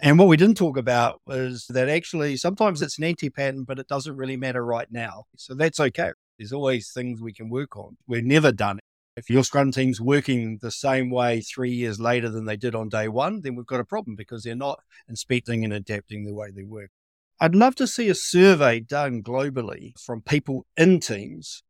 And 0.00 0.18
what 0.18 0.28
we 0.28 0.36
didn't 0.36 0.56
talk 0.56 0.76
about 0.76 1.20
was 1.26 1.66
that 1.70 1.88
actually 1.88 2.36
sometimes 2.36 2.82
it's 2.82 2.98
an 2.98 3.04
anti 3.04 3.30
pattern, 3.30 3.64
but 3.64 3.78
it 3.78 3.88
doesn't 3.88 4.16
really 4.16 4.36
matter 4.36 4.64
right 4.64 4.90
now. 4.90 5.24
So 5.36 5.54
that's 5.54 5.80
okay. 5.80 6.12
There's 6.38 6.52
always 6.52 6.90
things 6.92 7.20
we 7.20 7.32
can 7.32 7.48
work 7.48 7.76
on. 7.76 7.96
We're 8.06 8.22
never 8.22 8.52
done. 8.52 8.78
If 9.16 9.30
your 9.30 9.44
Scrum 9.44 9.72
team's 9.72 9.98
working 9.98 10.58
the 10.60 10.70
same 10.70 11.10
way 11.10 11.40
three 11.40 11.70
years 11.70 11.98
later 11.98 12.28
than 12.28 12.44
they 12.44 12.58
did 12.58 12.74
on 12.74 12.90
day 12.90 13.08
one, 13.08 13.40
then 13.40 13.54
we've 13.54 13.64
got 13.64 13.80
a 13.80 13.84
problem 13.84 14.14
because 14.14 14.42
they're 14.42 14.54
not 14.54 14.80
inspecting 15.08 15.64
and 15.64 15.72
adapting 15.72 16.26
the 16.26 16.34
way 16.34 16.50
they 16.50 16.64
work. 16.64 16.90
I'd 17.38 17.54
love 17.54 17.74
to 17.76 17.86
see 17.86 18.08
a 18.08 18.14
survey 18.14 18.80
done 18.80 19.22
globally 19.22 19.92
from 20.00 20.22
people 20.22 20.64
in 20.76 21.00
teams 21.00 21.62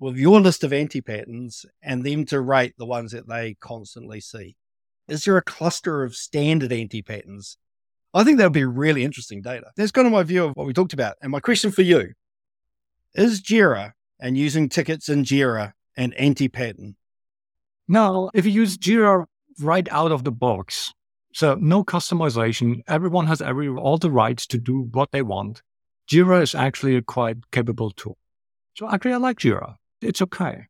with 0.00 0.16
your 0.16 0.40
list 0.40 0.64
of 0.64 0.72
anti 0.72 1.00
patterns 1.00 1.64
and 1.80 2.04
them 2.04 2.24
to 2.26 2.40
rate 2.40 2.74
the 2.78 2.86
ones 2.86 3.12
that 3.12 3.28
they 3.28 3.54
constantly 3.60 4.20
see. 4.20 4.56
Is 5.06 5.24
there 5.24 5.36
a 5.36 5.42
cluster 5.42 6.02
of 6.02 6.16
standard 6.16 6.72
anti 6.72 7.02
patterns? 7.02 7.58
I 8.12 8.24
think 8.24 8.38
that 8.38 8.44
would 8.44 8.52
be 8.52 8.64
really 8.64 9.04
interesting 9.04 9.40
data. 9.40 9.70
That's 9.76 9.92
kind 9.92 10.06
of 10.06 10.12
my 10.12 10.24
view 10.24 10.44
of 10.44 10.52
what 10.54 10.66
we 10.66 10.72
talked 10.72 10.94
about. 10.94 11.16
And 11.22 11.30
my 11.30 11.40
question 11.40 11.70
for 11.70 11.82
you 11.82 12.14
is 13.14 13.40
Jira 13.40 13.92
and 14.18 14.36
using 14.36 14.68
tickets 14.68 15.08
in 15.08 15.22
Jira 15.22 15.74
an 15.96 16.12
anti 16.14 16.48
pattern? 16.48 16.96
No, 17.86 18.30
if 18.34 18.44
you 18.46 18.52
use 18.52 18.76
Jira 18.76 19.26
right 19.60 19.88
out 19.90 20.10
of 20.10 20.24
the 20.24 20.32
box, 20.32 20.92
so 21.38 21.54
no 21.60 21.84
customization. 21.84 22.82
Everyone 22.88 23.28
has 23.28 23.40
every 23.40 23.68
all 23.68 23.96
the 23.96 24.10
rights 24.10 24.44
to 24.48 24.58
do 24.58 24.88
what 24.90 25.12
they 25.12 25.22
want. 25.22 25.62
Jira 26.10 26.42
is 26.42 26.52
actually 26.52 26.96
a 26.96 27.02
quite 27.02 27.36
capable 27.52 27.92
tool. 27.92 28.18
So 28.74 28.90
actually, 28.90 29.12
I 29.12 29.18
like 29.18 29.38
Jira. 29.38 29.76
It's 30.02 30.20
okay. 30.20 30.66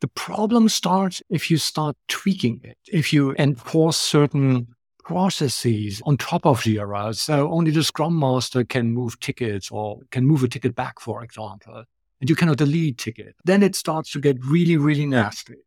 The 0.00 0.08
problem 0.08 0.68
starts 0.68 1.22
if 1.30 1.48
you 1.48 1.58
start 1.58 1.96
tweaking 2.08 2.60
it, 2.64 2.76
if 2.92 3.12
you 3.12 3.36
enforce 3.38 3.98
certain 3.98 4.74
processes 5.04 6.02
on 6.04 6.16
top 6.16 6.44
of 6.44 6.62
Jira. 6.62 7.14
So 7.14 7.48
only 7.52 7.70
the 7.70 7.84
Scrum 7.84 8.18
Master 8.18 8.64
can 8.64 8.90
move 8.90 9.20
tickets 9.20 9.70
or 9.70 10.00
can 10.10 10.26
move 10.26 10.42
a 10.42 10.48
ticket 10.48 10.74
back, 10.74 10.98
for 10.98 11.22
example, 11.22 11.84
and 12.20 12.28
you 12.28 12.34
cannot 12.34 12.56
delete 12.56 12.98
ticket. 12.98 13.36
Then 13.44 13.62
it 13.62 13.76
starts 13.76 14.10
to 14.14 14.20
get 14.20 14.44
really, 14.44 14.76
really 14.76 15.06
nasty. 15.06 15.58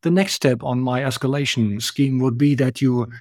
The 0.00 0.10
next 0.10 0.32
step 0.32 0.62
on 0.62 0.80
my 0.80 1.02
escalation 1.02 1.82
scheme 1.82 2.20
would 2.20 2.38
be 2.38 2.54
that 2.54 2.80
you 2.80 3.12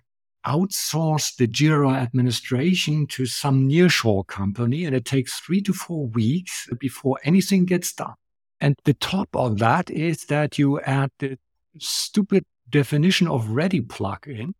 outsource 0.46 1.36
the 1.36 1.48
Jira 1.48 1.96
administration 1.96 3.08
to 3.08 3.26
some 3.26 3.70
nearshore 3.70 4.26
company, 4.28 4.86
and 4.86 4.96
it 4.96 5.06
takes 5.06 5.40
three 5.40 5.62
to 5.62 5.74
four 5.74 6.08
weeks 6.08 6.68
before 6.80 7.20
anything 7.24 7.66
gets 7.66 7.94
done. 7.94 8.16
And 8.60 8.76
the 8.86 8.94
top 8.94 9.30
of 9.36 9.60
that 9.60 9.90
is 9.90 10.26
that 10.26 10.58
you 10.58 10.80
add 10.82 11.12
the 11.20 11.38
stupid 11.80 12.46
definition 12.70 13.28
of 13.28 13.50
ready 13.50 13.82
plugin, 13.82 14.54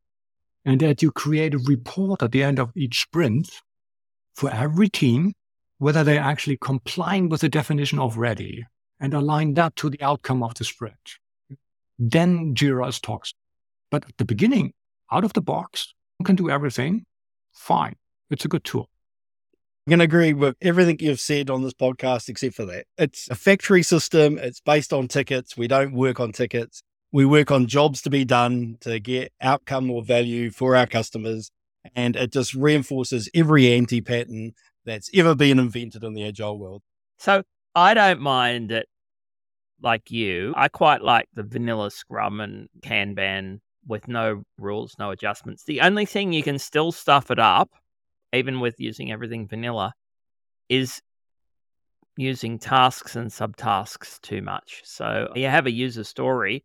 and 0.66 0.80
that 0.82 1.02
you 1.02 1.12
create 1.12 1.54
a 1.54 1.60
report 1.60 2.22
at 2.22 2.32
the 2.32 2.44
end 2.44 2.60
of 2.60 2.72
each 2.76 3.02
sprint 3.02 3.50
for 4.36 4.52
every 4.52 4.90
team, 4.90 5.34
whether 5.80 6.04
they're 6.04 6.22
actually 6.22 6.58
complying 6.58 7.30
with 7.30 7.42
the 7.42 7.50
definition 7.50 8.00
of 8.00 8.18
ready 8.18 8.66
and 9.00 9.14
align 9.14 9.56
that 9.56 9.76
to 9.76 9.90
the 9.90 10.02
outcome 10.02 10.44
of 10.44 10.54
the 10.54 10.64
sprint. 10.64 11.18
Then 11.98 12.54
Jira 12.54 12.90
is 12.90 13.00
toxic. 13.00 13.36
But 13.90 14.06
at 14.06 14.18
the 14.18 14.26
beginning, 14.26 14.74
out 15.12 15.24
of 15.24 15.34
the 15.34 15.42
box, 15.42 15.94
you 16.20 16.26
can 16.26 16.36
do 16.36 16.50
everything. 16.50 17.06
Fine. 17.54 17.96
It's 18.30 18.46
a 18.46 18.48
good 18.48 18.64
tool. 18.64 18.90
I'm 19.86 19.92
going 19.92 20.00
to 20.00 20.06
agree 20.06 20.34
with 20.34 20.56
everything 20.62 20.98
you've 21.00 21.20
said 21.20 21.50
on 21.50 21.64
this 21.64 21.74
podcast, 21.74 22.30
except 22.30 22.56
for 22.56 22.66
that. 22.66 22.86
It's 22.98 23.28
a 23.30 23.36
factory 23.36 23.82
system. 23.82 24.38
It's 24.38 24.60
based 24.60 24.94
on 24.94 25.08
tickets. 25.08 25.58
We 25.58 25.68
don't 25.68 25.94
work 25.94 26.20
on 26.20 26.32
tickets. 26.32 26.84
We 27.12 27.26
work 27.26 27.52
on 27.52 27.68
jobs 27.68 28.02
to 28.04 28.10
be 28.10 28.24
done 28.24 28.78
to 28.82 29.00
get 29.00 29.34
outcome 29.42 29.90
or 29.90 30.04
value 30.04 30.52
for 30.52 30.76
our 30.76 30.86
customers. 30.86 31.52
And 31.96 32.16
it 32.16 32.32
just 32.32 32.54
reinforces 32.54 33.28
every 33.34 33.74
anti 33.74 34.02
pattern 34.02 34.54
that's 34.86 35.10
ever 35.16 35.36
been 35.36 35.60
invented 35.60 36.04
in 36.04 36.14
the 36.14 36.26
agile 36.26 36.60
world. 36.60 36.84
So 37.18 37.44
I 37.74 37.94
don't 37.96 38.22
mind 38.22 38.72
it 38.72 38.88
like 39.82 40.12
you. 40.12 40.54
I 40.56 40.68
quite 40.68 41.02
like 41.02 41.28
the 41.34 41.44
vanilla 41.44 41.90
scrum 41.90 42.40
and 42.40 42.70
Kanban 42.82 43.62
with 43.88 44.08
no 44.08 44.44
rules, 44.58 44.96
no 45.00 45.12
adjustments. 45.12 45.64
The 45.64 45.82
only 45.82 46.06
thing 46.06 46.34
you 46.34 46.44
can 46.44 46.60
still 46.60 46.92
stuff 46.92 47.32
it 47.32 47.40
up, 47.40 47.72
even 48.34 48.60
with 48.60 48.80
using 48.80 49.12
everything 49.12 49.48
vanilla, 49.48 49.94
is 50.70 51.02
using 52.18 52.60
tasks 52.60 53.16
and 53.16 53.30
subtasks 53.30 54.20
too 54.22 54.42
much. 54.42 54.82
So 54.84 55.32
you 55.36 55.48
have 55.48 55.66
a 55.66 55.72
user 55.72 56.04
story, 56.04 56.64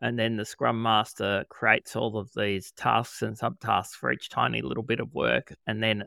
and 0.00 0.18
then 0.18 0.36
the 0.36 0.44
Scrum 0.44 0.82
Master 0.82 1.44
creates 1.48 1.96
all 1.96 2.16
of 2.16 2.30
these 2.34 2.72
tasks 2.72 3.22
and 3.22 3.38
subtasks 3.38 3.92
for 3.92 4.12
each 4.12 4.28
tiny 4.28 4.62
little 4.62 4.82
bit 4.82 5.00
of 5.00 5.14
work 5.14 5.54
and 5.66 5.82
then 5.82 6.04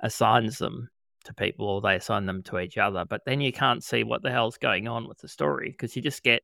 assigns 0.00 0.58
them 0.58 0.88
to 1.24 1.34
people 1.34 1.68
or 1.68 1.80
they 1.82 1.96
assign 1.96 2.24
them 2.24 2.42
to 2.44 2.58
each 2.58 2.78
other. 2.78 3.04
But 3.04 3.22
then 3.26 3.42
you 3.42 3.52
can't 3.52 3.84
see 3.84 4.04
what 4.04 4.22
the 4.22 4.30
hell's 4.30 4.56
going 4.56 4.88
on 4.88 5.06
with 5.06 5.18
the 5.18 5.28
story 5.28 5.70
because 5.70 5.94
you 5.94 6.00
just 6.00 6.22
get 6.22 6.42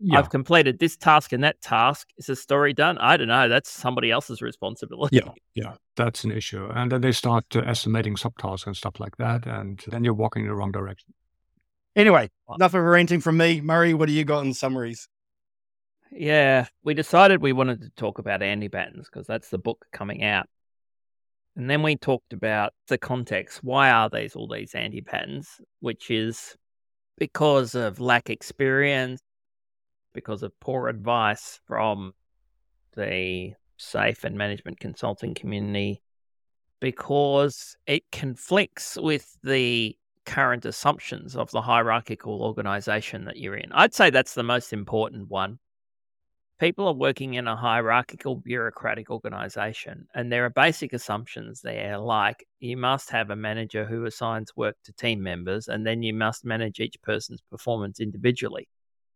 yeah. 0.00 0.18
I've 0.18 0.30
completed 0.30 0.78
this 0.78 0.96
task 0.96 1.32
and 1.32 1.42
that 1.44 1.60
task. 1.60 2.08
Is 2.18 2.26
the 2.26 2.36
story 2.36 2.72
done? 2.72 2.98
I 2.98 3.16
don't 3.16 3.28
know. 3.28 3.48
That's 3.48 3.70
somebody 3.70 4.10
else's 4.10 4.40
responsibility. 4.40 5.16
Yeah, 5.16 5.32
yeah, 5.54 5.74
that's 5.96 6.24
an 6.24 6.30
issue. 6.30 6.68
And 6.72 6.92
then 6.92 7.00
they 7.00 7.12
start 7.12 7.44
uh, 7.56 7.60
estimating 7.60 8.14
subtasks 8.14 8.66
and 8.66 8.76
stuff 8.76 9.00
like 9.00 9.16
that, 9.16 9.46
and 9.46 9.82
then 9.88 10.04
you're 10.04 10.14
walking 10.14 10.42
in 10.42 10.48
the 10.48 10.54
wrong 10.54 10.72
direction. 10.72 11.14
Anyway, 11.96 12.30
enough 12.54 12.74
of 12.74 12.82
ranting 12.84 13.20
from 13.20 13.36
me. 13.36 13.60
Murray, 13.60 13.92
what 13.92 14.06
do 14.06 14.12
you 14.12 14.24
got 14.24 14.44
in 14.44 14.54
summaries? 14.54 15.08
Yeah, 16.12 16.66
we 16.84 16.94
decided 16.94 17.42
we 17.42 17.52
wanted 17.52 17.82
to 17.82 17.90
talk 17.90 18.18
about 18.18 18.42
anti 18.42 18.68
patterns 18.68 19.08
because 19.10 19.26
that's 19.26 19.50
the 19.50 19.58
book 19.58 19.84
coming 19.92 20.22
out. 20.22 20.46
And 21.56 21.68
then 21.68 21.82
we 21.82 21.96
talked 21.96 22.32
about 22.32 22.72
the 22.86 22.98
context. 22.98 23.64
Why 23.64 23.90
are 23.90 24.08
these 24.08 24.36
all 24.36 24.46
these 24.46 24.76
anti 24.76 25.00
patterns? 25.00 25.60
Which 25.80 26.08
is 26.10 26.56
because 27.18 27.74
of 27.74 27.98
lack 27.98 28.30
experience, 28.30 29.20
because 30.14 30.42
of 30.42 30.58
poor 30.60 30.88
advice 30.88 31.60
from 31.66 32.12
the 32.96 33.52
SAFe 33.78 34.24
and 34.24 34.36
management 34.36 34.80
consulting 34.80 35.34
community, 35.34 36.02
because 36.80 37.76
it 37.86 38.04
conflicts 38.10 38.96
with 39.00 39.36
the 39.42 39.96
current 40.24 40.64
assumptions 40.64 41.36
of 41.36 41.50
the 41.52 41.62
hierarchical 41.62 42.42
organization 42.42 43.24
that 43.24 43.38
you're 43.38 43.56
in. 43.56 43.72
I'd 43.72 43.94
say 43.94 44.10
that's 44.10 44.34
the 44.34 44.42
most 44.42 44.72
important 44.72 45.28
one. 45.28 45.58
People 46.60 46.88
are 46.88 46.94
working 46.94 47.34
in 47.34 47.46
a 47.46 47.56
hierarchical 47.56 48.34
bureaucratic 48.34 49.10
organization, 49.10 50.08
and 50.14 50.30
there 50.30 50.44
are 50.44 50.50
basic 50.50 50.92
assumptions 50.92 51.60
there 51.60 51.98
like 51.98 52.44
you 52.58 52.76
must 52.76 53.10
have 53.10 53.30
a 53.30 53.36
manager 53.36 53.84
who 53.84 54.04
assigns 54.04 54.56
work 54.56 54.76
to 54.84 54.92
team 54.92 55.22
members, 55.22 55.68
and 55.68 55.86
then 55.86 56.02
you 56.02 56.12
must 56.12 56.44
manage 56.44 56.80
each 56.80 57.00
person's 57.00 57.40
performance 57.48 58.00
individually. 58.00 58.68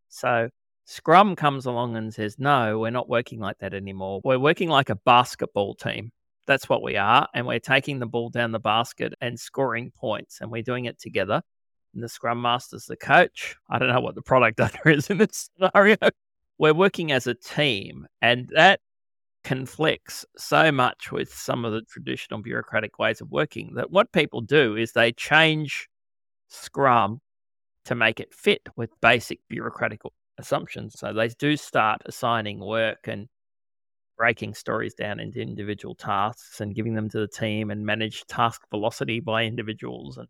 So 0.09 0.51
Scrum 0.85 1.37
comes 1.37 1.67
along 1.67 1.97
and 1.97 2.13
says, 2.13 2.39
no, 2.39 2.79
we're 2.79 2.91
not 2.91 3.09
working 3.09 3.39
like 3.41 3.59
that 3.59 3.75
anymore. 3.75 4.21
We're 4.25 4.39
working 4.39 4.69
like 4.69 4.91
a 4.91 4.97
basketball 4.97 5.75
team. 5.75 6.11
That's 6.47 6.69
what 6.69 6.83
we 6.83 6.97
are. 6.97 7.29
And 7.35 7.47
we're 7.47 7.61
taking 7.61 7.99
the 7.99 8.07
ball 8.07 8.31
down 8.31 8.53
the 8.53 8.59
basket 8.59 9.15
and 9.21 9.39
scoring 9.39 9.93
points. 9.95 10.41
And 10.41 10.51
we're 10.51 10.63
doing 10.63 10.87
it 10.87 10.99
together. 10.99 11.43
And 11.95 12.03
the 12.03 12.09
Scrum 12.09 12.43
Master's 12.43 12.87
the 12.87 12.97
coach. 12.97 13.57
I 13.71 13.79
don't 13.79 13.89
know 13.89 14.01
what 14.01 14.17
the 14.17 14.23
product 14.23 14.61
owner 14.61 14.97
is 14.97 15.09
in 15.09 15.19
this 15.19 15.51
scenario. 15.57 15.97
We're 16.59 16.75
working 16.75 17.13
as 17.13 17.27
a 17.27 17.35
team. 17.35 18.07
And 18.21 18.51
that 18.55 18.81
conflicts 19.45 20.25
so 20.37 20.73
much 20.73 21.13
with 21.13 21.33
some 21.33 21.65
of 21.65 21.73
the 21.73 21.83
traditional 21.83 22.41
bureaucratic 22.43 22.99
ways 22.99 23.21
of 23.21 23.31
working 23.31 23.75
that 23.75 23.91
what 23.91 24.13
people 24.13 24.41
do 24.41 24.77
is 24.77 24.93
they 24.93 25.13
change 25.13 25.89
Scrum 26.49 27.21
to 27.85 27.95
make 27.95 28.21
it 28.21 28.33
fit 28.33 28.69
with 28.77 28.91
basic 29.01 29.41
bureaucratic 29.49 30.03
assumptions. 30.39 30.99
So 30.99 31.13
they 31.13 31.29
do 31.29 31.57
start 31.57 32.03
assigning 32.07 32.59
work 32.59 33.09
and 33.09 33.29
breaking 34.17 34.55
stories 34.55 34.95
down 34.95 35.21
into 35.21 35.41
individual 35.41 35.95
tasks 35.95 36.61
and 36.61 36.75
giving 36.75 36.95
them 36.95 37.09
to 37.11 37.19
the 37.19 37.29
team 37.29 37.71
and 37.71 37.85
manage 37.85 38.25
task 38.27 38.63
velocity 38.71 39.21
by 39.21 39.45
individuals 39.45 40.19
and 40.19 40.29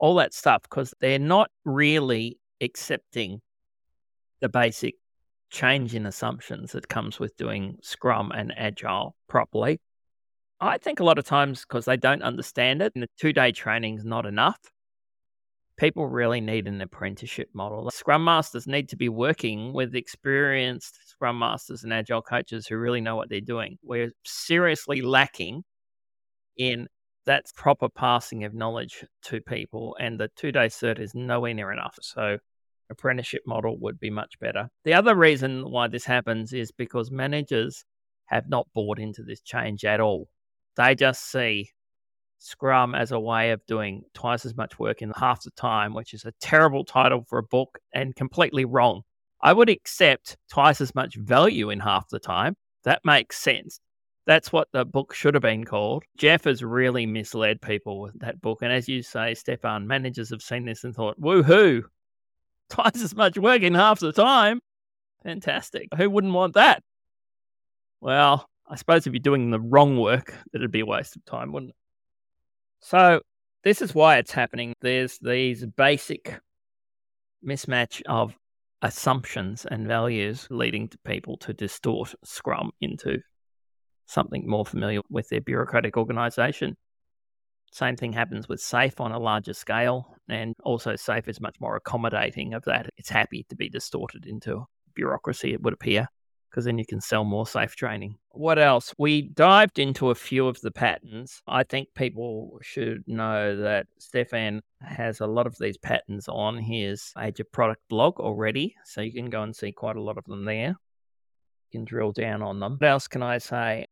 all 0.00 0.14
that 0.16 0.34
stuff 0.34 0.62
because 0.62 0.94
they're 1.00 1.18
not 1.18 1.50
really 1.64 2.38
accepting 2.60 3.40
the 4.40 4.48
basic 4.48 4.94
change 5.50 5.94
in 5.94 6.06
assumptions 6.06 6.72
that 6.72 6.88
comes 6.88 7.20
with 7.20 7.36
doing 7.36 7.78
Scrum 7.82 8.32
and 8.32 8.52
Agile 8.56 9.14
properly. 9.28 9.80
I 10.60 10.78
think 10.78 11.00
a 11.00 11.04
lot 11.04 11.18
of 11.18 11.24
times 11.24 11.60
because 11.60 11.84
they 11.84 11.96
don't 11.96 12.22
understand 12.22 12.80
it, 12.82 12.92
and 12.94 13.02
the 13.02 13.08
two 13.18 13.32
day 13.32 13.52
training 13.52 13.98
is 13.98 14.04
not 14.04 14.26
enough 14.26 14.58
people 15.76 16.06
really 16.06 16.40
need 16.40 16.66
an 16.66 16.80
apprenticeship 16.80 17.48
model. 17.52 17.90
Scrum 17.90 18.24
Masters 18.24 18.66
need 18.66 18.88
to 18.90 18.96
be 18.96 19.08
working 19.08 19.72
with 19.72 19.94
experienced 19.94 20.98
Scrum 21.08 21.38
Masters 21.38 21.84
and 21.84 21.92
Agile 21.92 22.22
coaches 22.22 22.66
who 22.66 22.76
really 22.76 23.00
know 23.00 23.16
what 23.16 23.28
they're 23.28 23.40
doing. 23.40 23.78
We're 23.82 24.12
seriously 24.24 25.02
lacking 25.02 25.64
in 26.56 26.88
that 27.26 27.46
proper 27.56 27.88
passing 27.88 28.44
of 28.44 28.54
knowledge 28.54 29.04
to 29.24 29.40
people, 29.40 29.96
and 29.98 30.20
the 30.20 30.30
two 30.36 30.52
day 30.52 30.66
cert 30.66 31.00
is 31.00 31.14
nowhere 31.14 31.54
near 31.54 31.72
enough. 31.72 31.96
So, 32.02 32.38
apprenticeship 32.90 33.42
model 33.46 33.78
would 33.80 33.98
be 33.98 34.10
much 34.10 34.38
better. 34.40 34.68
The 34.84 34.94
other 34.94 35.14
reason 35.14 35.70
why 35.70 35.88
this 35.88 36.04
happens 36.04 36.52
is 36.52 36.70
because 36.70 37.10
managers 37.10 37.84
have 38.26 38.48
not 38.48 38.68
bought 38.74 38.98
into 38.98 39.22
this 39.22 39.40
change 39.40 39.84
at 39.84 40.00
all. 40.00 40.28
They 40.76 40.94
just 40.94 41.30
see 41.30 41.70
Scrum 42.44 42.94
as 42.94 43.10
a 43.10 43.18
way 43.18 43.52
of 43.52 43.64
doing 43.66 44.04
twice 44.12 44.44
as 44.44 44.54
much 44.54 44.78
work 44.78 45.00
in 45.00 45.12
half 45.16 45.42
the 45.42 45.50
time, 45.52 45.94
which 45.94 46.12
is 46.12 46.26
a 46.26 46.32
terrible 46.40 46.84
title 46.84 47.24
for 47.26 47.38
a 47.38 47.42
book 47.42 47.78
and 47.94 48.14
completely 48.14 48.66
wrong. 48.66 49.02
I 49.40 49.54
would 49.54 49.70
accept 49.70 50.36
twice 50.50 50.82
as 50.82 50.94
much 50.94 51.16
value 51.16 51.70
in 51.70 51.80
half 51.80 52.08
the 52.10 52.18
time. 52.18 52.54
That 52.84 53.00
makes 53.02 53.38
sense. 53.38 53.80
That's 54.26 54.52
what 54.52 54.68
the 54.72 54.84
book 54.84 55.14
should 55.14 55.32
have 55.34 55.42
been 55.42 55.64
called. 55.64 56.04
Jeff 56.18 56.44
has 56.44 56.62
really 56.62 57.06
misled 57.06 57.62
people 57.62 58.00
with 58.00 58.18
that 58.20 58.42
book. 58.42 58.60
And 58.60 58.72
as 58.72 58.88
you 58.88 59.02
say, 59.02 59.34
Stefan, 59.34 59.86
managers 59.86 60.28
have 60.28 60.42
seen 60.42 60.66
this 60.66 60.84
and 60.84 60.94
thought, 60.94 61.18
woohoo, 61.18 61.82
twice 62.68 63.02
as 63.02 63.14
much 63.14 63.38
work 63.38 63.62
in 63.62 63.74
half 63.74 64.00
the 64.00 64.12
time. 64.12 64.60
Fantastic. 65.22 65.88
Who 65.96 66.10
wouldn't 66.10 66.34
want 66.34 66.54
that? 66.54 66.82
Well, 68.02 68.48
I 68.68 68.76
suppose 68.76 69.06
if 69.06 69.14
you're 69.14 69.20
doing 69.20 69.50
the 69.50 69.60
wrong 69.60 69.98
work, 69.98 70.34
it'd 70.54 70.70
be 70.70 70.80
a 70.80 70.86
waste 70.86 71.16
of 71.16 71.24
time, 71.24 71.50
wouldn't 71.50 71.70
it? 71.70 71.76
So 72.86 73.22
this 73.62 73.80
is 73.80 73.94
why 73.94 74.18
it's 74.18 74.30
happening. 74.30 74.74
There's 74.82 75.18
these 75.18 75.64
basic 75.64 76.38
mismatch 77.42 78.02
of 78.06 78.36
assumptions 78.82 79.64
and 79.64 79.88
values 79.88 80.46
leading 80.50 80.88
to 80.88 80.98
people 80.98 81.38
to 81.38 81.54
distort 81.54 82.14
Scrum 82.24 82.72
into 82.82 83.20
something 84.04 84.46
more 84.46 84.66
familiar 84.66 85.00
with 85.08 85.30
their 85.30 85.40
bureaucratic 85.40 85.96
organization. 85.96 86.76
Same 87.72 87.96
thing 87.96 88.12
happens 88.12 88.50
with 88.50 88.60
SAFe 88.60 89.00
on 89.00 89.12
a 89.12 89.18
larger 89.18 89.54
scale, 89.54 90.14
and 90.28 90.54
also 90.62 90.92
SAFe 90.92 91.28
is 91.28 91.40
much 91.40 91.56
more 91.60 91.76
accommodating 91.76 92.52
of 92.52 92.64
that. 92.66 92.90
It's 92.98 93.08
happy 93.08 93.46
to 93.48 93.56
be 93.56 93.70
distorted 93.70 94.26
into 94.26 94.66
bureaucracy, 94.94 95.54
it 95.54 95.62
would 95.62 95.72
appear, 95.72 96.06
because 96.54 96.66
then 96.66 96.78
you 96.78 96.86
can 96.86 97.00
sell 97.00 97.24
more 97.24 97.44
SAFe 97.44 97.74
training. 97.74 98.16
What 98.30 98.60
else? 98.60 98.94
We 98.96 99.22
dived 99.22 99.80
into 99.80 100.10
a 100.10 100.14
few 100.14 100.46
of 100.46 100.60
the 100.60 100.70
patterns. 100.70 101.42
I 101.48 101.64
think 101.64 101.88
people 101.96 102.60
should 102.62 103.02
know 103.08 103.56
that 103.56 103.88
Stefan 103.98 104.62
has 104.80 105.18
a 105.18 105.26
lot 105.26 105.48
of 105.48 105.58
these 105.58 105.76
patterns 105.76 106.28
on 106.28 106.56
his 106.56 107.12
Age 107.18 107.40
of 107.40 107.50
Product 107.50 107.80
blog 107.88 108.20
already, 108.20 108.76
so 108.84 109.00
you 109.00 109.12
can 109.12 109.30
go 109.30 109.42
and 109.42 109.54
see 109.54 109.72
quite 109.72 109.96
a 109.96 110.00
lot 110.00 110.16
of 110.16 110.24
them 110.26 110.44
there. 110.44 110.76
You 111.72 111.80
can 111.80 111.84
drill 111.84 112.12
down 112.12 112.40
on 112.40 112.60
them. 112.60 112.76
What 112.78 112.88
else 112.88 113.08
can 113.08 113.24
I 113.24 113.38
say? 113.38 113.86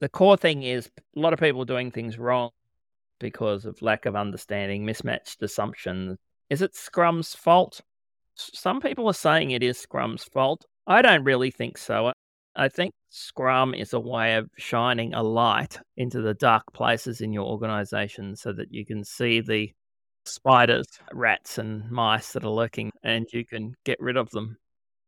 The 0.00 0.08
core 0.08 0.38
thing 0.38 0.62
is 0.62 0.88
a 1.14 1.20
lot 1.20 1.34
of 1.34 1.38
people 1.38 1.66
doing 1.66 1.90
things 1.90 2.18
wrong 2.18 2.48
because 3.20 3.66
of 3.66 3.82
lack 3.82 4.06
of 4.06 4.16
understanding, 4.16 4.86
mismatched 4.86 5.42
assumptions. 5.42 6.16
Is 6.48 6.62
it 6.62 6.72
Scrum's 6.72 7.34
fault? 7.34 7.82
Some 8.36 8.80
people 8.80 9.06
are 9.06 9.12
saying 9.12 9.50
it 9.50 9.62
is 9.62 9.76
Scrum's 9.76 10.24
fault. 10.24 10.64
I 10.86 11.02
don't 11.02 11.24
really 11.24 11.50
think 11.50 11.78
so. 11.78 12.12
I 12.54 12.68
think 12.68 12.94
Scrum 13.10 13.74
is 13.74 13.92
a 13.92 14.00
way 14.00 14.36
of 14.36 14.48
shining 14.56 15.14
a 15.14 15.22
light 15.22 15.78
into 15.96 16.20
the 16.22 16.34
dark 16.34 16.72
places 16.72 17.20
in 17.20 17.32
your 17.32 17.46
organization 17.46 18.36
so 18.36 18.52
that 18.52 18.72
you 18.72 18.86
can 18.86 19.04
see 19.04 19.40
the 19.40 19.72
spiders, 20.24 20.86
rats, 21.12 21.58
and 21.58 21.90
mice 21.90 22.32
that 22.32 22.44
are 22.44 22.50
lurking 22.50 22.90
and 23.02 23.26
you 23.32 23.44
can 23.44 23.74
get 23.84 23.98
rid 24.00 24.16
of 24.16 24.30
them. 24.30 24.56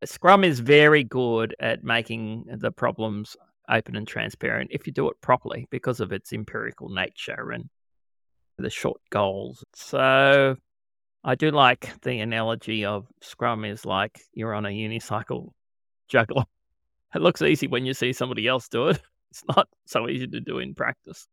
Scrum 0.04 0.44
is 0.44 0.60
very 0.60 1.04
good 1.04 1.54
at 1.60 1.84
making 1.84 2.44
the 2.58 2.70
problems 2.70 3.36
open 3.68 3.96
and 3.96 4.06
transparent 4.06 4.70
if 4.72 4.86
you 4.86 4.92
do 4.92 5.08
it 5.08 5.20
properly 5.20 5.66
because 5.70 6.00
of 6.00 6.12
its 6.12 6.32
empirical 6.32 6.88
nature 6.88 7.50
and 7.52 7.68
the 8.58 8.70
short 8.70 9.00
goals. 9.10 9.62
So 9.74 10.56
I 11.24 11.34
do 11.34 11.50
like 11.50 12.00
the 12.02 12.20
analogy 12.20 12.84
of 12.84 13.06
Scrum 13.22 13.64
is 13.64 13.84
like 13.84 14.20
you're 14.32 14.54
on 14.54 14.66
a 14.66 14.70
unicycle 14.70 15.50
juggler. 16.08 16.44
It 17.14 17.22
looks 17.22 17.40
easy 17.40 17.66
when 17.68 17.86
you 17.86 17.94
see 17.94 18.12
somebody 18.12 18.46
else 18.46 18.68
do 18.68 18.88
it. 18.88 19.00
It's 19.30 19.44
not 19.56 19.68
so 19.86 20.08
easy 20.08 20.26
to 20.26 20.40
do 20.40 20.58
in 20.58 20.74
practice. 20.74 21.26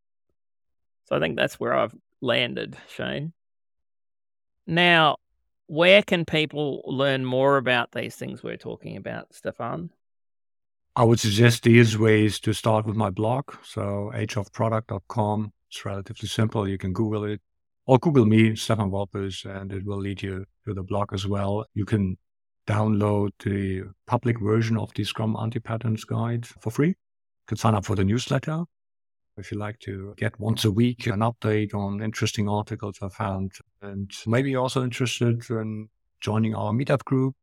So 1.05 1.15
I 1.15 1.19
think 1.19 1.37
that's 1.37 1.59
where 1.59 1.73
I've 1.73 1.95
landed, 2.21 2.77
Shane. 2.89 3.31
Now, 4.67 5.17
where 5.67 6.01
can 6.01 6.25
people 6.25 6.81
learn 6.85 7.23
more 7.23 7.55
about 7.55 7.91
these 7.91 8.15
things 8.15 8.43
we're 8.43 8.57
talking 8.57 8.97
about, 8.97 9.33
Stefan? 9.33 9.91
I 10.95 11.03
would 11.03 11.19
suggest 11.19 11.63
these 11.63 11.97
ways 11.97 12.39
to 12.41 12.53
start 12.53 12.85
with 12.85 12.97
my 12.97 13.09
blog. 13.09 13.53
So 13.63 14.11
ageofproduct.com 14.13 15.53
it's 15.75 15.85
relatively 15.85 16.29
simple. 16.29 16.67
You 16.67 16.77
can 16.77 16.93
Google 16.93 17.25
it 17.25 17.41
or 17.85 17.99
Google 17.99 18.25
me, 18.25 18.55
Stefan 18.55 18.89
Wolpers, 18.89 19.45
and 19.45 19.71
it 19.73 19.85
will 19.85 19.97
lead 19.97 20.21
you 20.21 20.45
to 20.65 20.73
the 20.73 20.83
blog 20.83 21.13
as 21.13 21.27
well. 21.27 21.65
You 21.73 21.85
can 21.85 22.17
download 22.67 23.31
the 23.43 23.83
public 24.07 24.39
version 24.39 24.77
of 24.77 24.93
the 24.93 25.03
Scrum 25.03 25.35
Anti-Patterns 25.39 26.03
Guide 26.03 26.45
for 26.45 26.71
free. 26.71 26.89
You 26.89 26.95
can 27.47 27.57
sign 27.57 27.75
up 27.75 27.85
for 27.85 27.95
the 27.95 28.03
newsletter 28.03 28.63
if 29.37 29.51
you 29.51 29.57
like 29.57 29.79
to 29.79 30.13
get 30.17 30.39
once 30.39 30.63
a 30.65 30.71
week 30.71 31.07
an 31.07 31.19
update 31.19 31.73
on 31.73 32.01
interesting 32.01 32.47
articles 32.47 32.99
I 33.01 33.09
found. 33.09 33.51
And 33.81 34.09
maybe 34.25 34.51
you're 34.51 34.61
also 34.61 34.83
interested 34.83 35.49
in 35.49 35.89
joining 36.21 36.55
our 36.55 36.71
meetup 36.71 37.03
group, 37.03 37.35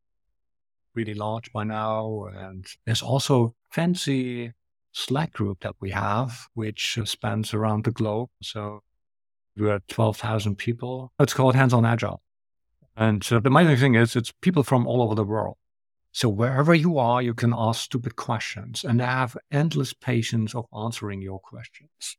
really 0.94 1.14
large 1.14 1.52
by 1.52 1.64
now. 1.64 2.26
And 2.34 2.66
there's 2.86 3.02
also 3.02 3.54
fancy 3.70 4.52
Slack 4.92 5.32
group 5.32 5.60
that 5.60 5.74
we 5.80 5.90
have, 5.90 6.48
which 6.54 6.98
spans 7.04 7.54
around 7.54 7.84
the 7.84 7.92
globe. 7.92 8.30
So 8.42 8.80
we're 9.56 9.80
12,000 9.88 10.56
people. 10.56 11.12
It's 11.20 11.34
called 11.34 11.54
Hands 11.54 11.72
on 11.72 11.84
Agile. 11.84 12.22
And 12.96 13.26
uh, 13.32 13.40
the 13.40 13.48
amazing 13.48 13.76
thing 13.76 13.94
is, 13.94 14.16
it's 14.16 14.32
people 14.40 14.62
from 14.62 14.86
all 14.86 15.02
over 15.02 15.14
the 15.14 15.24
world. 15.24 15.56
So 16.12 16.28
wherever 16.28 16.74
you 16.74 16.98
are, 16.98 17.22
you 17.22 17.32
can 17.32 17.54
ask 17.56 17.80
stupid 17.80 18.16
questions 18.16 18.84
and 18.84 19.00
they 19.00 19.04
have 19.04 19.36
endless 19.50 19.94
patience 19.94 20.54
of 20.54 20.66
answering 20.76 21.22
your 21.22 21.40
questions. 21.40 22.18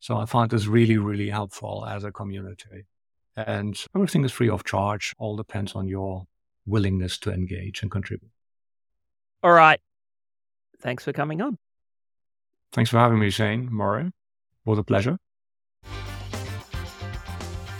So 0.00 0.18
I 0.18 0.26
find 0.26 0.50
this 0.50 0.66
really, 0.66 0.98
really 0.98 1.30
helpful 1.30 1.86
as 1.88 2.04
a 2.04 2.12
community. 2.12 2.84
And 3.36 3.78
everything 3.94 4.24
is 4.24 4.32
free 4.32 4.50
of 4.50 4.64
charge. 4.64 5.14
All 5.18 5.36
depends 5.36 5.74
on 5.74 5.88
your 5.88 6.26
willingness 6.66 7.18
to 7.20 7.32
engage 7.32 7.80
and 7.80 7.90
contribute. 7.90 8.30
All 9.42 9.52
right. 9.52 9.80
Thanks 10.80 11.04
for 11.04 11.12
coming 11.12 11.40
on. 11.40 11.56
Thanks 12.72 12.90
for 12.90 12.98
having 12.98 13.18
me, 13.18 13.30
Shane, 13.30 13.68
Murray. 13.72 14.10
Was 14.64 14.78
a 14.78 14.84
pleasure. 14.84 15.18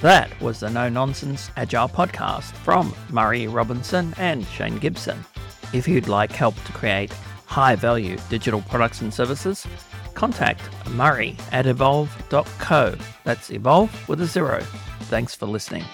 That 0.02 0.40
was 0.40 0.58
the 0.58 0.68
No 0.68 0.88
Nonsense 0.88 1.52
Agile 1.56 1.88
podcast 1.88 2.54
from 2.64 2.92
Murray 3.10 3.46
Robinson 3.46 4.12
and 4.18 4.44
Shane 4.48 4.78
Gibson. 4.78 5.24
If 5.72 5.86
you'd 5.86 6.08
like 6.08 6.32
help 6.32 6.56
to 6.64 6.72
create 6.72 7.12
high 7.46 7.76
value 7.76 8.18
digital 8.28 8.62
products 8.62 9.00
and 9.00 9.14
services, 9.14 9.64
contact 10.14 10.62
Murray 10.90 11.36
at 11.52 11.66
ev0lve.co. 11.66 12.96
That's 13.22 13.50
evolve 13.50 14.08
with 14.08 14.20
a 14.20 14.26
zero. 14.26 14.60
Thanks 15.02 15.36
for 15.36 15.46
listening. 15.46 15.84